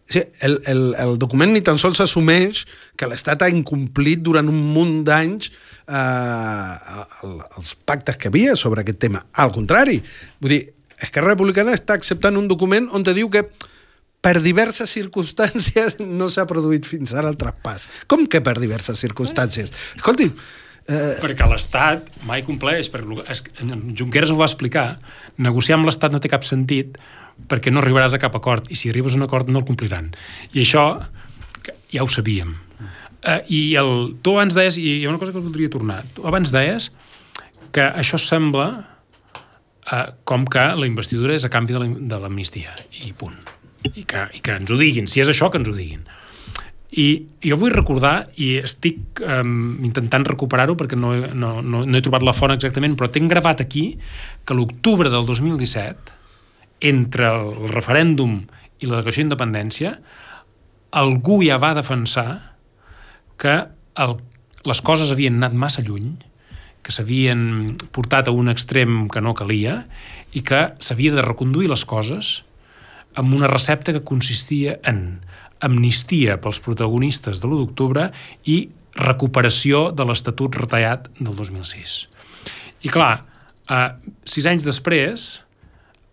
Sí, 0.08 0.22
el, 0.40 0.62
el, 0.64 0.82
el 0.96 1.18
document 1.20 1.52
ni 1.52 1.60
tan 1.60 1.76
sols 1.80 2.00
assumeix 2.00 2.62
que 2.96 3.08
l'Estat 3.10 3.42
ha 3.44 3.50
incomplit 3.52 4.22
durant 4.24 4.48
un 4.48 4.60
munt 4.72 5.02
d'anys 5.04 5.50
eh, 5.84 7.26
els 7.28 7.74
pactes 7.84 8.16
que 8.16 8.30
havia 8.32 8.54
sobre 8.56 8.84
aquest 8.84 9.02
tema. 9.04 9.26
Al 9.36 9.52
contrari, 9.52 9.98
vull 10.40 10.54
dir, 10.54 10.62
Esquerra 10.98 11.34
Republicana 11.34 11.76
està 11.76 11.94
acceptant 11.98 12.40
un 12.40 12.48
document 12.48 12.88
on 12.96 13.04
te 13.04 13.12
diu 13.14 13.28
que 13.30 13.44
per 14.24 14.38
diverses 14.42 14.90
circumstàncies 14.96 16.00
no 16.00 16.30
s'ha 16.32 16.48
produït 16.48 16.88
fins 16.88 17.12
ara 17.12 17.28
el 17.28 17.36
traspàs. 17.38 17.84
Com 18.08 18.24
que 18.26 18.40
per 18.42 18.56
diverses 18.58 19.04
circumstàncies? 19.04 19.70
Escolti, 20.00 20.32
Eh... 20.88 21.18
Perquè 21.20 21.44
l'Estat 21.44 22.06
mai 22.24 22.40
compleix. 22.46 22.88
Perquè 22.88 23.36
Junqueras 23.98 24.32
ho 24.32 24.38
va 24.38 24.48
explicar. 24.48 24.86
Negociar 25.36 25.76
amb 25.76 25.88
l'Estat 25.88 26.14
no 26.14 26.20
té 26.24 26.30
cap 26.32 26.46
sentit 26.48 26.96
perquè 27.48 27.72
no 27.72 27.82
arribaràs 27.82 28.16
a 28.16 28.22
cap 28.22 28.34
acord 28.36 28.68
i 28.72 28.76
si 28.78 28.90
arribes 28.90 29.14
a 29.14 29.20
un 29.20 29.26
acord 29.28 29.48
no 29.48 29.62
el 29.62 29.68
compliran. 29.68 30.10
I 30.52 30.64
això 30.64 30.84
ja 31.92 32.04
ho 32.04 32.10
sabíem. 32.12 32.56
Uh, 33.18 33.40
I 33.50 33.60
el, 33.80 33.92
tu 34.22 34.36
abans 34.36 34.54
deies, 34.54 34.78
i 34.78 35.00
hi 35.00 35.06
ha 35.06 35.10
una 35.10 35.18
cosa 35.18 35.34
que 35.34 35.42
voldria 35.42 35.70
tornar, 35.72 36.04
tu 36.14 36.26
abans 36.28 36.52
deies 36.54 36.92
que 37.74 37.82
això 37.82 38.20
sembla 38.22 38.68
uh, 38.78 40.04
com 40.28 40.46
que 40.48 40.62
la 40.78 40.86
investidura 40.86 41.34
és 41.34 41.44
a 41.44 41.50
canvi 41.52 41.74
de 41.98 42.20
l'amnistia, 42.20 42.76
i 43.02 43.10
punt. 43.18 43.36
I 43.88 44.04
que, 44.06 44.28
I 44.34 44.40
que 44.44 44.54
ens 44.60 44.70
ho 44.70 44.78
diguin, 44.78 45.10
si 45.10 45.22
és 45.22 45.30
això, 45.30 45.50
que 45.50 45.60
ens 45.60 45.70
ho 45.70 45.74
diguin. 45.74 46.06
I 46.98 47.08
jo 47.44 47.58
vull 47.60 47.74
recordar, 47.74 48.30
i 48.40 48.54
estic 48.62 49.20
um, 49.20 49.76
intentant 49.84 50.24
recuperar-ho 50.24 50.78
perquè 50.78 50.96
no, 50.96 51.12
no, 51.34 51.58
no, 51.60 51.82
no 51.84 51.98
he 51.98 52.04
trobat 52.04 52.24
la 52.24 52.36
font 52.36 52.54
exactament, 52.54 52.96
però 52.96 53.10
tinc 53.12 53.28
gravat 53.34 53.60
aquí 53.66 53.90
que 54.46 54.56
l'octubre 54.56 55.10
del 55.12 55.26
2017 55.28 56.17
entre 56.80 57.28
el 57.28 57.70
referèndum 57.72 58.40
i 58.78 58.86
la 58.86 59.00
declaració 59.00 59.24
d'independència, 59.24 59.92
algú 60.90 61.40
ja 61.44 61.58
va 61.60 61.74
defensar 61.76 62.56
que 63.38 63.54
el, 63.98 64.16
les 64.66 64.80
coses 64.82 65.12
havien 65.12 65.38
anat 65.38 65.54
massa 65.54 65.82
lluny, 65.84 66.14
que 66.82 66.94
s'havien 66.94 67.76
portat 67.92 68.30
a 68.30 68.34
un 68.34 68.48
extrem 68.48 69.08
que 69.12 69.20
no 69.20 69.34
calia 69.36 69.82
i 70.32 70.40
que 70.46 70.70
s'havia 70.80 71.12
de 71.16 71.24
reconduir 71.26 71.68
les 71.68 71.84
coses 71.84 72.38
amb 73.18 73.34
una 73.34 73.50
recepta 73.50 73.92
que 73.92 74.06
consistia 74.06 74.78
en 74.86 75.20
amnistia 75.60 76.38
pels 76.40 76.60
protagonistes 76.62 77.42
de 77.42 77.48
l'1 77.48 77.64
d'octubre 77.64 78.06
i 78.46 78.58
recuperació 78.98 79.88
de 79.94 80.06
l'Estatut 80.06 80.54
retallat 80.58 81.10
del 81.18 81.34
2006. 81.34 81.98
I 82.86 82.92
clar, 82.94 83.24
eh, 83.68 83.90
sis 84.24 84.46
anys 84.46 84.64
després, 84.66 85.28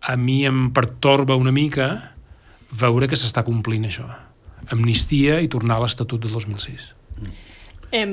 a 0.06 0.14
mi 0.16 0.44
em 0.46 0.70
pertorba 0.70 1.34
una 1.34 1.50
mica 1.50 2.14
veure 2.70 3.08
que 3.10 3.18
s'està 3.18 3.42
complint 3.46 3.88
això. 3.88 4.06
Amnistia 4.70 5.40
i 5.42 5.50
tornar 5.50 5.80
a 5.80 5.82
l'Estatut 5.84 6.22
de 6.22 6.30
2006. 6.30 6.84
Eh, 7.90 8.06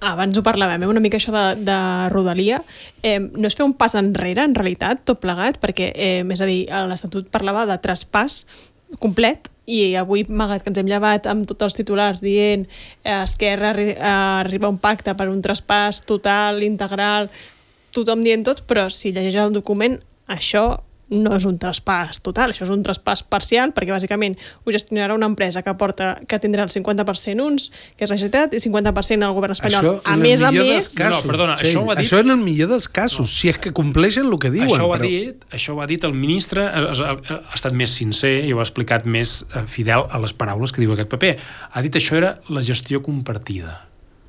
abans 0.00 0.40
ho 0.40 0.42
parlàvem, 0.44 0.82
eh, 0.82 0.88
una 0.88 1.04
mica 1.04 1.20
això 1.20 1.34
de, 1.36 1.44
de 1.68 1.76
Rodalia. 2.14 2.62
Eh, 3.02 3.18
no 3.20 3.44
és 3.48 3.56
fer 3.56 3.68
un 3.68 3.76
pas 3.76 3.94
enrere, 4.00 4.40
en 4.48 4.56
realitat, 4.56 5.04
tot 5.04 5.20
plegat, 5.20 5.60
perquè, 5.60 5.92
eh, 5.92 6.24
és 6.24 6.40
a 6.40 6.48
dir, 6.48 6.62
l'Estatut 6.88 7.28
parlava 7.28 7.66
de 7.68 7.76
traspàs 7.84 8.46
complet 8.98 9.52
i 9.70 9.94
avui, 10.00 10.24
malgrat 10.26 10.64
que 10.64 10.72
ens 10.72 10.80
hem 10.80 10.88
llevat 10.88 11.28
amb 11.30 11.44
tots 11.46 11.68
els 11.68 11.76
titulars 11.78 12.24
dient 12.24 12.64
eh, 13.04 13.20
Esquerra 13.20 13.70
arri 13.70 13.92
arriba 14.00 14.66
a 14.66 14.72
un 14.72 14.80
pacte 14.82 15.14
per 15.14 15.28
un 15.30 15.44
traspàs 15.44 16.00
total, 16.08 16.64
integral, 16.66 17.28
tothom 17.94 18.24
dient 18.24 18.42
tot, 18.48 18.64
però 18.66 18.88
si 18.90 19.12
llegeix 19.12 19.36
el 19.44 19.54
document 19.54 20.00
això 20.30 20.68
no 21.10 21.32
és 21.34 21.44
un 21.46 21.56
traspàs 21.58 22.20
total, 22.22 22.52
això 22.54 22.64
és 22.64 22.70
un 22.72 22.84
traspàs 22.86 23.22
parcial, 23.26 23.74
perquè 23.74 23.92
bàsicament 23.92 24.36
ho 24.62 24.74
gestionarà 24.74 25.16
una 25.16 25.26
empresa 25.30 25.62
que 25.66 25.74
porta 25.78 26.12
que 26.30 26.38
tindrà 26.42 26.64
el 26.66 26.70
50% 26.70 27.42
uns, 27.44 27.68
que 27.98 28.06
és 28.06 28.12
la 28.12 28.18
Generalitat, 28.20 28.54
i 28.54 28.62
50% 28.62 29.26
el 29.26 29.34
govern 29.34 29.56
espanyol. 29.56 29.88
Això, 29.88 29.94
a 30.06 30.16
més 30.20 30.44
a 30.46 30.52
més... 30.54 30.92
Casos, 30.94 31.26
no, 31.26 31.32
perdona, 31.32 31.58
sí, 31.58 31.72
això 31.72 31.82
ho 31.82 31.90
ha 31.90 31.98
dit... 31.98 32.06
Això 32.06 32.22
en 32.22 32.34
el 32.36 32.40
millor 32.44 32.70
dels 32.70 32.86
casos, 32.86 33.26
no. 33.26 33.34
si 33.34 33.50
és 33.50 33.58
que 33.58 33.74
compleixen 33.74 34.30
el 34.30 34.38
que 34.38 34.52
diuen. 34.54 34.70
Això 34.70 34.86
ho 34.86 34.94
ha, 34.94 35.00
però... 35.02 35.10
dit, 35.10 35.44
això 35.58 35.74
ho 35.74 35.82
ha 35.82 35.90
dit 35.90 36.06
el 36.06 36.14
ministre, 36.14 36.66
ha, 36.70 36.86
ha, 36.94 37.18
ha 37.34 37.58
estat 37.58 37.74
més 37.76 37.98
sincer 37.98 38.36
i 38.46 38.54
ho 38.54 38.62
ha 38.62 38.66
explicat 38.68 39.08
més 39.10 39.40
eh, 39.50 39.66
fidel 39.66 40.06
a 40.06 40.22
les 40.22 40.36
paraules 40.36 40.74
que 40.74 40.84
diu 40.84 40.94
aquest 40.94 41.10
paper. 41.10 41.36
Ha 41.74 41.86
dit 41.86 41.98
això 41.98 42.20
era 42.22 42.36
la 42.54 42.62
gestió 42.62 43.02
compartida. 43.02 43.80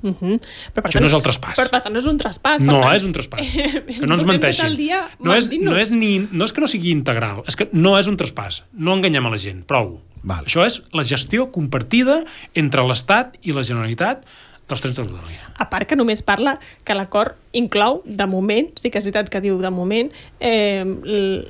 Uh 0.01 0.15
-huh. 0.17 0.37
però, 0.73 0.81
per 0.81 0.89
Això 0.89 0.99
no 0.99 1.07
és 1.07 1.13
el 1.13 1.21
traspàs. 1.21 1.55
Per, 1.55 1.69
per 1.69 1.81
tant, 1.81 1.93
no 1.93 1.99
és 1.99 2.05
un 2.09 2.17
traspàs. 2.17 2.63
No, 2.65 2.79
tant, 2.81 2.95
és 2.95 3.03
un 3.03 3.13
traspàs. 3.13 3.51
que 3.99 4.07
no 4.07 4.15
ens 4.15 4.25
menteixin. 4.25 4.75
Dia 4.75 5.03
no, 5.19 5.35
és, 5.35 5.49
no, 5.61 5.75
és 5.77 5.91
ni, 5.91 6.27
no 6.31 6.45
és 6.45 6.53
que 6.53 6.61
no 6.61 6.67
sigui 6.67 6.91
integral, 6.91 7.43
és 7.47 7.55
que 7.55 7.69
no 7.71 7.97
és 7.99 8.07
un 8.07 8.17
traspàs. 8.17 8.63
No 8.73 8.93
enganyem 8.93 9.25
a 9.25 9.29
la 9.29 9.37
gent, 9.37 9.63
prou. 9.65 10.01
Vale. 10.23 10.45
Això 10.45 10.65
és 10.65 10.81
la 10.93 11.03
gestió 11.03 11.51
compartida 11.51 12.23
entre 12.53 12.83
l'Estat 12.85 13.37
i 13.41 13.53
la 13.53 13.63
Generalitat 13.63 14.25
dels 14.69 14.81
trens 14.81 14.97
de 14.97 15.03
Rodalia. 15.03 15.47
A 15.59 15.67
part 15.69 15.87
que 15.89 15.97
només 15.99 16.21
parla 16.25 16.55
que 16.87 16.95
l'acord 16.95 17.35
inclou, 17.57 17.99
de 18.05 18.25
moment, 18.29 18.69
sí 18.79 18.89
que 18.91 19.01
és 19.01 19.05
veritat 19.05 19.29
que 19.31 19.41
diu 19.43 19.57
de 19.59 19.71
moment, 19.73 20.11
eh, 20.39 20.85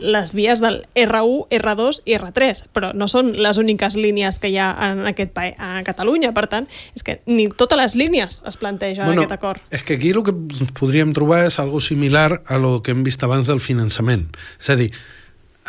les 0.02 0.34
vies 0.34 0.62
del 0.64 0.82
R1, 0.98 1.46
R2 1.62 2.02
i 2.10 2.18
R3, 2.18 2.64
però 2.74 2.92
no 2.98 3.08
són 3.12 3.34
les 3.38 3.60
úniques 3.62 3.96
línies 4.00 4.40
que 4.42 4.50
hi 4.50 4.58
ha 4.58 4.72
en 4.90 5.06
aquest 5.12 5.36
país, 5.36 5.54
a 5.62 5.84
Catalunya, 5.86 6.34
per 6.34 6.48
tant, 6.50 6.68
és 6.98 7.06
que 7.06 7.20
ni 7.30 7.48
totes 7.50 7.78
les 7.78 7.96
línies 8.00 8.42
es 8.46 8.58
plantegen 8.58 9.06
bueno, 9.06 9.22
en 9.22 9.28
aquest 9.28 9.38
acord. 9.38 9.62
És 9.70 9.86
que 9.86 10.00
aquí 10.00 10.10
el 10.16 10.24
que 10.26 10.36
podríem 10.78 11.14
trobar 11.14 11.46
és 11.46 11.60
algo 11.62 11.80
similar 11.80 12.42
a 12.48 12.58
lo 12.58 12.82
que 12.82 12.96
hem 12.96 13.06
vist 13.06 13.22
abans 13.24 13.48
del 13.48 13.62
finançament. 13.62 14.32
És 14.60 14.74
a 14.74 14.80
dir, 14.80 14.92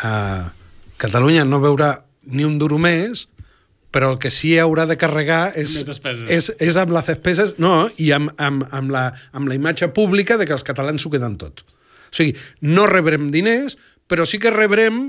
eh, 0.02 0.42
Catalunya 1.02 1.44
no 1.44 1.58
veurà 1.60 2.04
ni 2.24 2.44
un 2.46 2.58
duro 2.58 2.78
més, 2.78 3.26
però 3.92 4.10
el 4.14 4.18
que 4.18 4.32
sí 4.32 4.54
haurà 4.58 4.86
de 4.88 4.96
carregar 5.00 5.52
és, 5.58 5.76
és, 6.32 6.50
és 6.56 6.78
amb 6.80 6.94
les 6.96 7.10
despeses 7.12 7.54
no, 7.62 7.86
i 8.00 8.10
amb, 8.16 8.32
amb, 8.40 8.64
amb, 8.72 8.92
la, 8.94 9.06
amb 9.36 9.50
la 9.50 9.58
imatge 9.58 9.90
pública 9.94 10.38
de 10.40 10.48
que 10.48 10.56
els 10.56 10.64
catalans 10.66 11.04
s'ho 11.04 11.12
queden 11.12 11.36
tot. 11.40 11.64
O 12.08 12.16
sigui, 12.16 12.34
no 12.64 12.88
rebrem 12.88 13.30
diners, 13.34 13.76
però 14.08 14.24
sí 14.28 14.40
que 14.40 14.52
rebrem 14.52 15.04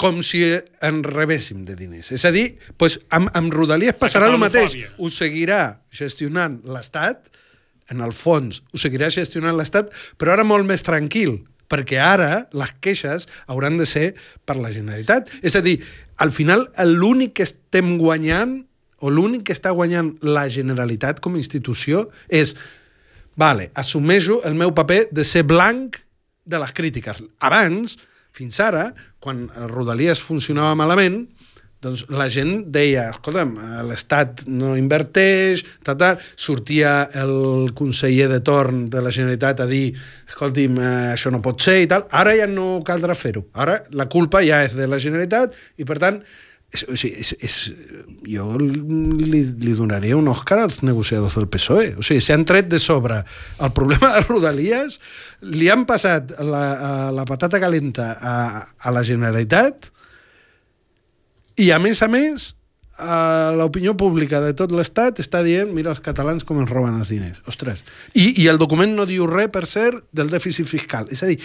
com 0.00 0.22
si 0.24 0.42
en 0.82 1.02
rebéssim 1.04 1.66
de 1.68 1.76
diners. 1.78 2.12
És 2.14 2.24
a 2.28 2.32
dir, 2.34 2.52
doncs 2.80 2.98
amb, 3.14 3.30
amb 3.38 3.52
Rodalies 3.54 3.98
passarà 4.00 4.30
el 4.32 4.40
mateix. 4.40 4.76
Ho 4.98 5.10
seguirà 5.12 5.62
gestionant 5.94 6.60
l'Estat, 6.68 7.28
en 7.92 8.00
el 8.04 8.14
fons 8.16 8.62
ho 8.72 8.80
seguirà 8.80 9.10
gestionant 9.12 9.56
l'Estat, 9.58 9.90
però 10.18 10.36
ara 10.36 10.46
molt 10.46 10.66
més 10.68 10.84
tranquil, 10.86 11.40
perquè 11.72 11.96
ara 12.04 12.44
les 12.52 12.74
queixes 12.84 13.26
hauran 13.48 13.80
de 13.80 13.88
ser 13.88 14.12
per 14.44 14.58
la 14.60 14.72
Generalitat. 14.74 15.30
És 15.40 15.56
a 15.56 15.64
dir, 15.64 15.78
al 16.20 16.34
final 16.36 16.68
l'únic 16.84 17.38
que 17.40 17.48
estem 17.48 17.96
guanyant 18.00 18.60
o 19.02 19.10
l'únic 19.10 19.48
que 19.48 19.56
està 19.56 19.72
guanyant 19.74 20.12
la 20.22 20.46
Generalitat 20.52 21.18
com 21.24 21.34
a 21.34 21.40
institució 21.40 22.06
és 22.28 22.54
vale, 23.40 23.70
assumeixo 23.74 24.42
el 24.46 24.54
meu 24.54 24.74
paper 24.76 25.06
de 25.10 25.24
ser 25.24 25.42
blanc 25.48 25.96
de 26.44 26.58
les 26.60 26.74
crítiques. 26.76 27.22
Abans, 27.40 27.96
fins 28.36 28.60
ara, 28.60 28.90
quan 29.22 29.46
Rodalies 29.72 30.22
funcionava 30.22 30.76
malament, 30.78 31.24
doncs 31.82 32.04
la 32.14 32.28
gent 32.30 32.68
deia, 32.74 33.08
escolta'm, 33.10 33.56
l'Estat 33.88 34.44
no 34.46 34.76
inverteix, 34.78 35.64
tal, 35.82 35.98
tal. 35.98 36.20
sortia 36.36 37.08
el 37.18 37.72
conseller 37.78 38.28
de 38.30 38.38
torn 38.44 38.86
de 38.92 39.02
la 39.02 39.10
Generalitat 39.14 39.64
a 39.64 39.66
dir, 39.70 39.88
escolti'm, 40.28 40.78
eh, 40.78 40.92
això 41.16 41.32
no 41.34 41.42
pot 41.42 41.60
ser 41.64 41.80
i 41.82 41.90
tal, 41.90 42.06
ara 42.10 42.36
ja 42.38 42.46
no 42.46 42.80
caldrà 42.86 43.16
fer-ho. 43.18 43.48
Ara 43.52 43.80
la 43.90 44.06
culpa 44.12 44.44
ja 44.46 44.62
és 44.66 44.78
de 44.78 44.86
la 44.86 45.00
Generalitat 45.02 45.54
i, 45.76 45.86
per 45.88 45.98
tant, 46.02 46.22
és, 46.72 46.84
o 46.88 46.96
sigui, 46.96 47.20
és, 47.20 47.32
és, 47.44 47.56
jo 48.32 48.46
li, 48.56 49.42
li 49.42 49.74
donaria 49.76 50.16
un 50.16 50.30
Òscar 50.32 50.62
als 50.62 50.80
negociadors 50.86 51.36
del 51.36 51.50
PSOE. 51.52 51.90
O 52.00 52.06
sigui, 52.06 52.22
s'han 52.24 52.46
tret 52.48 52.70
de 52.72 52.80
sobre 52.80 53.20
el 53.22 53.72
problema 53.76 54.14
de 54.14 54.22
Rodalies, 54.28 55.00
li 55.52 55.68
han 55.72 55.84
passat 55.88 56.32
la, 56.40 57.10
la 57.12 57.26
patata 57.28 57.60
calenta 57.60 58.14
a, 58.16 58.36
a 58.78 58.94
la 58.94 59.04
Generalitat 59.06 59.90
i, 61.62 61.70
a 61.74 61.78
més 61.82 62.02
a 62.02 62.08
més, 62.10 62.48
eh, 62.98 63.50
l'opinió 63.58 63.94
pública 63.98 64.40
de 64.44 64.52
tot 64.58 64.72
l'Estat 64.74 65.20
està 65.22 65.42
dient 65.46 65.70
mira 65.74 65.92
els 65.92 66.02
catalans 66.04 66.46
com 66.48 66.60
ens 66.62 66.70
roben 66.72 66.98
els 66.98 67.12
diners. 67.12 67.42
Ostres. 67.50 67.84
I, 68.14 68.32
I 68.42 68.48
el 68.52 68.60
document 68.62 68.96
no 68.96 69.06
diu 69.08 69.28
res, 69.30 69.50
per 69.54 69.64
cert, 69.70 70.04
del 70.12 70.32
dèficit 70.32 70.68
fiscal. 70.68 71.10
És 71.14 71.22
a 71.22 71.30
dir, 71.30 71.38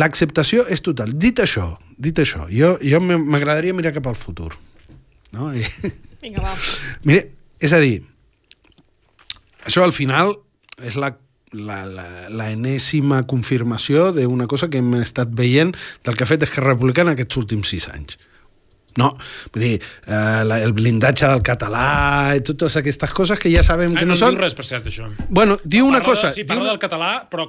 l'acceptació 0.00 0.66
és 0.70 0.82
total. 0.84 1.14
Dit 1.20 1.42
això, 1.44 1.74
dit 1.98 2.18
això, 2.18 2.48
jo, 2.52 2.74
jo 2.82 3.02
m'agradaria 3.04 3.76
mirar 3.76 3.94
cap 3.96 4.08
al 4.10 4.18
futur. 4.18 4.52
No? 5.34 5.52
I... 5.54 5.66
Vinga, 6.24 6.40
va. 6.40 6.54
Mira, 7.04 7.26
és 7.60 7.74
a 7.76 7.82
dir, 7.82 7.98
això 9.68 9.84
al 9.84 9.92
final 9.96 10.32
és 10.84 10.96
la 10.98 11.14
la, 11.54 11.84
la, 11.86 12.04
la 12.34 12.48
enèsima 12.50 13.20
confirmació 13.30 14.08
d'una 14.16 14.48
cosa 14.50 14.66
que 14.70 14.80
hem 14.82 14.94
estat 14.98 15.30
veient 15.38 15.70
del 16.02 16.16
que 16.16 16.26
ha 16.26 16.30
fet 16.30 16.42
Esquerra 16.42 16.72
Republicana 16.72 17.14
aquests 17.14 17.38
últims 17.38 17.70
sis 17.70 17.86
anys. 17.92 18.18
No, 19.00 19.10
vull 19.54 19.64
dir, 19.64 19.74
eh, 20.06 20.42
la, 20.46 20.60
el 20.62 20.74
blindatge 20.76 21.26
del 21.26 21.42
català 21.46 21.88
i 22.38 22.42
totes 22.46 22.78
aquestes 22.78 23.14
coses 23.16 23.40
que 23.42 23.50
ja 23.50 23.64
sabem 23.66 23.96
que 23.96 24.06
no, 24.06 24.14
no 24.14 24.18
són... 24.20 24.34
No 24.34 24.38
diu 24.38 24.46
res, 24.46 24.54
per 24.54 24.66
cert, 24.68 24.86
això. 24.90 25.08
Bueno, 25.28 25.58
diu 25.64 25.88
parla 25.88 25.98
una 25.98 26.02
cosa... 26.06 26.30
De, 26.30 26.38
sí, 26.38 26.46
parla 26.46 26.68
una... 26.68 26.74
del 26.74 26.82
català, 26.82 27.12
però 27.30 27.48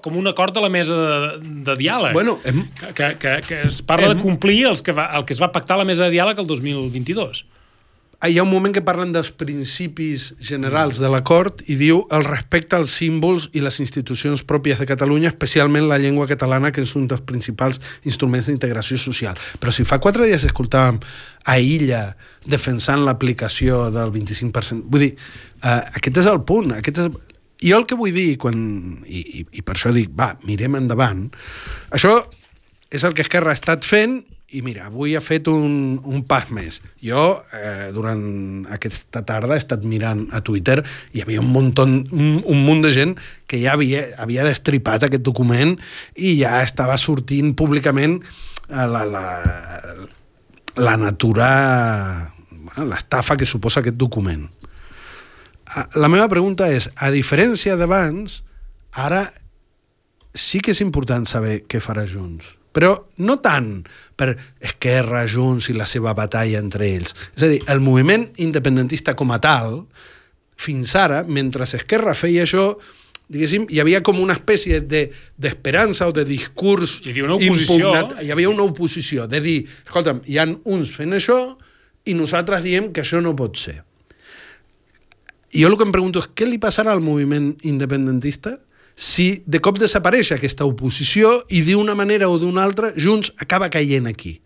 com 0.00 0.16
un 0.16 0.30
acord 0.30 0.56
de 0.56 0.64
la 0.64 0.72
mesa 0.72 0.96
de, 0.96 1.54
de 1.68 1.78
diàleg. 1.82 2.16
Bueno, 2.16 2.38
hem... 2.48 2.64
que, 2.96 3.14
que, 3.20 3.36
que 3.46 3.62
es 3.68 3.82
parla 3.84 4.08
hem... 4.08 4.16
de 4.16 4.24
complir 4.24 4.62
els 4.70 4.80
que 4.84 4.96
va, 4.96 5.10
el 5.18 5.28
que 5.28 5.36
es 5.36 5.42
va 5.42 5.52
pactar 5.52 5.76
a 5.76 5.82
la 5.84 5.88
mesa 5.88 6.06
de 6.06 6.14
diàleg 6.16 6.40
el 6.40 6.48
2022 6.48 7.44
hi 8.28 8.36
ha 8.36 8.42
un 8.42 8.50
moment 8.52 8.74
que 8.76 8.82
parlen 8.84 9.14
dels 9.14 9.30
principis 9.32 10.34
generals 10.44 10.98
de 11.00 11.08
l'acord 11.08 11.62
i 11.72 11.76
diu 11.80 12.02
el 12.12 12.26
respecte 12.26 12.76
als 12.76 12.92
símbols 12.98 13.46
i 13.56 13.62
les 13.64 13.78
institucions 13.80 14.42
pròpies 14.44 14.76
de 14.76 14.84
Catalunya, 14.88 15.30
especialment 15.32 15.86
la 15.88 15.96
llengua 15.96 16.26
catalana, 16.28 16.68
que 16.68 16.84
és 16.84 16.92
un 17.00 17.06
dels 17.08 17.24
principals 17.24 17.80
instruments 18.04 18.50
d'integració 18.50 18.98
social. 19.00 19.40
Però 19.56 19.72
si 19.72 19.86
fa 19.88 19.96
quatre 20.04 20.28
dies 20.28 20.44
escoltàvem 20.44 21.00
a 21.48 21.56
Illa 21.64 22.02
defensant 22.44 23.06
l'aplicació 23.06 23.86
del 23.94 24.12
25%, 24.12 24.84
vull 24.92 25.06
dir, 25.06 25.14
eh, 25.64 25.80
aquest 25.96 26.20
és 26.20 26.28
el 26.28 26.44
punt, 26.44 26.76
aquest 26.76 27.04
és... 27.06 27.20
Jo 27.60 27.76
el 27.76 27.84
que 27.84 27.96
vull 27.96 28.12
dir, 28.12 28.38
quan, 28.40 28.56
i, 29.04 29.20
i, 29.40 29.46
i 29.60 29.64
per 29.64 29.74
això 29.76 29.92
dic, 29.92 30.12
va, 30.16 30.30
mirem 30.48 30.78
endavant, 30.78 31.26
això 31.92 32.14
és 32.88 33.04
el 33.04 33.12
que 33.16 33.24
Esquerra 33.24 33.52
ha 33.52 33.58
estat 33.58 33.84
fent 33.84 34.22
i 34.50 34.62
mira, 34.66 34.88
avui 34.88 35.14
ha 35.14 35.20
fet 35.22 35.46
un, 35.50 36.00
un 36.02 36.22
pas 36.26 36.48
més. 36.54 36.80
Jo, 37.04 37.22
eh, 37.54 37.90
durant 37.94 38.22
aquesta 38.74 39.22
tarda, 39.26 39.54
he 39.54 39.62
estat 39.62 39.84
mirant 39.86 40.24
a 40.34 40.40
Twitter 40.46 40.80
i 40.82 41.18
hi 41.18 41.24
havia 41.24 41.42
un 41.42 41.50
munt, 41.54 41.72
un, 41.84 41.94
un 42.42 42.62
munt 42.66 42.82
de 42.82 42.90
gent 42.94 43.14
que 43.50 43.60
ja 43.62 43.76
havia, 43.76 44.08
havia 44.18 44.46
destripat 44.48 45.06
aquest 45.06 45.24
document 45.26 45.76
i 46.16 46.34
ja 46.40 46.58
estava 46.64 46.98
sortint 46.98 47.54
públicament 47.58 48.18
eh, 48.20 48.86
la, 48.90 49.04
la, 49.06 49.24
la 50.82 50.96
natura, 50.98 51.50
l'estafa 52.80 53.38
que 53.38 53.46
suposa 53.46 53.84
aquest 53.84 53.98
document. 54.00 54.48
Ah, 55.70 55.86
la 55.94 56.10
meva 56.10 56.26
pregunta 56.32 56.66
és, 56.74 56.90
a 56.98 57.12
diferència 57.14 57.78
d'abans, 57.78 58.40
ara 58.98 59.28
sí 60.34 60.58
que 60.58 60.74
és 60.74 60.82
important 60.82 61.22
saber 61.26 61.60
què 61.70 61.78
farà 61.82 62.02
Junts 62.06 62.56
però 62.72 62.92
no 63.18 63.36
tant 63.42 63.82
per 64.18 64.34
Esquerra, 64.60 65.24
Junts 65.26 65.70
i 65.70 65.76
la 65.76 65.88
seva 65.90 66.14
batalla 66.14 66.60
entre 66.60 66.86
ells. 66.86 67.14
És 67.34 67.44
a 67.44 67.50
dir, 67.50 67.60
el 67.72 67.82
moviment 67.82 68.28
independentista 68.42 69.16
com 69.18 69.32
a 69.34 69.40
tal, 69.42 69.82
fins 70.60 70.94
ara, 70.98 71.24
mentre 71.26 71.66
Esquerra 71.66 72.14
feia 72.14 72.44
això, 72.46 72.74
diguéssim, 73.30 73.66
hi 73.70 73.80
havia 73.82 74.02
com 74.06 74.20
una 74.20 74.34
espècie 74.36 74.80
d'esperança 74.82 76.06
de, 76.06 76.10
o 76.10 76.14
de 76.18 76.24
discurs 76.28 76.98
hi 77.04 77.12
havia 77.12 77.28
una 77.28 77.38
oposició. 77.38 77.76
impugnat. 77.78 78.16
Hi 78.24 78.32
havia 78.34 78.50
una 78.50 78.66
oposició 78.66 79.26
de 79.30 79.42
dir, 79.44 79.58
escolta'm, 79.86 80.24
hi 80.26 80.40
han 80.42 80.56
uns 80.64 80.90
fent 80.94 81.14
això 81.16 81.38
i 82.10 82.16
nosaltres 82.16 82.66
diem 82.66 82.90
que 82.94 83.04
això 83.04 83.22
no 83.22 83.36
pot 83.38 83.58
ser. 83.60 83.80
I 85.50 85.64
jo 85.64 85.70
el 85.70 85.76
que 85.78 85.86
em 85.86 85.94
pregunto 85.94 86.22
és 86.22 86.28
què 86.34 86.46
li 86.46 86.60
passarà 86.62 86.92
al 86.94 87.02
moviment 87.02 87.52
independentista 87.66 88.58
si 88.94 89.42
de 89.46 89.60
cop 89.62 89.78
desapareix 89.80 90.32
aquesta 90.34 90.66
oposició 90.68 91.40
i 91.48 91.62
d'una 91.66 91.94
manera 91.96 92.28
o 92.28 92.38
d'una 92.38 92.64
altra 92.64 92.92
Junts 92.96 93.32
acaba 93.38 93.70
caient 93.72 94.08
aquí. 94.10 94.40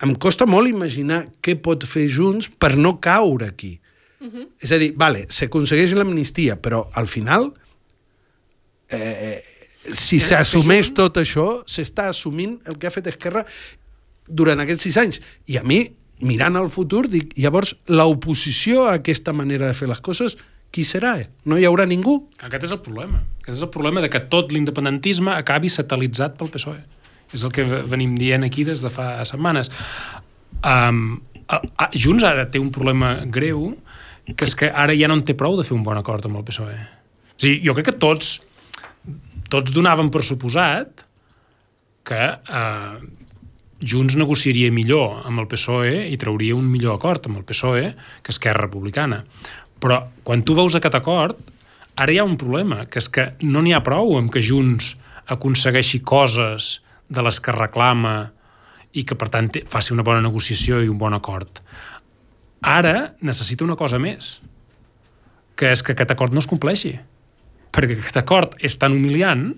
Em 0.00 0.14
costa 0.16 0.46
molt 0.46 0.70
imaginar 0.70 1.26
què 1.44 1.56
pot 1.60 1.84
fer 1.84 2.06
Junts 2.08 2.48
per 2.48 2.76
no 2.76 2.98
caure 3.00 3.48
aquí. 3.48 3.78
Uh 4.20 4.28
-huh. 4.28 4.48
És 4.60 4.72
a 4.72 4.78
dir, 4.78 4.92
vale, 4.96 5.26
s'aconsegueix 5.28 5.92
l'amnistia, 5.92 6.60
però 6.60 6.88
al 6.92 7.08
final, 7.08 7.52
eh, 8.88 9.42
si 9.92 10.20
s'assumeix 10.20 10.92
tot 10.94 11.16
això, 11.16 11.64
s'està 11.66 12.08
assumint 12.08 12.60
el 12.66 12.78
que 12.78 12.86
ha 12.86 12.90
fet 12.90 13.06
Esquerra 13.06 13.46
durant 14.26 14.60
aquests 14.60 14.82
sis 14.82 14.96
anys. 14.96 15.20
I 15.46 15.56
a 15.56 15.62
mi, 15.62 15.90
mirant 16.20 16.56
al 16.56 16.68
futur, 16.70 17.08
dic, 17.08 17.32
llavors, 17.36 17.74
l'oposició 17.86 18.86
a 18.88 18.94
aquesta 19.00 19.32
manera 19.32 19.66
de 19.66 19.74
fer 19.74 19.88
les 19.88 20.00
coses 20.00 20.36
qui 20.70 20.84
serà? 20.86 21.16
No 21.50 21.58
hi 21.58 21.66
haurà 21.68 21.86
ningú? 21.88 22.16
Aquest 22.46 22.68
és 22.68 22.74
el 22.74 22.80
problema. 22.84 23.20
Aquest 23.40 23.56
és 23.56 23.64
el 23.66 23.72
problema 23.74 24.02
de 24.04 24.10
que 24.12 24.22
tot 24.32 24.52
l'independentisme 24.54 25.34
acabi 25.34 25.70
satelitzat 25.72 26.36
pel 26.38 26.52
PSOE. 26.54 26.80
És 27.34 27.44
el 27.46 27.52
que 27.54 27.64
venim 27.64 28.16
dient 28.18 28.46
aquí 28.46 28.64
des 28.66 28.82
de 28.82 28.90
fa 28.90 29.12
setmanes. 29.28 29.70
Um, 30.66 31.20
Junts 31.98 32.24
ara 32.26 32.46
té 32.50 32.60
un 32.62 32.70
problema 32.74 33.16
greu, 33.26 33.72
que 34.30 34.46
és 34.46 34.54
que 34.54 34.70
ara 34.70 34.94
ja 34.94 35.08
no 35.10 35.18
en 35.18 35.24
té 35.26 35.34
prou 35.38 35.56
de 35.58 35.66
fer 35.66 35.74
un 35.74 35.82
bon 35.86 35.98
acord 35.98 36.26
amb 36.26 36.38
el 36.38 36.46
PSOE. 36.46 36.76
O 36.76 37.40
sigui, 37.42 37.62
jo 37.66 37.74
crec 37.74 37.90
que 37.90 37.98
tots, 38.02 38.36
tots 39.50 39.74
donaven 39.74 40.12
per 40.14 40.22
suposat 40.26 41.02
que 42.06 42.20
eh, 42.20 43.00
Junts 43.80 44.16
negociaria 44.20 44.68
millor 44.74 45.22
amb 45.24 45.40
el 45.40 45.48
PSOE 45.48 46.10
i 46.12 46.18
trauria 46.20 46.56
un 46.56 46.66
millor 46.68 46.98
acord 46.98 47.26
amb 47.30 47.40
el 47.40 47.46
PSOE 47.48 47.94
que 48.22 48.34
Esquerra 48.34 48.66
Republicana. 48.66 49.22
Però 49.80 50.02
quan 50.26 50.44
tu 50.44 50.56
veus 50.58 50.76
aquest 50.76 50.96
acord, 50.98 51.38
ara 51.96 52.12
hi 52.12 52.20
ha 52.20 52.26
un 52.26 52.36
problema, 52.40 52.84
que 52.86 53.00
és 53.00 53.08
que 53.12 53.30
no 53.42 53.62
n'hi 53.64 53.74
ha 53.76 53.84
prou 53.84 54.16
amb 54.18 54.32
que 54.32 54.44
Junts 54.44 54.94
aconsegueixi 55.30 56.02
coses 56.06 56.80
de 57.08 57.24
les 57.24 57.40
que 57.40 57.54
reclama 57.54 58.30
i 58.92 59.04
que, 59.06 59.16
per 59.18 59.30
tant, 59.32 59.50
faci 59.70 59.94
una 59.94 60.06
bona 60.06 60.22
negociació 60.24 60.80
i 60.82 60.90
un 60.90 60.98
bon 60.98 61.14
acord. 61.14 61.62
Ara 62.60 63.12
necessita 63.24 63.64
una 63.64 63.78
cosa 63.78 64.00
més, 64.02 64.38
que 65.56 65.70
és 65.72 65.82
que 65.84 65.94
aquest 65.94 66.12
acord 66.12 66.34
no 66.34 66.42
es 66.42 66.48
compleixi. 66.50 66.94
Perquè 67.70 67.96
aquest 67.96 68.18
acord 68.20 68.56
és 68.66 68.76
tan 68.80 68.96
humiliant 68.96 69.50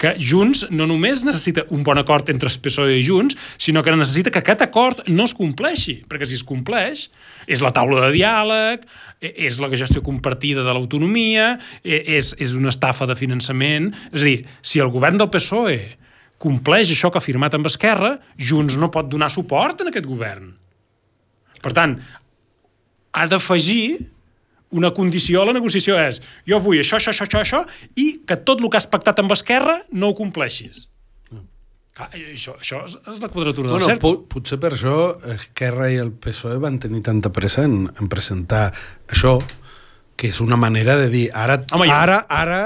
que 0.00 0.12
Junts 0.20 0.66
no 0.70 0.86
només 0.88 1.24
necessita 1.24 1.64
un 1.74 1.82
bon 1.86 1.98
acord 1.98 2.28
entre 2.32 2.50
el 2.50 2.58
PSOE 2.62 2.98
i 2.98 3.04
Junts, 3.06 3.36
sinó 3.58 3.82
que 3.82 3.94
necessita 3.94 4.32
que 4.32 4.42
aquest 4.42 4.64
acord 4.66 5.02
no 5.08 5.26
es 5.28 5.34
compleixi, 5.36 6.00
perquè 6.08 6.28
si 6.28 6.36
es 6.38 6.44
compleix 6.46 7.08
és 7.50 7.64
la 7.64 7.72
taula 7.76 8.06
de 8.06 8.12
diàleg, 8.18 8.84
és 9.20 9.60
la 9.60 9.68
gestió 9.76 10.02
compartida 10.02 10.64
de 10.64 10.72
l'autonomia, 10.72 11.52
e, 11.84 12.00
és, 12.18 12.32
és 12.40 12.54
una 12.56 12.72
estafa 12.72 13.08
de 13.08 13.16
finançament... 13.18 13.90
És 14.12 14.22
a 14.22 14.28
dir, 14.28 14.38
si 14.64 14.80
el 14.80 14.92
govern 14.92 15.20
del 15.20 15.28
PSOE 15.32 15.78
compleix 16.40 16.88
això 16.88 17.10
que 17.12 17.20
ha 17.20 17.24
firmat 17.24 17.54
amb 17.54 17.68
Esquerra, 17.68 18.14
Junts 18.40 18.78
no 18.80 18.88
pot 18.92 19.10
donar 19.12 19.28
suport 19.32 19.84
en 19.84 19.92
aquest 19.92 20.08
govern. 20.08 20.54
Per 21.60 21.72
tant, 21.76 21.98
ha 23.12 23.26
d'afegir 23.28 24.08
una 24.70 24.92
condició 24.94 25.42
a 25.42 25.48
la 25.48 25.56
negociació 25.56 25.98
és 25.98 26.20
jo 26.48 26.60
vull 26.62 26.78
això, 26.80 26.96
això, 27.00 27.12
això, 27.12 27.26
això, 27.26 27.42
això 27.42 27.60
i 27.98 28.22
que 28.26 28.38
tot 28.38 28.62
el 28.62 28.70
que 28.70 28.78
has 28.78 28.88
pactat 28.88 29.18
amb 29.20 29.34
Esquerra 29.34 29.80
no 29.92 30.10
ho 30.10 30.16
compleixis. 30.16 30.86
Clar, 32.00 32.08
això, 32.32 32.54
això 32.56 32.80
és 32.88 33.20
la 33.20 33.28
quadratura 33.28 33.68
bueno, 33.68 33.84
del 33.84 33.94
cercle. 33.94 34.12
Potser 34.32 34.56
per 34.62 34.72
això 34.72 34.94
Esquerra 35.34 35.90
i 35.92 35.98
el 36.00 36.14
PSOE 36.16 36.56
van 36.62 36.78
tenir 36.80 37.02
tanta 37.04 37.32
pressa 37.34 37.66
en, 37.68 37.84
en 37.92 38.08
presentar 38.12 38.70
això, 39.10 39.36
que 40.16 40.30
és 40.32 40.40
una 40.40 40.56
manera 40.60 40.96
de 41.00 41.10
dir 41.12 41.26
ara, 41.36 41.58
Home, 41.76 41.90
ara, 41.92 42.22
ara 42.28 42.62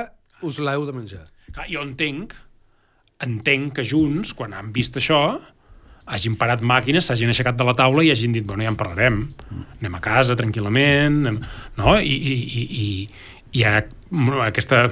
us 0.46 0.60
l'heu 0.62 0.86
de 0.86 0.94
menjar. 0.94 1.24
Clar, 1.50 1.66
jo 1.70 1.82
entenc 1.82 2.34
entenc 3.24 3.78
que 3.78 3.84
Junts, 3.86 4.34
quan 4.36 4.54
han 4.54 4.70
vist 4.74 4.98
això, 5.00 5.20
hagin 6.04 6.36
parat 6.36 6.62
màquines, 6.66 7.06
s'hagin 7.08 7.32
aixecat 7.32 7.56
de 7.56 7.66
la 7.66 7.74
taula 7.78 8.04
i 8.04 8.10
hagin 8.12 8.34
dit, 8.34 8.44
bueno, 8.44 8.66
ja 8.66 8.72
en 8.72 8.78
parlarem, 8.78 9.22
anem 9.78 9.96
a 9.96 10.02
casa 10.04 10.36
tranquil·lament, 10.38 11.22
anem... 11.24 11.40
no? 11.78 11.96
I, 11.96 12.14
i, 12.14 12.34
i, 12.44 12.64
i 12.84 13.54
hi 13.54 13.64
ha 13.64 13.78
aquesta 14.44 14.88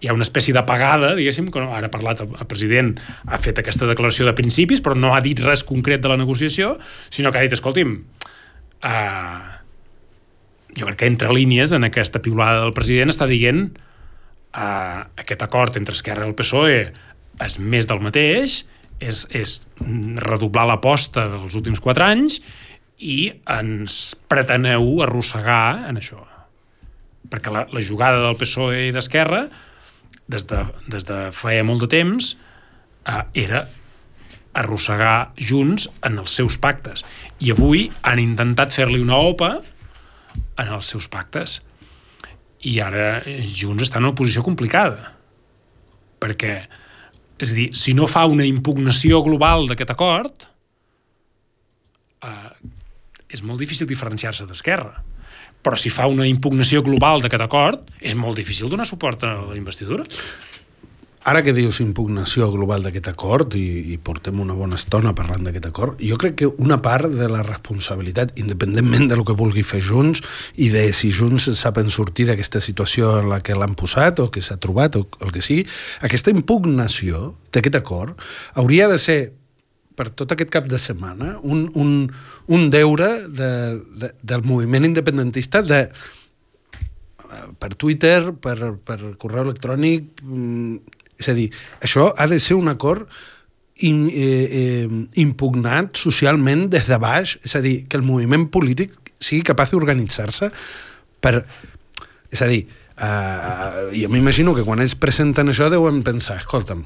hi 0.00 0.08
ha 0.08 0.14
una 0.14 0.26
espècie 0.26 0.54
d'apagada, 0.54 1.14
diguéssim, 1.18 1.48
que 1.50 1.60
ara 1.62 1.88
ha 1.88 1.92
parlat 1.92 2.22
el 2.22 2.46
president, 2.50 2.94
ha 3.26 3.40
fet 3.42 3.58
aquesta 3.58 3.88
declaració 3.88 4.28
de 4.28 4.36
principis, 4.38 4.82
però 4.84 4.94
no 4.94 5.14
ha 5.14 5.22
dit 5.24 5.40
res 5.42 5.64
concret 5.66 6.02
de 6.04 6.12
la 6.12 6.18
negociació, 6.20 6.76
sinó 7.10 7.32
que 7.32 7.40
ha 7.40 7.46
dit, 7.46 7.56
escolti'm, 7.56 7.96
uh, 8.86 9.58
jo 10.78 10.86
crec 10.86 11.00
que 11.02 11.10
entre 11.10 11.34
línies 11.34 11.74
en 11.74 11.88
aquesta 11.88 12.22
piulada 12.22 12.62
del 12.62 12.76
president 12.76 13.10
està 13.10 13.26
dient 13.26 13.66
uh, 14.54 15.02
aquest 15.18 15.42
acord 15.42 15.78
entre 15.80 15.98
Esquerra 15.98 16.26
i 16.26 16.30
el 16.30 16.38
PSOE 16.38 16.80
és 17.44 17.58
més 17.58 17.86
del 17.90 18.02
mateix, 18.02 18.62
és, 18.98 19.24
és 19.34 19.60
redoblar 20.22 20.66
l'aposta 20.68 21.28
dels 21.30 21.54
últims 21.58 21.82
quatre 21.82 22.06
anys 22.06 22.40
i 22.98 23.30
ens 23.54 24.16
preteneu 24.30 25.02
arrossegar 25.04 25.88
en 25.90 26.00
això. 26.00 26.18
Perquè 27.30 27.52
la, 27.54 27.66
la 27.70 27.82
jugada 27.84 28.22
del 28.24 28.38
PSOE 28.40 28.88
i 28.88 28.94
d'Esquerra, 28.94 29.46
des, 30.28 30.44
de, 30.48 30.62
des 30.92 31.04
de 31.08 31.18
feia 31.34 31.64
molt 31.64 31.84
de 31.84 31.90
temps, 31.92 32.34
eh, 33.08 33.22
era 33.46 33.66
arrossegar 34.58 35.32
Junts 35.38 35.88
en 36.06 36.18
els 36.18 36.34
seus 36.34 36.58
pactes. 36.60 37.04
I 37.40 37.52
avui 37.54 37.86
han 38.02 38.20
intentat 38.22 38.74
fer-li 38.74 39.00
una 39.02 39.18
OPA 39.30 39.52
en 40.58 40.68
els 40.68 40.90
seus 40.90 41.08
pactes. 41.10 41.60
I 42.66 42.78
ara 42.82 43.22
Junts 43.54 43.86
està 43.86 44.00
en 44.00 44.08
una 44.08 44.18
posició 44.18 44.42
complicada. 44.46 45.14
Perquè 46.18 46.54
és 47.38 47.52
a 47.52 47.54
dir, 47.54 47.68
si 47.78 47.94
no 47.94 48.08
fa 48.10 48.24
una 48.26 48.46
impugnació 48.48 49.20
global 49.22 49.68
d'aquest 49.70 49.92
acord, 49.94 50.48
eh, 52.26 52.72
és 53.30 53.44
molt 53.46 53.62
difícil 53.62 53.86
diferenciar-se 53.86 54.48
d'Esquerra. 54.48 55.04
Però 55.62 55.76
si 55.76 55.90
fa 55.90 56.06
una 56.10 56.26
impugnació 56.28 56.82
global 56.86 57.24
d'aquest 57.24 57.44
acord, 57.44 57.88
és 58.00 58.14
molt 58.14 58.38
difícil 58.38 58.70
donar 58.70 58.86
suport 58.86 59.24
a 59.26 59.34
la 59.48 59.56
investidura. 59.58 60.06
Ara 61.28 61.42
que 61.44 61.52
dius 61.52 61.80
impugnació 61.82 62.46
global 62.48 62.84
d'aquest 62.86 63.10
acord 63.10 63.52
i, 63.58 63.92
i 63.92 63.96
portem 64.00 64.38
una 64.40 64.54
bona 64.56 64.78
estona 64.78 65.10
parlant 65.18 65.44
d'aquest 65.44 65.66
acord, 65.68 65.98
jo 66.00 66.16
crec 66.20 66.38
que 66.40 66.48
una 66.48 66.78
part 66.80 67.10
de 67.12 67.26
la 67.28 67.42
responsabilitat, 67.42 68.32
independentment 68.40 69.10
de 69.10 69.18
lo 69.18 69.26
que 69.28 69.36
vulgui 69.36 69.64
fer 69.66 69.82
Junts 69.84 70.22
i 70.56 70.70
de 70.72 70.86
si 70.96 71.10
Junts 71.12 71.50
saben 71.58 71.92
sortir 71.92 72.30
d'aquesta 72.30 72.62
situació 72.64 73.18
en 73.18 73.28
la 73.32 73.42
que 73.44 73.58
l'han 73.58 73.76
posat 73.76 74.22
o 74.24 74.30
que 74.32 74.40
s'ha 74.40 74.56
trobat 74.62 74.96
o 74.96 75.04
el 75.20 75.34
que 75.34 75.44
sigui, 75.44 75.66
aquesta 76.06 76.32
impugnació 76.32 77.34
d'aquest 77.52 77.76
acord 77.82 78.16
hauria 78.54 78.88
de 78.88 78.96
ser 79.02 79.20
per 79.98 80.08
tot 80.14 80.32
aquest 80.32 80.52
cap 80.54 80.68
de 80.70 80.78
setmana 80.78 81.34
un, 81.42 81.66
un, 81.74 81.90
un 82.54 82.70
deure 82.70 83.10
de, 83.26 83.50
de, 83.98 84.12
del 84.22 84.46
moviment 84.46 84.86
independentista 84.86 85.64
de 85.66 85.88
per 87.58 87.74
Twitter, 87.74 88.32
per, 88.40 88.56
per 88.84 88.98
correu 89.20 89.44
electrònic, 89.44 90.22
mm, 90.24 90.96
és 91.20 91.28
a 91.28 91.34
dir, 91.36 91.48
això 91.84 92.08
ha 92.16 92.26
de 92.30 92.38
ser 92.40 92.56
un 92.56 92.70
acord 92.72 93.08
in, 93.84 94.06
eh, 94.08 94.46
eh, 94.60 94.88
impugnat 95.22 95.98
socialment 95.98 96.68
des 96.72 96.88
de 96.88 96.98
baix, 96.98 97.36
és 97.44 97.56
a 97.56 97.62
dir, 97.64 97.86
que 97.88 97.98
el 97.98 98.06
moviment 98.06 98.48
polític 98.50 98.96
sigui 99.20 99.42
capaç 99.46 99.74
d'organitzar-se 99.74 100.50
per... 101.20 101.42
És 102.28 102.42
a 102.44 102.46
dir, 102.46 102.66
eh, 103.00 103.88
jo 104.02 104.08
m'imagino 104.12 104.54
que 104.54 104.64
quan 104.66 104.82
ells 104.84 104.98
presenten 105.00 105.48
això 105.48 105.70
deuen 105.72 106.02
pensar, 106.04 106.36
escolta'm, 106.42 106.84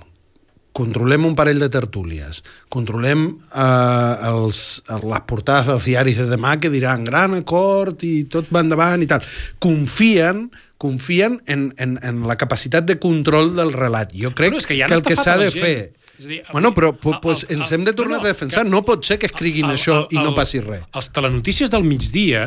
controlem 0.73 1.27
un 1.29 1.37
parell 1.37 1.61
de 1.61 1.69
tertúlies, 1.73 2.43
controlem 2.73 3.27
eh, 3.29 4.29
els, 4.33 4.83
les 4.89 5.25
portades 5.29 5.69
dels 5.69 5.89
diaris 5.91 6.21
de 6.23 6.29
demà 6.31 6.57
que 6.61 6.73
diran 6.73 7.05
gran 7.05 7.37
acord 7.37 8.05
i 8.09 8.25
tot 8.33 8.49
va 8.53 8.65
endavant 8.65 9.05
i 9.05 9.11
tal. 9.11 9.25
Confien 9.63 10.47
confien 10.83 11.37
en, 11.47 11.69
en, 11.79 11.99
en 12.03 12.25
la 12.27 12.35
capacitat 12.35 12.83
de 12.83 12.97
control 12.99 13.53
del 13.55 13.71
relat. 13.71 14.11
Jo 14.19 14.33
crec 14.35 14.51
bueno, 14.51 14.67
que, 14.67 14.75
ja 14.81 14.89
que 14.91 14.97
el 14.99 15.05
que 15.07 15.15
s'ha 15.15 15.37
de 15.39 15.53
fer... 15.55 15.77
És 16.19 16.27
dir, 16.27 16.41
bueno, 16.51 16.73
però 16.75 16.91
el, 16.91 17.21
pues, 17.23 17.45
el, 17.47 17.61
ens 17.61 17.71
hem 17.73 17.87
de 17.87 17.95
tornar 17.95 18.19
no, 18.19 18.25
a 18.27 18.33
defensar. 18.33 18.65
Que, 18.67 18.73
no 18.75 18.83
pot 18.87 19.07
ser 19.07 19.21
que 19.23 19.31
escriguin 19.31 19.71
el, 19.71 19.77
això 19.79 20.01
el, 20.01 20.09
el, 20.11 20.17
i 20.19 20.25
no 20.27 20.35
passi 20.35 20.59
res. 20.65 20.83
Els 20.99 21.09
telenotícies 21.15 21.71
del 21.71 21.87
migdia 21.87 22.43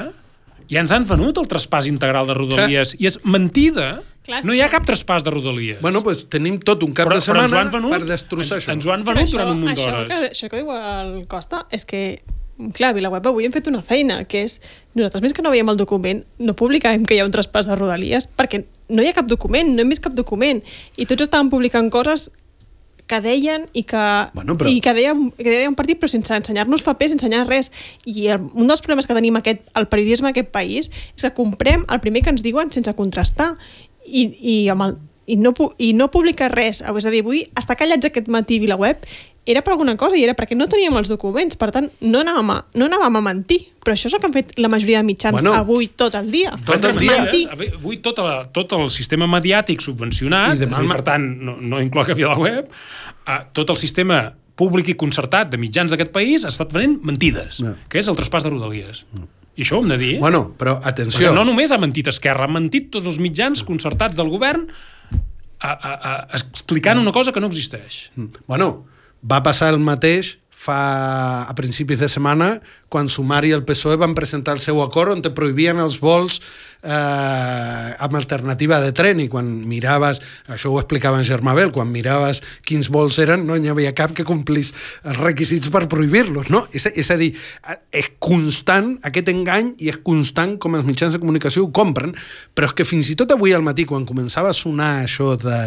ja 0.68 0.84
ens 0.84 0.92
han 0.92 1.08
venut 1.08 1.40
el 1.40 1.48
traspàs 1.48 1.88
integral 1.88 2.28
de 2.28 2.36
Rodalies 2.38 2.96
i 3.00 3.08
és 3.08 3.18
mentida. 3.24 4.02
Clar, 4.26 4.42
no 4.46 4.56
hi 4.56 4.62
ha 4.64 4.70
cap 4.74 4.86
traspàs 4.88 5.26
de 5.26 5.34
Rodalies. 5.34 5.82
Bueno, 5.86 6.02
pues 6.06 6.24
tenim 6.34 6.58
tot 6.58 6.82
un 6.86 6.96
cap 6.98 7.10
però, 7.10 7.20
de 7.20 7.26
setmana 7.26 7.68
venut, 7.74 7.92
per 7.94 8.02
destrossar 8.08 8.58
ens, 8.58 8.64
això. 8.64 8.74
Ens 8.74 8.88
ho 8.88 8.94
han 8.96 9.06
venut 9.06 9.30
durant 9.36 9.52
un 9.54 9.62
munt 9.62 9.78
d'hores. 9.78 10.10
Això, 10.10 10.32
això 10.32 10.50
que 10.50 10.64
diu 10.64 10.72
el 10.74 11.20
Costa 11.30 11.66
és 11.76 11.86
que 11.86 12.02
clar, 12.74 12.94
a 12.94 12.96
VilaWeb 12.96 13.28
avui 13.28 13.46
hem 13.46 13.54
fet 13.54 13.68
una 13.68 13.82
feina, 13.84 14.22
que 14.30 14.46
és, 14.48 14.62
nosaltres 14.96 15.26
més 15.26 15.36
que 15.36 15.44
no 15.44 15.52
veiem 15.52 15.70
el 15.72 15.78
document, 15.78 16.24
no 16.40 16.56
publicàvem 16.58 17.04
que 17.06 17.18
hi 17.18 17.22
ha 17.22 17.28
un 17.28 17.36
traspàs 17.36 17.68
de 17.70 17.76
Rodalies, 17.76 18.30
perquè 18.32 18.64
no 18.90 19.04
hi 19.04 19.12
ha 19.12 19.18
cap 19.18 19.28
document, 19.28 19.74
no 19.76 19.84
hem 19.84 19.92
vist 19.92 20.04
cap 20.06 20.16
document, 20.16 20.64
i 20.96 21.08
tots 21.10 21.28
estaven 21.28 21.52
publicant 21.52 21.92
coses 21.92 22.30
que 23.06 23.20
deien 23.22 23.68
i 23.78 23.84
que, 23.86 24.04
bueno, 24.34 24.56
però... 24.58 24.70
i 24.72 24.80
que, 24.82 24.94
deia, 24.98 25.14
que 25.38 25.46
deia 25.46 25.70
un 25.70 25.76
partit 25.78 26.00
però 26.02 26.10
sense 26.10 26.34
ensenyar-nos 26.34 26.82
papers, 26.86 27.14
sense 27.14 27.28
ensenyar 27.28 27.46
res 27.46 27.70
i 28.10 28.32
el, 28.34 28.48
un 28.58 28.72
dels 28.72 28.82
problemes 28.82 29.06
que 29.06 29.18
tenim 29.18 29.38
aquest, 29.38 29.62
el 29.78 29.86
periodisme 29.92 30.32
aquest 30.32 30.50
país 30.56 30.90
és 31.14 31.28
que 31.28 31.36
comprem 31.38 31.86
el 31.86 32.02
primer 32.02 32.24
que 32.26 32.34
ens 32.34 32.42
diuen 32.46 32.74
sense 32.74 32.96
contrastar 32.98 33.52
i, 34.06 34.26
i, 34.40 34.56
amb 34.74 34.88
el, 34.88 34.98
i, 35.26 35.38
no, 35.42 35.54
i 35.82 35.94
no 35.98 36.10
publica 36.14 36.50
res 36.52 36.82
és 36.86 37.08
a 37.08 37.14
dir, 37.14 37.24
avui 37.26 37.46
està 37.58 37.78
callats 37.78 38.08
aquest 38.08 38.30
matí 38.32 38.62
VilaWeb 38.64 39.06
era 39.46 39.62
per 39.62 39.74
alguna 39.76 39.96
cosa 39.96 40.18
i 40.18 40.24
era 40.26 40.34
perquè 40.34 40.58
no 40.58 40.66
teníem 40.70 40.96
els 40.98 41.10
documents, 41.12 41.58
per 41.60 41.70
tant, 41.74 41.88
no 42.02 42.22
anàvem 42.24 42.50
a, 42.50 42.58
no 42.82 42.88
anàvem 42.90 43.20
a 43.20 43.22
mentir. 43.28 43.60
Però 43.86 43.94
això 43.94 44.10
és 44.10 44.16
el 44.18 44.22
que 44.22 44.26
han 44.26 44.34
fet 44.34 44.56
la 44.58 44.72
majoria 44.74 45.04
de 45.04 45.06
mitjans 45.06 45.38
bueno, 45.38 45.54
avui 45.54 45.92
tot 45.94 46.18
el 46.18 46.32
dia. 46.34 46.56
Tot 46.66 46.88
el 46.90 46.98
dia. 46.98 47.20
Mentir. 47.22 47.44
Avui 47.54 48.00
tot, 48.02 48.18
la, 48.26 48.40
tot 48.50 48.74
el 48.78 48.90
sistema 48.94 49.30
mediàtic 49.30 49.86
subvencionat, 49.86 50.58
demà... 50.64 50.82
dir, 50.82 50.90
per 50.90 51.04
tant, 51.06 51.28
no, 51.46 51.60
no 51.62 51.84
inclou 51.84 52.08
que 52.08 52.18
la 52.18 52.40
web, 52.42 52.74
uh, 53.30 53.38
tot 53.54 53.70
el 53.76 53.78
sistema 53.78 54.24
públic 54.58 54.90
i 54.90 54.98
concertat 54.98 55.52
de 55.52 55.62
mitjans 55.62 55.94
d'aquest 55.94 56.14
país 56.16 56.46
ha 56.48 56.50
estat 56.50 56.74
venent 56.74 56.98
mentides, 57.06 57.62
no. 57.62 57.76
que 57.92 58.02
és 58.02 58.10
el 58.10 58.18
traspàs 58.18 58.48
de 58.48 58.54
Rodalies. 58.54 59.04
No. 59.14 59.30
I 59.56 59.64
això 59.64 59.80
ho 59.80 59.84
hem 59.86 59.94
de 59.94 60.00
dir. 60.02 60.16
Bueno, 60.20 60.50
però 60.60 60.76
atenció. 60.84 61.22
Perquè 61.22 61.36
no 61.36 61.46
només 61.48 61.72
ha 61.72 61.80
mentit 61.80 62.10
Esquerra, 62.12 62.50
han 62.50 62.56
mentit 62.58 62.90
tots 62.94 63.08
els 63.08 63.22
mitjans 63.24 63.64
concertats 63.68 64.18
del 64.18 64.28
govern 64.34 64.68
a, 65.60 65.72
a, 65.72 65.94
a, 65.94 66.16
explicant 66.36 67.00
una 67.00 67.16
cosa 67.16 67.32
que 67.32 67.44
no 67.44 67.48
existeix. 67.52 68.10
Bueno, 68.50 68.86
Va 69.26 69.42
passar 69.42 69.72
el 69.74 69.80
mateix 69.82 70.36
fa 70.66 71.46
a 71.46 71.54
principis 71.58 72.02
de 72.02 72.10
setmana 72.10 72.56
quan 72.90 73.10
Sumar 73.12 73.44
i 73.46 73.54
el 73.56 73.66
PSOE 73.68 74.00
van 74.02 74.16
presentar 74.18 74.56
el 74.58 74.64
seu 74.64 74.82
acord 74.82 75.14
on 75.14 75.22
te 75.22 75.34
prohibien 75.36 75.78
els 75.84 76.00
vols 76.02 76.40
eh, 76.86 77.90
amb 78.00 78.18
alternativa 78.18 78.80
de 78.82 78.94
tren 78.96 79.22
i 79.22 79.28
quan 79.32 79.50
miraves, 79.70 80.22
això 80.52 80.72
ho 80.72 80.80
explicava 80.82 81.20
en 81.22 81.28
Germabel, 81.28 81.74
quan 81.76 81.92
miraves 81.94 82.42
quins 82.66 82.90
vols 82.94 83.20
eren 83.22 83.46
no 83.46 83.58
n'hi 83.58 83.74
havia 83.74 83.94
cap 83.98 84.16
que 84.18 84.28
complís 84.28 84.74
els 85.04 85.20
requisits 85.22 85.72
per 85.74 85.86
prohibir-los, 85.92 86.50
no? 86.54 86.66
És, 86.74 86.88
és 86.94 87.12
a 87.12 87.20
dir, 87.22 87.34
és 87.94 88.10
constant 88.24 88.96
aquest 89.06 89.30
engany 89.34 89.74
i 89.82 89.92
és 89.94 90.02
constant 90.06 90.58
com 90.62 90.78
els 90.78 90.88
mitjans 90.88 91.16
de 91.16 91.22
comunicació 91.22 91.66
ho 91.66 91.74
compren, 91.76 92.16
però 92.56 92.72
és 92.72 92.78
que 92.78 92.88
fins 92.88 93.12
i 93.12 93.20
tot 93.20 93.34
avui 93.36 93.54
al 93.54 93.66
matí 93.66 93.88
quan 93.90 94.08
començava 94.08 94.52
a 94.52 94.58
sonar 94.58 94.96
això 95.04 95.36
de 95.42 95.60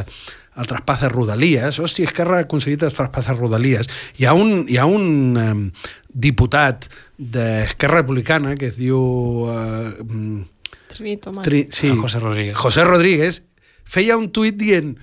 el 0.59 0.67
traspàs 0.67 1.05
de 1.05 1.11
Rodalies, 1.13 1.79
hòstia, 1.79 2.09
Esquerra 2.09 2.41
ha 2.41 2.47
aconseguit 2.47 2.83
el 2.87 2.95
traspàs 2.95 3.29
de 3.31 3.37
Rodalies. 3.39 3.91
Hi 4.19 4.27
ha 4.27 4.35
un, 4.35 4.65
hi 4.69 4.79
ha 4.79 4.87
un 4.91 5.39
um, 5.39 5.65
diputat 6.09 6.89
d'Esquerra 7.19 8.03
Republicana 8.03 8.57
que 8.59 8.73
es 8.73 8.79
diu... 8.81 8.99
Uh, 9.47 10.43
Trini 10.89 11.19
Tomàs. 11.23 11.47
Tri, 11.47 11.67
sí, 11.75 11.93
ah, 11.93 12.01
José 12.03 12.23
Rodríguez. 12.23 12.57
José 12.59 12.87
Rodríguez 12.89 13.43
feia 13.89 14.19
un 14.19 14.31
tuit 14.35 14.57
dient 14.59 14.97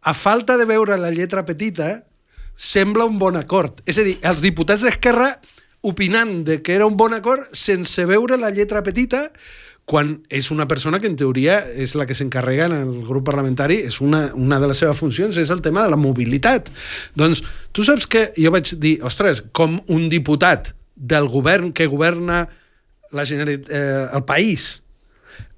a 0.00 0.14
falta 0.14 0.56
de 0.56 0.64
veure 0.68 0.96
la 0.96 1.10
lletra 1.12 1.44
petita, 1.44 1.90
sembla 2.56 3.06
un 3.08 3.18
bon 3.18 3.36
acord. 3.40 3.82
És 3.88 3.98
a 4.00 4.06
dir, 4.06 4.18
els 4.24 4.44
diputats 4.44 4.84
d'Esquerra 4.86 5.34
opinant 5.82 6.44
de 6.44 6.60
que 6.62 6.74
era 6.76 6.86
un 6.86 6.96
bon 6.96 7.14
acord 7.16 7.48
sense 7.56 8.04
veure 8.08 8.36
la 8.40 8.50
lletra 8.52 8.82
petita, 8.84 9.30
quan 9.90 10.12
és 10.30 10.52
una 10.54 10.68
persona 10.70 11.00
que 11.02 11.08
en 11.10 11.16
teoria 11.18 11.56
és 11.74 11.96
la 11.98 12.04
que 12.06 12.14
s'encarrega 12.14 12.68
en 12.68 12.76
el 12.78 13.00
grup 13.08 13.24
parlamentari, 13.26 13.80
és 13.88 13.98
una, 14.04 14.28
una 14.38 14.60
de 14.62 14.68
les 14.70 14.78
seves 14.78 15.00
funcions, 15.00 15.34
és 15.40 15.50
el 15.50 15.62
tema 15.64 15.82
de 15.82 15.90
la 15.90 15.98
mobilitat. 15.98 16.70
Doncs 17.18 17.42
tu 17.74 17.82
saps 17.86 18.06
que 18.06 18.28
jo 18.36 18.52
vaig 18.54 18.70
dir, 18.78 19.00
ostres, 19.02 19.42
com 19.50 19.80
un 19.90 20.06
diputat 20.12 20.70
del 20.94 21.26
govern 21.32 21.72
que 21.74 21.90
governa 21.90 22.44
la 23.10 23.26
Generalitat, 23.26 23.72
eh, 23.74 24.06
el 24.14 24.22
país 24.28 24.76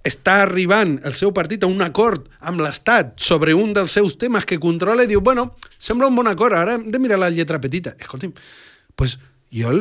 està 0.09 0.41
arribant 0.47 0.97
el 1.07 1.15
seu 1.19 1.35
partit 1.37 1.63
a 1.63 1.71
un 1.71 1.85
acord 1.85 2.25
amb 2.41 2.65
l'Estat 2.65 3.13
sobre 3.21 3.53
un 3.55 3.77
dels 3.77 3.93
seus 4.01 4.17
temes 4.19 4.49
que 4.49 4.59
controla 4.63 5.05
i 5.05 5.11
diu, 5.13 5.21
bueno, 5.21 5.51
sembla 5.77 6.09
un 6.09 6.17
bon 6.17 6.31
acord, 6.31 6.57
ara 6.57 6.79
hem 6.79 6.89
de 6.91 7.03
mirar 7.03 7.21
la 7.21 7.31
lletra 7.31 7.61
petita. 7.61 7.93
Escolti'm, 8.01 8.33
pues 8.97 9.19
jo 9.53 9.77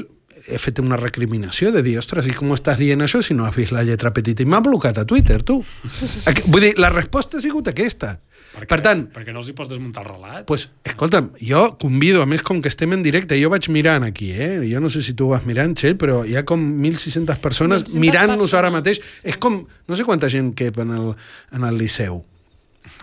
he 0.47 0.57
fet 0.61 0.79
una 0.81 0.97
recriminació 0.99 1.71
de 1.73 1.83
dir, 1.85 1.97
ostres, 2.01 2.27
i 2.29 2.35
com 2.35 2.51
estàs 2.55 2.79
dient 2.81 3.03
això 3.03 3.21
si 3.25 3.35
no 3.37 3.45
has 3.47 3.55
vist 3.55 3.73
la 3.75 3.83
lletra 3.87 4.13
petita? 4.15 4.43
I 4.43 4.49
m'ha 4.49 4.61
blocat 4.63 5.01
a 5.01 5.05
Twitter, 5.07 5.41
tu. 5.45 5.59
Vull 6.51 6.67
dir, 6.67 6.73
la 6.81 6.91
resposta 6.93 7.37
ha 7.37 7.43
sigut 7.43 7.69
aquesta. 7.71 8.15
Per, 8.51 8.65
per 8.67 8.79
tant... 8.83 9.05
Perquè 9.13 9.35
no 9.35 9.43
els 9.43 9.51
hi 9.51 9.55
pots 9.57 9.71
desmuntar 9.71 10.03
el 10.03 10.09
relat? 10.09 10.47
Pues, 10.49 10.67
escolta'm, 10.87 11.29
jo 11.39 11.63
convido, 11.81 12.23
a 12.23 12.29
més, 12.29 12.43
com 12.47 12.59
que 12.63 12.71
estem 12.71 12.97
en 12.97 13.05
directe, 13.05 13.37
jo 13.39 13.51
vaig 13.53 13.69
mirant 13.71 14.07
aquí, 14.07 14.31
eh? 14.33 14.51
Jo 14.67 14.81
no 14.83 14.91
sé 14.91 15.03
si 15.05 15.15
tu 15.17 15.29
vas 15.31 15.45
mirant, 15.47 15.77
Txell, 15.77 15.95
però 16.01 16.23
hi 16.27 16.35
ha 16.39 16.43
com 16.47 16.63
1.600 16.81 17.39
persones 17.43 17.95
mirant-nos 18.01 18.57
ara 18.57 18.73
mateix. 18.73 18.99
Sí. 18.99 19.29
És 19.31 19.39
com, 19.41 19.61
no 19.63 19.97
sé 19.99 20.07
quanta 20.07 20.31
gent 20.31 20.51
cap 20.57 20.81
en 20.83 20.97
el, 20.97 21.15
en 21.55 21.69
el 21.69 21.79
Liceu 21.79 22.23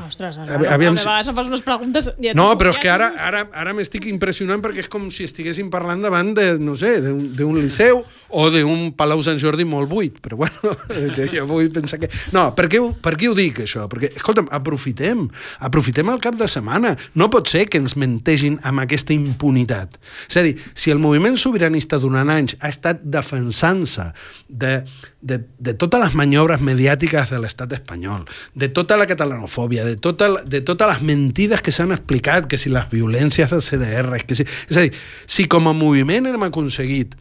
Ostres, 0.04 0.36
ara, 0.38 0.54
Avi, 0.54 0.66
aviam... 0.70 0.94
a 0.94 1.00
vegades 1.00 1.28
em 1.30 1.36
fas 1.36 1.48
unes 1.50 1.62
preguntes... 1.66 2.08
Ja 2.22 2.34
no, 2.38 2.46
però 2.58 2.70
és 2.74 2.78
que 2.82 2.90
ara, 2.92 3.08
ara, 3.18 3.42
ara 3.56 3.74
m'estic 3.74 4.06
impressionant 4.10 4.62
perquè 4.62 4.84
és 4.84 4.90
com 4.90 5.08
si 5.14 5.26
estiguéssim 5.26 5.70
parlant 5.72 6.04
davant 6.04 6.30
de, 6.36 6.46
no 6.62 6.76
sé, 6.78 6.96
d'un 7.02 7.58
liceu 7.58 8.04
o 8.28 8.44
d'un 8.54 8.92
Palau 8.98 9.22
Sant 9.26 9.40
Jordi 9.42 9.66
molt 9.68 9.90
buit, 9.90 10.20
però 10.22 10.38
bueno, 10.44 10.74
jo 11.34 11.46
vull 11.50 11.70
pensar 11.74 12.00
que... 12.02 12.10
No, 12.34 12.48
per 12.58 12.68
què, 12.70 12.82
per 13.02 13.14
què 13.18 13.30
ho 13.30 13.36
dic, 13.38 13.62
això? 13.66 13.88
Perquè, 13.90 14.12
escolta'm, 14.20 14.50
aprofitem, 14.54 15.26
aprofitem 15.66 16.12
el 16.14 16.22
cap 16.22 16.38
de 16.38 16.48
setmana. 16.50 16.94
No 17.18 17.30
pot 17.32 17.50
ser 17.50 17.66
que 17.70 17.80
ens 17.82 17.96
mentegin 17.98 18.60
amb 18.68 18.84
aquesta 18.84 19.14
impunitat. 19.16 19.98
És 20.28 20.38
a 20.38 20.46
dir, 20.46 20.54
si 20.78 20.94
el 20.94 21.02
moviment 21.02 21.38
sobiranista 21.40 21.98
durant 22.02 22.30
anys 22.32 22.56
ha 22.60 22.70
estat 22.70 23.02
defensant-se 23.02 24.10
de, 24.48 24.78
de, 25.20 25.40
de 25.58 25.74
totes 25.78 26.02
les 26.02 26.16
maniobres 26.18 26.62
mediàtiques 26.64 27.34
de 27.34 27.42
l'estat 27.42 27.74
espanyol, 27.76 28.26
de 28.54 28.70
tota 28.74 28.98
la 28.98 29.06
catalanofòbia, 29.10 29.77
de, 29.86 29.96
tota, 30.02 30.30
de 30.44 30.60
totes 30.66 30.90
les 30.92 31.04
mentides 31.06 31.62
que 31.64 31.74
s'han 31.74 31.94
explicat, 31.94 32.48
que 32.50 32.58
si 32.60 32.72
les 32.72 32.88
violències 32.90 33.50
del 33.54 33.64
CDR, 33.64 34.20
que 34.26 34.38
si... 34.38 34.46
És 34.68 34.76
a 34.76 34.84
dir, 34.86 34.92
si 35.26 35.48
com 35.50 35.70
a 35.70 35.76
moviment 35.76 36.28
hem 36.30 36.46
aconseguit 36.48 37.16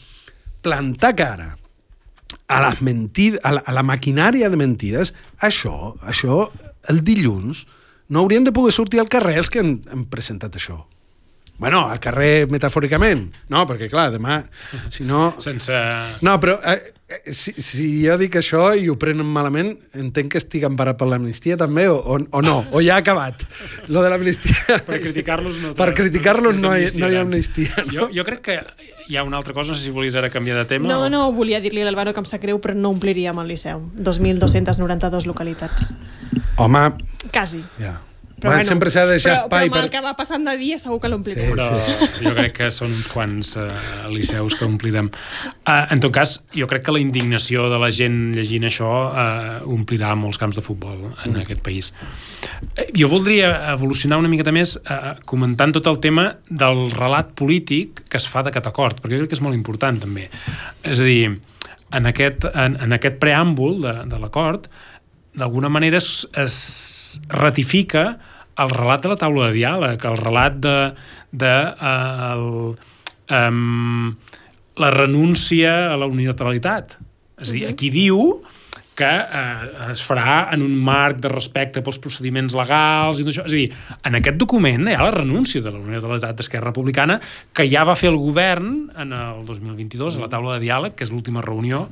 plantar 0.65 1.13
cara 1.17 1.49
a, 2.47 2.59
les 2.63 2.81
mentides, 2.81 3.39
a, 3.43 3.55
la, 3.57 3.63
a 3.65 3.75
la 3.75 3.85
maquinària 3.85 4.49
de 4.51 4.59
mentides, 4.59 5.13
això, 5.43 5.95
això, 6.07 6.45
el 6.91 7.03
dilluns, 7.05 7.65
no 8.09 8.23
haurien 8.23 8.45
de 8.47 8.53
poder 8.55 8.73
sortir 8.75 9.01
al 9.01 9.11
carrer 9.11 9.37
els 9.41 9.51
que 9.51 9.63
han, 9.63 9.77
han 9.91 10.05
presentat 10.11 10.55
això. 10.55 10.79
Bueno, 11.57 11.87
al 11.89 11.99
carrer 11.99 12.47
metafòricament. 12.53 13.25
No, 13.49 13.63
perquè 13.69 13.89
clar, 13.89 14.11
demà, 14.13 14.43
si 14.93 15.07
no... 15.07 15.31
Sense... 15.41 15.73
No, 16.21 16.37
però 16.41 16.59
eh, 16.61 16.93
si, 17.31 17.53
si 17.55 17.85
jo 18.03 18.17
dic 18.19 18.35
això 18.39 18.73
i 18.75 18.89
ho 18.91 18.97
prenen 18.99 19.27
malament, 19.31 19.71
entenc 19.95 20.33
que 20.33 20.41
estic 20.41 20.65
emparat 20.67 20.97
per 20.99 21.07
l'amnistia 21.07 21.55
també, 21.59 21.85
o, 21.87 21.95
o, 21.95 22.17
o 22.19 22.41
no, 22.43 22.57
o 22.75 22.81
ja 22.83 22.97
ha 22.97 23.03
acabat. 23.03 23.45
Lo 23.87 24.03
de 24.03 24.11
l'amnistia... 24.11 24.79
Per 24.89 24.99
criticar-los 25.03 25.61
no... 25.63 25.73
Per 25.77 25.87
criticar-los 25.95 26.59
no, 26.59 26.73
hi, 26.75 26.89
no 26.99 27.07
hi 27.07 27.15
ha 27.15 27.23
amnistia. 27.23 27.85
No? 27.85 27.93
Jo, 27.93 28.09
jo 28.13 28.27
crec 28.27 28.43
que 28.49 28.57
hi 29.07 29.15
ha 29.15 29.23
una 29.23 29.39
altra 29.39 29.55
cosa, 29.55 29.71
no 29.71 29.79
sé 29.79 29.87
si 29.87 29.95
volies 29.95 30.17
ara 30.19 30.29
canviar 30.33 30.59
de 30.59 30.65
tema. 30.73 30.89
No, 30.89 31.05
o... 31.05 31.11
no, 31.13 31.23
volia 31.35 31.61
dir-li 31.63 31.85
a 31.85 31.87
l'Albano 31.87 32.11
que 32.15 32.23
em 32.23 32.27
sap 32.27 32.43
greu, 32.43 32.59
però 32.63 32.75
no 32.75 32.91
ompliríem 32.95 33.39
el 33.39 33.53
Liceu. 33.53 33.87
2.292 33.95 35.29
localitats. 35.31 35.93
Home... 36.59 36.89
Quasi. 37.31 37.63
Ja. 37.79 37.97
Però 38.37 38.51
bueno, 38.53 38.67
sempre 38.69 38.91
s'ha 38.93 39.07
de 39.07 39.15
deixar 39.15 39.31
però, 39.31 39.45
espai 39.47 39.69
però 39.71 39.79
amb 39.79 39.87
el 39.87 39.91
que 39.95 40.01
va 40.05 40.11
passant 40.17 40.43
de 40.45 40.53
dia 40.59 40.77
segur 40.77 40.99
que 41.01 41.09
l'omplirem. 41.09 41.47
Sí, 41.47 41.53
però 41.55 41.67
sí. 41.81 42.19
jo 42.21 42.33
crec 42.37 42.53
que 42.59 42.67
són 42.73 42.91
uns 42.93 43.07
quants 43.09 43.55
uh, 43.57 43.71
liceus 44.13 44.53
que 44.59 44.67
omplirem. 44.67 45.09
Uh, 45.63 45.87
en 45.95 46.03
tot 46.03 46.13
cas, 46.13 46.35
jo 46.53 46.67
crec 46.69 46.85
que 46.85 46.93
la 46.93 47.01
indignació 47.01 47.65
de 47.73 47.79
la 47.81 47.89
gent 47.89 48.19
llegint 48.37 48.67
això 48.69 48.91
uh, 49.07 49.65
omplirà 49.73 50.13
molts 50.19 50.37
camps 50.37 50.59
de 50.59 50.65
futbol 50.65 50.99
en 51.07 51.33
mm. 51.33 51.41
aquest 51.47 51.63
país. 51.65 51.89
Uh, 52.77 52.85
jo 52.93 53.09
voldria 53.09 53.49
evolucionar 53.73 54.21
una 54.21 54.29
miqueta 54.29 54.53
més 54.53 54.75
uh, 54.83 55.15
comentant 55.25 55.73
tot 55.73 55.89
el 55.89 55.97
tema 56.03 56.29
del 56.49 56.91
relat 56.93 57.33
polític 57.37 58.05
que 58.05 58.21
es 58.21 58.29
fa 58.29 58.45
d'aquest 58.45 58.69
acord, 58.69 59.01
perquè 59.01 59.17
jo 59.17 59.25
crec 59.25 59.33
que 59.33 59.39
és 59.39 59.45
molt 59.47 59.57
important 59.57 59.97
també. 60.05 60.29
És 60.85 61.01
a 61.01 61.09
dir, 61.09 61.39
en 61.97 62.05
aquest, 62.13 62.45
en, 62.53 62.77
en 62.85 62.93
aquest 63.01 63.17
preàmbul 63.23 63.81
de, 63.81 63.97
de 64.13 64.21
l'acord, 64.21 64.69
d'alguna 65.37 65.69
manera 65.69 65.99
es, 66.01 66.27
es 66.33 67.21
ratifica 67.29 68.17
el 68.57 68.73
relat 68.73 69.05
de 69.05 69.13
la 69.13 69.19
taula 69.21 69.49
de 69.49 69.57
diàleg, 69.59 70.05
el 70.09 70.17
relat 70.17 70.57
de, 70.63 70.77
de 71.31 71.55
uh, 71.77 72.29
el, 72.33 72.47
um, 73.37 74.15
la 74.81 74.93
renúncia 74.93 75.73
a 75.91 75.97
la 75.99 76.09
unilateralitat. 76.09 76.97
És 77.37 77.51
a 77.51 77.53
dir, 77.53 77.67
aquí 77.69 77.91
diu 77.93 78.41
que 78.97 79.05
eh, 79.05 79.91
es 79.93 80.01
farà 80.01 80.47
en 80.55 80.63
un 80.65 80.73
marc 80.81 81.19
de 81.21 81.29
respecte 81.29 81.83
pels 81.85 81.99
procediments 82.01 82.55
legals 82.57 83.19
i 83.21 83.25
tot 83.25 83.29
això. 83.29 83.43
És 83.45 83.53
a 83.53 83.59
dir, 83.59 83.99
en 84.09 84.17
aquest 84.17 84.39
document 84.41 84.89
hi 84.89 84.95
ha 84.97 85.05
la 85.05 85.13
renúncia 85.13 85.61
de 85.61 85.69
la 85.69 85.77
unilateralitat 85.77 86.39
d'Esquerra 86.39 86.71
Republicana 86.71 87.19
que 87.53 87.67
ja 87.69 87.85
va 87.85 87.97
fer 87.99 88.09
el 88.09 88.17
govern 88.17 88.71
en 88.97 89.13
el 89.13 89.45
2022 89.45 90.17
a 90.17 90.25
la 90.25 90.31
taula 90.33 90.57
de 90.57 90.65
diàleg, 90.65 90.97
que 90.97 91.05
és 91.05 91.13
l'última 91.13 91.45
reunió 91.45 91.85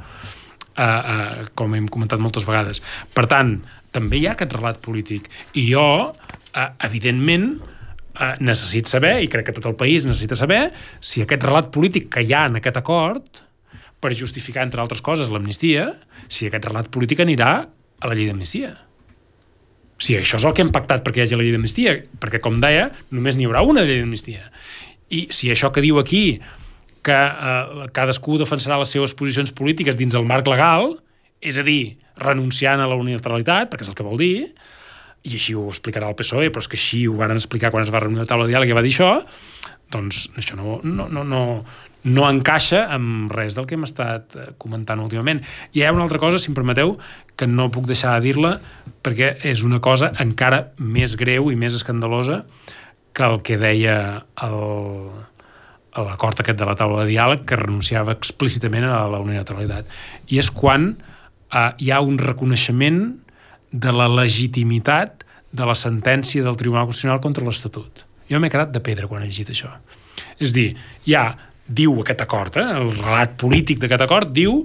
uh, 0.78 0.84
uh, 0.84 1.46
com 1.58 1.76
hem 1.76 1.88
comentat 1.92 2.22
moltes 2.22 2.46
vegades. 2.48 2.82
Per 3.16 3.26
tant, 3.32 3.58
també 3.96 4.20
hi 4.20 4.28
ha 4.28 4.36
aquest 4.36 4.54
relat 4.56 4.82
polític. 4.84 5.30
I 5.56 5.68
jo, 5.72 5.88
uh, 6.12 6.68
evidentment, 6.88 7.56
uh, 8.16 8.36
necessit 8.44 8.92
saber, 8.92 9.18
i 9.24 9.32
crec 9.32 9.50
que 9.50 9.56
tot 9.58 9.70
el 9.72 9.78
país 9.80 10.08
necessita 10.08 10.38
saber, 10.40 10.70
si 11.00 11.24
aquest 11.24 11.46
relat 11.48 11.72
polític 11.76 12.10
que 12.14 12.26
hi 12.26 12.36
ha 12.36 12.46
en 12.50 12.60
aquest 12.62 12.82
acord, 12.82 13.44
per 14.04 14.14
justificar, 14.14 14.66
entre 14.68 14.84
altres 14.84 15.02
coses, 15.02 15.32
l'amnistia, 15.32 15.94
si 16.28 16.50
aquest 16.50 16.68
relat 16.68 16.92
polític 16.94 17.24
anirà 17.24 17.54
a 17.66 18.10
la 18.10 18.18
llei 18.18 18.28
d'amnistia. 18.30 18.76
Si 19.98 20.18
això 20.18 20.38
és 20.38 20.46
el 20.46 20.54
que 20.54 20.62
hem 20.66 20.74
pactat 20.76 21.06
perquè 21.06 21.22
hi 21.22 21.26
hagi 21.26 21.38
la 21.40 21.46
llei 21.46 21.56
d'amnistia, 21.56 21.96
perquè, 22.22 22.42
com 22.44 22.60
deia, 22.62 22.90
només 23.16 23.38
n'hi 23.40 23.48
haurà 23.48 23.64
una 23.64 23.86
llei 23.88 24.02
d'amnistia. 24.02 24.50
I 25.16 25.28
si 25.32 25.50
això 25.54 25.72
que 25.72 25.84
diu 25.86 26.02
aquí 26.02 26.42
que 27.06 27.16
eh, 27.16 27.90
cadascú 27.96 28.40
defensarà 28.42 28.80
les 28.82 28.92
seves 28.96 29.14
posicions 29.18 29.54
polítiques 29.56 29.98
dins 30.00 30.18
el 30.18 30.26
marc 30.28 30.48
legal, 30.50 30.96
és 31.46 31.60
a 31.62 31.66
dir, 31.66 31.98
renunciant 32.22 32.82
a 32.82 32.90
la 32.90 32.98
unilateralitat, 32.98 33.70
perquè 33.72 33.86
és 33.86 33.92
el 33.92 33.98
que 33.98 34.08
vol 34.08 34.18
dir, 34.22 34.36
i 35.26 35.34
així 35.38 35.56
ho 35.58 35.66
explicarà 35.72 36.10
el 36.12 36.18
PSOE, 36.18 36.52
però 36.54 36.62
és 36.62 36.70
que 36.70 36.78
així 36.80 37.06
ho 37.10 37.16
van 37.18 37.34
explicar 37.34 37.72
quan 37.74 37.86
es 37.86 37.92
va 37.94 38.02
reunir 38.04 38.22
la 38.22 38.30
taula 38.30 38.46
de 38.46 38.54
diàleg 38.54 38.72
i 38.72 38.78
va 38.78 38.86
dir 38.86 38.94
això, 38.94 39.12
doncs 39.94 40.30
això 40.38 40.58
no, 40.58 40.80
no, 40.86 41.08
no, 41.10 41.24
no, 41.26 41.42
no 42.06 42.26
encaixa 42.30 42.84
amb 42.94 43.34
res 43.34 43.58
del 43.58 43.66
que 43.70 43.78
hem 43.78 43.86
estat 43.88 44.38
eh, 44.38 44.48
comentant 44.62 45.02
últimament. 45.02 45.42
I 45.74 45.82
hi 45.82 45.86
ha 45.86 45.94
una 45.94 46.06
altra 46.06 46.22
cosa, 46.22 46.42
si 46.42 46.52
em 46.52 46.58
permeteu, 46.58 46.96
que 47.36 47.50
no 47.50 47.72
puc 47.74 47.90
deixar 47.90 48.16
de 48.16 48.28
dir-la, 48.28 48.56
perquè 49.06 49.36
és 49.50 49.66
una 49.66 49.82
cosa 49.84 50.12
encara 50.22 50.68
més 50.78 51.18
greu 51.20 51.50
i 51.52 51.58
més 51.60 51.78
escandalosa 51.78 52.44
que 53.16 53.26
el 53.26 53.42
que 53.48 53.58
deia 53.58 53.98
el, 54.46 54.60
l'acord 56.04 56.42
aquest 56.42 56.60
de 56.60 56.68
la 56.68 56.76
taula 56.76 57.04
de 57.04 57.12
diàleg 57.14 57.46
que 57.48 57.60
renunciava 57.60 58.16
explícitament 58.16 58.88
a 58.90 59.06
la 59.12 59.22
unilateralitat. 59.24 59.88
I 60.28 60.42
és 60.42 60.50
quan 60.52 60.92
eh, 60.92 61.72
hi 61.80 61.92
ha 61.92 62.02
un 62.04 62.18
reconeixement 62.20 63.00
de 63.72 63.94
la 63.96 64.08
legitimitat 64.12 65.24
de 65.56 65.68
la 65.68 65.76
sentència 65.76 66.44
del 66.44 66.58
Tribunal 66.60 66.90
Constitucional 66.90 67.22
contra 67.24 67.46
l'Estatut. 67.46 68.04
Jo 68.30 68.42
m'he 68.42 68.52
quedat 68.52 68.74
de 68.74 68.82
pedra 68.84 69.08
quan 69.08 69.24
he 69.24 69.30
llegit 69.30 69.52
això. 69.54 69.72
És 70.42 70.54
dir, 70.56 70.74
hi 71.06 71.16
ha, 71.16 71.30
diu 71.66 72.00
aquest 72.02 72.24
acord, 72.26 72.58
eh, 72.60 72.78
el 72.82 72.92
relat 72.98 73.38
polític 73.40 73.80
d'aquest 73.84 74.08
acord, 74.08 74.34
diu 74.36 74.64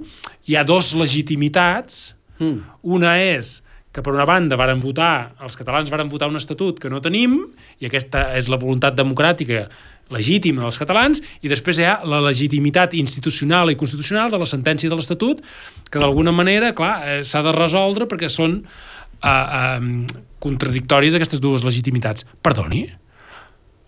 hi 0.49 0.57
ha 0.57 0.67
dos 0.67 0.95
legitimitats. 0.99 2.17
Mm. 2.41 2.63
Una 2.97 3.19
és 3.21 3.61
que 3.93 4.03
per 4.07 4.13
una 4.15 4.27
banda 4.27 4.59
varen 4.59 4.81
votar, 4.83 5.33
els 5.43 5.59
catalans 5.59 5.91
varen 5.91 6.11
votar 6.11 6.29
un 6.31 6.39
estatut 6.39 6.79
que 6.79 6.91
no 6.91 7.03
tenim, 7.03 7.41
i 7.83 7.89
aquesta 7.89 8.29
és 8.39 8.49
la 8.49 8.59
voluntat 8.61 8.95
democràtica 8.95 9.67
legítima 10.11 10.65
dels 10.65 10.79
catalans, 10.81 11.23
i 11.43 11.51
després 11.51 11.79
hi 11.79 11.87
ha 11.89 12.01
la 12.09 12.21
legitimitat 12.25 12.97
institucional 12.99 13.71
i 13.71 13.79
constitucional 13.79 14.33
de 14.33 14.41
la 14.41 14.49
sentència 14.49 14.91
de 14.91 14.99
l'Estatut, 14.99 15.43
que 15.91 16.03
d'alguna 16.03 16.35
manera, 16.35 16.73
clar, 16.77 16.95
eh, 17.07 17.21
s'ha 17.25 17.45
de 17.47 17.55
resoldre 17.57 18.09
perquè 18.11 18.31
són 18.33 18.61
eh, 18.61 19.31
eh, 19.31 20.27
contradictòries 20.43 21.17
aquestes 21.17 21.43
dues 21.43 21.65
legitimitats. 21.67 22.27
Perdoni, 22.43 22.85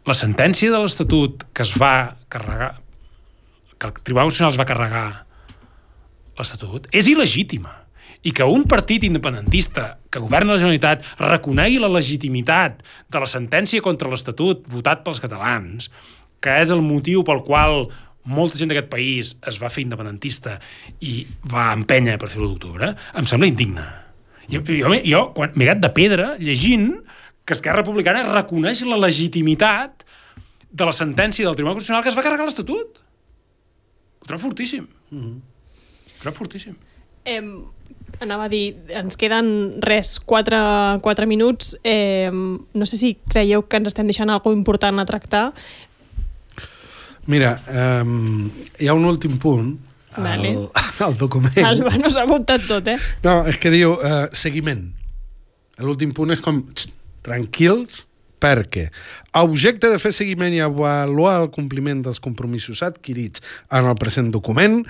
la 0.07 0.17
sentència 0.19 0.73
de 0.73 0.81
l'Estatut 0.83 1.45
que 1.53 1.67
es 1.67 1.77
va 1.79 2.17
carregar, 2.33 2.77
que 3.79 3.91
el 3.91 4.01
Tribunal 4.03 4.31
Constitucional 4.31 4.55
es 4.55 4.61
va 4.63 4.69
carregar 4.69 5.07
l'Estatut, 6.39 6.89
és 6.95 7.11
il·legítima 7.11 7.82
i 8.23 8.33
que 8.33 8.47
un 8.47 8.65
partit 8.71 9.05
independentista 9.05 9.99
que 10.11 10.23
governa 10.23 10.55
la 10.55 10.63
Generalitat 10.63 11.05
reconegui 11.19 11.81
la 11.83 11.91
legitimitat 11.91 12.83
de 12.83 13.23
la 13.23 13.29
sentència 13.29 13.83
contra 13.83 14.11
l'Estatut 14.11 14.63
votat 14.71 15.03
pels 15.05 15.21
catalans, 15.23 15.89
que 16.43 16.61
és 16.63 16.71
el 16.75 16.83
motiu 16.87 17.25
pel 17.27 17.43
qual 17.47 17.89
molta 18.23 18.59
gent 18.59 18.71
d'aquest 18.71 18.91
país 18.91 19.33
es 19.51 19.59
va 19.59 19.71
fer 19.73 19.83
independentista 19.83 20.59
i 21.03 21.25
va 21.51 21.73
empènyer 21.75 22.19
per 22.21 22.31
fer 22.31 22.39
l'1 22.39 22.53
d'octubre, 22.53 22.93
em 23.19 23.27
sembla 23.27 23.51
indigne. 23.51 23.87
Jo, 24.51 24.63
jo, 24.67 24.95
jo 25.07 25.23
quan 25.35 25.55
m'he 25.59 25.75
de 25.79 25.91
pedra 25.95 26.33
llegint 26.39 26.93
que 27.47 27.57
Esquerra 27.57 27.83
Republicana 27.83 28.23
reconeix 28.29 28.85
la 28.87 28.99
legitimitat 29.01 30.05
de 30.73 30.87
la 30.89 30.95
sentència 30.95 31.47
del 31.47 31.57
Tribunal 31.59 31.77
Constitucional 31.77 32.05
que 32.05 32.13
es 32.13 32.19
va 32.19 32.25
carregar 32.25 32.47
l'Estatut. 32.47 33.03
Ho 34.23 34.27
trobo 34.29 34.43
fortíssim. 34.43 34.87
Mm 35.11 35.23
-hmm. 35.23 35.39
Ho 35.39 36.21
trobo 36.23 36.37
fortíssim. 36.37 36.77
Eh, 37.25 37.43
anava 38.21 38.47
a 38.47 38.51
dir, 38.53 38.77
ens 38.99 39.17
queden 39.17 39.81
res, 39.83 40.19
4, 40.21 41.01
4 41.03 41.27
minuts. 41.31 41.77
Eh, 41.85 42.31
no 42.33 42.87
sé 42.87 42.99
si 43.01 43.15
creieu 43.29 43.65
que 43.67 43.81
ens 43.81 43.93
estem 43.93 44.11
deixant 44.11 44.31
alguna 44.31 44.59
important 44.59 45.01
a 45.01 45.07
tractar. 45.09 45.47
Mira, 47.31 47.55
um, 48.03 48.51
hi 48.79 48.89
ha 48.91 48.95
un 48.99 49.05
últim 49.07 49.39
punt 49.39 49.77
al, 50.19 50.69
al 51.07 51.17
document. 51.17 51.59
El 51.59 51.85
no 52.03 52.11
s'ha 52.11 52.27
apuntat 52.27 52.67
tot, 52.69 52.89
eh? 52.91 52.99
No, 53.23 53.43
és 53.49 53.61
que 53.63 53.71
diu 53.73 53.95
uh, 53.95 54.27
seguiment. 54.37 54.89
L'últim 55.83 56.13
punt 56.15 56.35
és 56.35 56.43
com 56.43 56.61
txt, 56.69 56.97
tranquils, 57.23 58.05
perquè 58.43 58.89
a 59.31 59.45
objecte 59.47 59.89
de 59.91 60.01
fer 60.03 60.11
seguiment 60.15 60.55
i 60.55 60.61
avaluar 60.65 61.37
el 61.45 61.49
compliment 61.55 62.03
dels 62.03 62.21
compromisos 62.23 62.83
adquirits 62.83 63.43
en 63.71 63.87
el 63.87 63.97
present 64.01 64.33
document, 64.35 64.81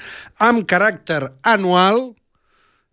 amb 0.41 0.65
caràcter 0.69 1.21
anual, 1.45 2.15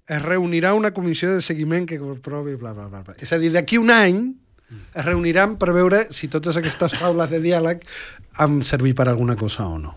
es 0.09 0.21
reunirà 0.23 0.73
una 0.73 0.91
comissió 0.91 1.29
de 1.29 1.41
seguiment 1.45 1.85
que 1.85 1.99
provi 2.23 2.55
bla, 2.55 2.73
bla, 2.73 2.87
bla, 2.89 3.03
bla. 3.05 3.15
És 3.21 3.31
a 3.33 3.37
dir, 3.37 3.51
d'aquí 3.53 3.77
un 3.77 3.91
any 3.93 4.23
es 4.69 5.05
reuniran 5.05 5.55
per 5.61 5.71
veure 5.73 6.01
si 6.13 6.29
totes 6.33 6.57
aquestes 6.57 6.97
taules 6.97 7.29
de 7.33 7.39
diàleg 7.43 7.85
han 8.41 8.61
servit 8.65 8.97
per 8.97 9.07
alguna 9.09 9.37
cosa 9.37 9.67
o 9.69 9.77
no. 9.81 9.95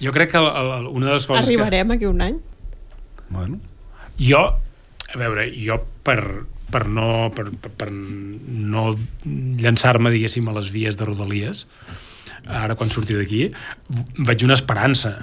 Jo 0.00 0.12
crec 0.16 0.32
que 0.32 0.40
el, 0.40 0.48
el, 0.48 0.88
una 0.88 1.10
de 1.10 1.18
les 1.18 1.26
coses 1.28 1.44
Arribarem 1.44 1.92
que... 1.92 1.98
aquí 1.98 2.08
un 2.08 2.24
any? 2.24 2.38
Bueno. 3.28 3.60
Jo, 4.20 4.40
a 5.12 5.20
veure, 5.20 5.46
jo 5.52 5.76
per, 6.04 6.20
per 6.72 6.86
no, 6.88 7.28
per, 7.36 7.50
per 7.52 7.90
no 7.92 8.90
llançar-me, 9.24 10.12
diguéssim, 10.12 10.48
a 10.48 10.56
les 10.56 10.72
vies 10.72 10.96
de 10.96 11.08
Rodalies, 11.08 11.66
ara 12.48 12.76
quan 12.80 12.92
surti 12.92 13.16
d'aquí, 13.16 13.46
veig 14.16 14.44
una 14.48 14.56
esperança. 14.56 15.14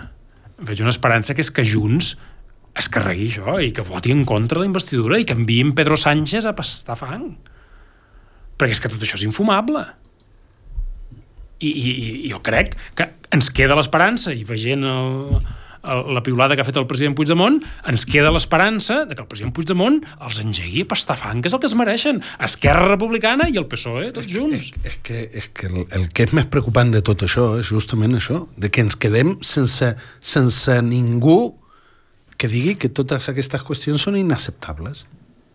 Veig 0.58 0.82
una 0.82 0.94
esperança 0.94 1.36
que 1.38 1.46
és 1.46 1.54
que 1.54 1.66
Junts 1.66 2.16
es 2.78 2.90
carregui 2.94 3.30
això 3.32 3.58
i 3.64 3.72
que 3.76 3.86
voti 3.86 4.14
en 4.14 4.24
contra 4.30 4.60
de 4.60 4.66
la 4.66 4.70
investidura 4.70 5.20
i 5.20 5.26
que 5.28 5.36
enviïn 5.38 5.76
Pedro 5.78 5.98
Sánchez 5.98 6.46
a 6.46 6.56
pastar 6.58 6.98
fang. 7.00 7.32
Perquè 8.58 8.78
és 8.78 8.82
que 8.82 8.92
tot 8.92 9.04
això 9.04 9.20
és 9.20 9.28
infumable. 9.28 9.84
I, 11.58 11.70
i, 11.70 11.92
i 12.28 12.30
jo 12.30 12.42
crec 12.46 12.76
que 12.98 13.10
ens 13.34 13.50
queda 13.54 13.78
l'esperança 13.78 14.34
i 14.34 14.44
veient 14.46 14.86
el, 14.86 15.40
el, 15.88 16.04
la 16.14 16.22
piulada 16.24 16.56
que 16.56 16.62
ha 16.62 16.68
fet 16.68 16.78
el 16.78 16.86
president 16.90 17.16
Puigdemont, 17.18 17.60
ens 17.90 18.06
queda 18.06 18.32
l'esperança 18.34 19.00
de 19.10 19.18
que 19.18 19.24
el 19.24 19.30
president 19.30 19.56
Puigdemont 19.58 20.00
els 20.16 20.42
engegui 20.44 20.86
a 20.86 20.90
pastar 20.94 21.18
fang, 21.20 21.42
que 21.42 21.50
és 21.50 21.58
el 21.58 21.62
que 21.64 21.70
es 21.70 21.76
mereixen. 21.80 22.22
Esquerra 22.46 22.88
Republicana 22.92 23.50
i 23.50 23.58
el 23.62 23.68
PSOE, 23.72 24.12
tots 24.16 24.30
junts. 24.32 24.72
És, 24.72 24.74
és, 24.84 25.00
que, 25.06 25.24
és 25.42 25.50
que 25.58 25.72
el, 25.72 25.86
el 25.98 26.10
que 26.14 26.28
és 26.28 26.36
més 26.38 26.50
preocupant 26.54 26.94
de 26.94 27.02
tot 27.06 27.26
això 27.26 27.56
és 27.62 27.70
justament 27.70 28.18
això, 28.20 28.44
de 28.58 28.70
que 28.70 28.86
ens 28.86 29.00
quedem 29.00 29.38
sense, 29.46 29.96
sense 30.22 30.82
ningú 30.86 31.40
que 32.38 32.50
digui 32.52 32.76
que 32.78 32.90
totes 32.94 33.30
aquestes 33.32 33.64
qüestions 33.66 34.04
són 34.08 34.18
inacceptables. 34.20 35.06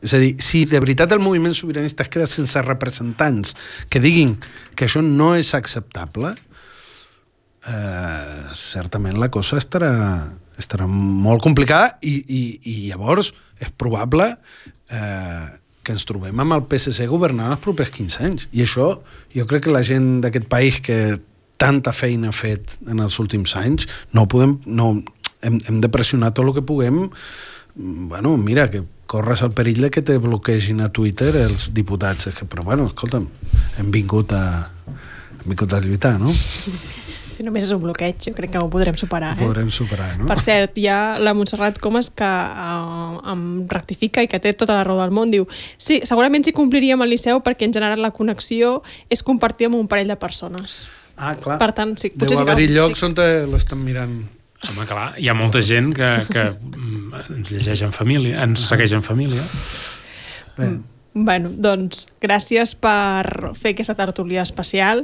És 0.03 0.15
a 0.17 0.19
dir, 0.19 0.35
si 0.43 0.65
de 0.67 0.81
veritat 0.83 1.13
el 1.15 1.23
moviment 1.23 1.55
sobiranista 1.55 2.03
es 2.03 2.11
queda 2.11 2.27
sense 2.27 2.59
representants 2.67 3.55
que 3.89 4.03
diguin 4.03 4.35
que 4.75 4.89
això 4.89 5.03
no 5.03 5.33
és 5.39 5.53
acceptable, 5.55 6.35
eh, 7.71 8.45
certament 8.59 9.19
la 9.23 9.31
cosa 9.31 9.61
estarà, 9.63 9.93
estarà 10.59 10.89
molt 10.91 11.43
complicada 11.45 11.97
i, 12.03 12.17
i, 12.19 12.43
i 12.67 12.77
llavors 12.91 13.31
és 13.63 13.71
probable 13.79 14.33
eh, 14.91 15.47
que 15.83 15.95
ens 15.95 16.07
trobem 16.07 16.39
amb 16.43 16.57
el 16.57 16.67
PSC 16.71 17.07
governant 17.11 17.55
els 17.55 17.63
propers 17.63 17.95
15 17.95 18.27
anys. 18.27 18.49
I 18.55 18.67
això, 18.67 18.89
jo 19.35 19.47
crec 19.51 19.67
que 19.67 19.75
la 19.75 19.87
gent 19.87 20.17
d'aquest 20.25 20.51
país 20.51 20.83
que 20.83 20.99
tanta 21.63 21.93
feina 21.95 22.31
ha 22.31 22.35
fet 22.35 22.75
en 22.91 23.03
els 23.03 23.19
últims 23.23 23.55
anys, 23.59 23.87
no 24.15 24.27
podem, 24.31 24.57
no, 24.67 24.97
hem, 25.43 25.59
hem 25.69 25.81
de 25.83 25.91
pressionar 25.93 26.33
tot 26.33 26.47
el 26.47 26.55
que 26.57 26.65
puguem 26.67 27.09
bueno, 27.75 28.37
mira, 28.37 28.71
que 28.71 28.83
corres 29.07 29.43
el 29.43 29.53
perill 29.53 29.81
de 29.81 29.91
que 29.91 30.03
te 30.03 30.19
bloquegin 30.19 30.81
a 30.81 30.91
Twitter 30.93 31.35
els 31.37 31.73
diputats, 31.75 32.29
que, 32.37 32.45
però 32.45 32.65
bueno, 32.65 32.87
escolta'm, 32.91 33.29
hem 33.81 33.91
vingut 33.93 34.33
a, 34.37 34.43
hem 35.41 35.47
vingut 35.55 35.73
a 35.73 35.81
lluitar, 35.81 36.19
no? 36.21 36.33
Si 37.33 37.41
només 37.41 37.65
és 37.65 37.71
un 37.73 37.79
bloqueig, 37.81 38.19
jo 38.21 38.35
crec 38.37 38.51
que 38.53 38.61
ho 38.61 38.67
podrem 38.69 38.93
superar. 39.01 39.31
Ho 39.39 39.41
eh? 39.41 39.47
podrem 39.47 39.71
superar, 39.73 40.11
no? 40.19 40.27
Per 40.29 40.37
cert, 40.45 40.75
hi 40.77 40.83
ha 40.93 41.17
la 41.17 41.33
Montserrat 41.33 41.79
Comas 41.81 42.11
que 42.13 42.29
uh, 42.29 43.23
em 43.33 43.47
rectifica 43.73 44.21
i 44.21 44.29
que 44.29 44.37
té 44.37 44.53
tota 44.53 44.77
la 44.77 44.83
raó 44.85 44.99
del 45.01 45.15
món. 45.17 45.33
Diu, 45.33 45.47
sí, 45.81 46.03
segurament 46.05 46.45
sí 46.45 46.53
compliríem 46.53 47.01
el 47.01 47.09
Liceu 47.15 47.41
perquè 47.41 47.65
en 47.65 47.73
general 47.73 48.05
la 48.05 48.13
connexió 48.13 48.75
és 49.09 49.25
compartir 49.25 49.71
amb 49.71 49.81
un 49.81 49.89
parell 49.89 50.13
de 50.13 50.19
persones. 50.21 50.91
Ah, 51.17 51.33
clar. 51.41 51.57
Per 51.57 51.71
tant, 51.73 51.97
sí, 51.97 52.13
potser 52.13 52.37
Deu 52.37 52.45
haver-hi 52.45 52.69
sí 52.69 52.77
llocs 52.77 53.01
sí. 53.01 53.09
on 53.09 53.17
l'estan 53.49 53.81
mirant 53.81 54.21
Home, 54.69 54.87
clar, 54.87 55.11
hi 55.19 55.29
ha 55.29 55.35
molta 55.35 55.63
gent 55.65 55.91
que, 55.97 56.09
que 56.31 56.47
mm, 56.55 57.27
ens 57.39 57.51
llegeix 57.51 57.83
en 57.83 57.93
família, 57.95 58.43
ens 58.47 58.69
segueix 58.69 58.95
en 58.95 59.03
família. 59.03 59.43
Bé. 60.57 60.69
Mm. 60.69 60.81
Bueno, 61.15 61.51
doncs 61.53 62.07
gràcies 62.23 62.73
per 62.81 63.53
fer 63.59 63.75
aquesta 63.75 63.93
tertúlia 63.99 64.41
especial, 64.47 65.03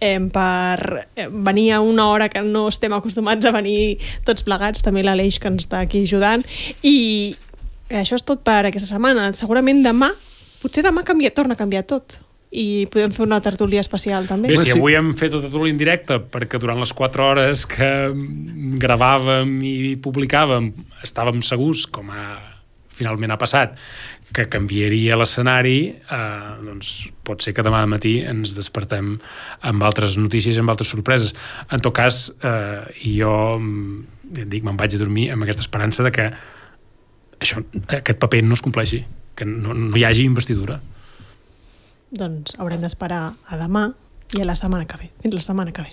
eh, 0.00 0.16
per 0.32 1.04
venir 1.28 1.72
a 1.76 1.82
una 1.84 2.06
hora 2.08 2.30
que 2.32 2.40
no 2.40 2.68
estem 2.70 2.94
acostumats 2.96 3.44
a 3.44 3.52
venir 3.52 3.98
tots 4.24 4.46
plegats, 4.46 4.80
també 4.80 5.04
l'Aleix 5.04 5.36
que 5.38 5.52
ens 5.52 5.66
està 5.66 5.82
aquí 5.84 6.06
ajudant, 6.06 6.46
i 6.80 7.36
això 7.90 8.16
és 8.16 8.24
tot 8.24 8.40
per 8.46 8.62
aquesta 8.64 8.94
setmana. 8.94 9.28
Segurament 9.36 9.84
demà, 9.84 10.14
potser 10.62 10.86
demà 10.86 11.04
canvia, 11.04 11.34
torna 11.36 11.52
a 11.52 11.60
canviar 11.60 11.84
tot 11.84 12.22
i 12.52 12.86
podem 12.92 13.12
fer 13.16 13.24
una 13.24 13.40
tertúlia 13.40 13.80
especial 13.80 14.26
també. 14.28 14.50
Bé, 14.52 14.60
si 14.60 14.74
avui 14.74 14.96
hem 14.98 15.14
fet 15.16 15.32
la 15.32 15.40
tertúlia 15.46 15.72
en 15.72 15.80
directe 15.80 16.18
perquè 16.32 16.60
durant 16.60 16.80
les 16.82 16.92
4 16.92 17.24
hores 17.24 17.64
que 17.68 17.90
gravàvem 18.82 19.54
i 19.64 19.94
publicàvem 20.04 20.68
estàvem 21.06 21.40
segurs, 21.46 21.86
com 21.88 22.12
ha, 22.12 22.26
finalment 22.92 23.32
ha 23.32 23.40
passat, 23.40 23.80
que 24.36 24.44
canviaria 24.52 25.16
l'escenari, 25.16 25.78
eh, 25.96 26.52
doncs 26.68 26.92
pot 27.24 27.40
ser 27.44 27.56
que 27.56 27.64
demà 27.64 27.82
matí 27.88 28.18
ens 28.28 28.54
despertem 28.56 29.14
amb 29.68 29.88
altres 29.88 30.18
notícies, 30.20 30.60
amb 30.60 30.72
altres 30.72 30.92
sorpreses. 30.92 31.32
En 31.72 31.80
tot 31.80 31.96
cas, 31.96 32.26
eh, 32.44 32.84
jo 33.16 33.34
ja 34.32 34.44
dic, 34.48 34.64
me'n 34.64 34.76
vaig 34.76 34.94
a 34.96 35.00
dormir 35.00 35.30
amb 35.32 35.44
aquesta 35.44 35.64
esperança 35.64 36.04
de 36.04 36.12
que 36.12 36.30
això, 37.40 37.64
aquest 37.88 38.18
paper 38.20 38.44
no 38.44 38.56
es 38.56 38.64
compleixi, 38.64 39.04
que 39.36 39.48
no, 39.48 39.72
no 39.74 39.96
hi 39.96 40.04
hagi 40.04 40.28
investidura 40.28 40.80
doncs 42.12 42.56
haurem 42.60 42.80
d'esperar 42.84 43.32
a 43.48 43.58
demà 43.60 43.88
i 44.36 44.40
a 44.42 44.46
la 44.48 44.56
setmana 44.58 44.86
que 44.88 45.00
ve. 45.00 45.10
Fins 45.24 45.34
la 45.34 45.44
setmana 45.48 45.72
que 45.72 45.82
ve. 45.88 45.92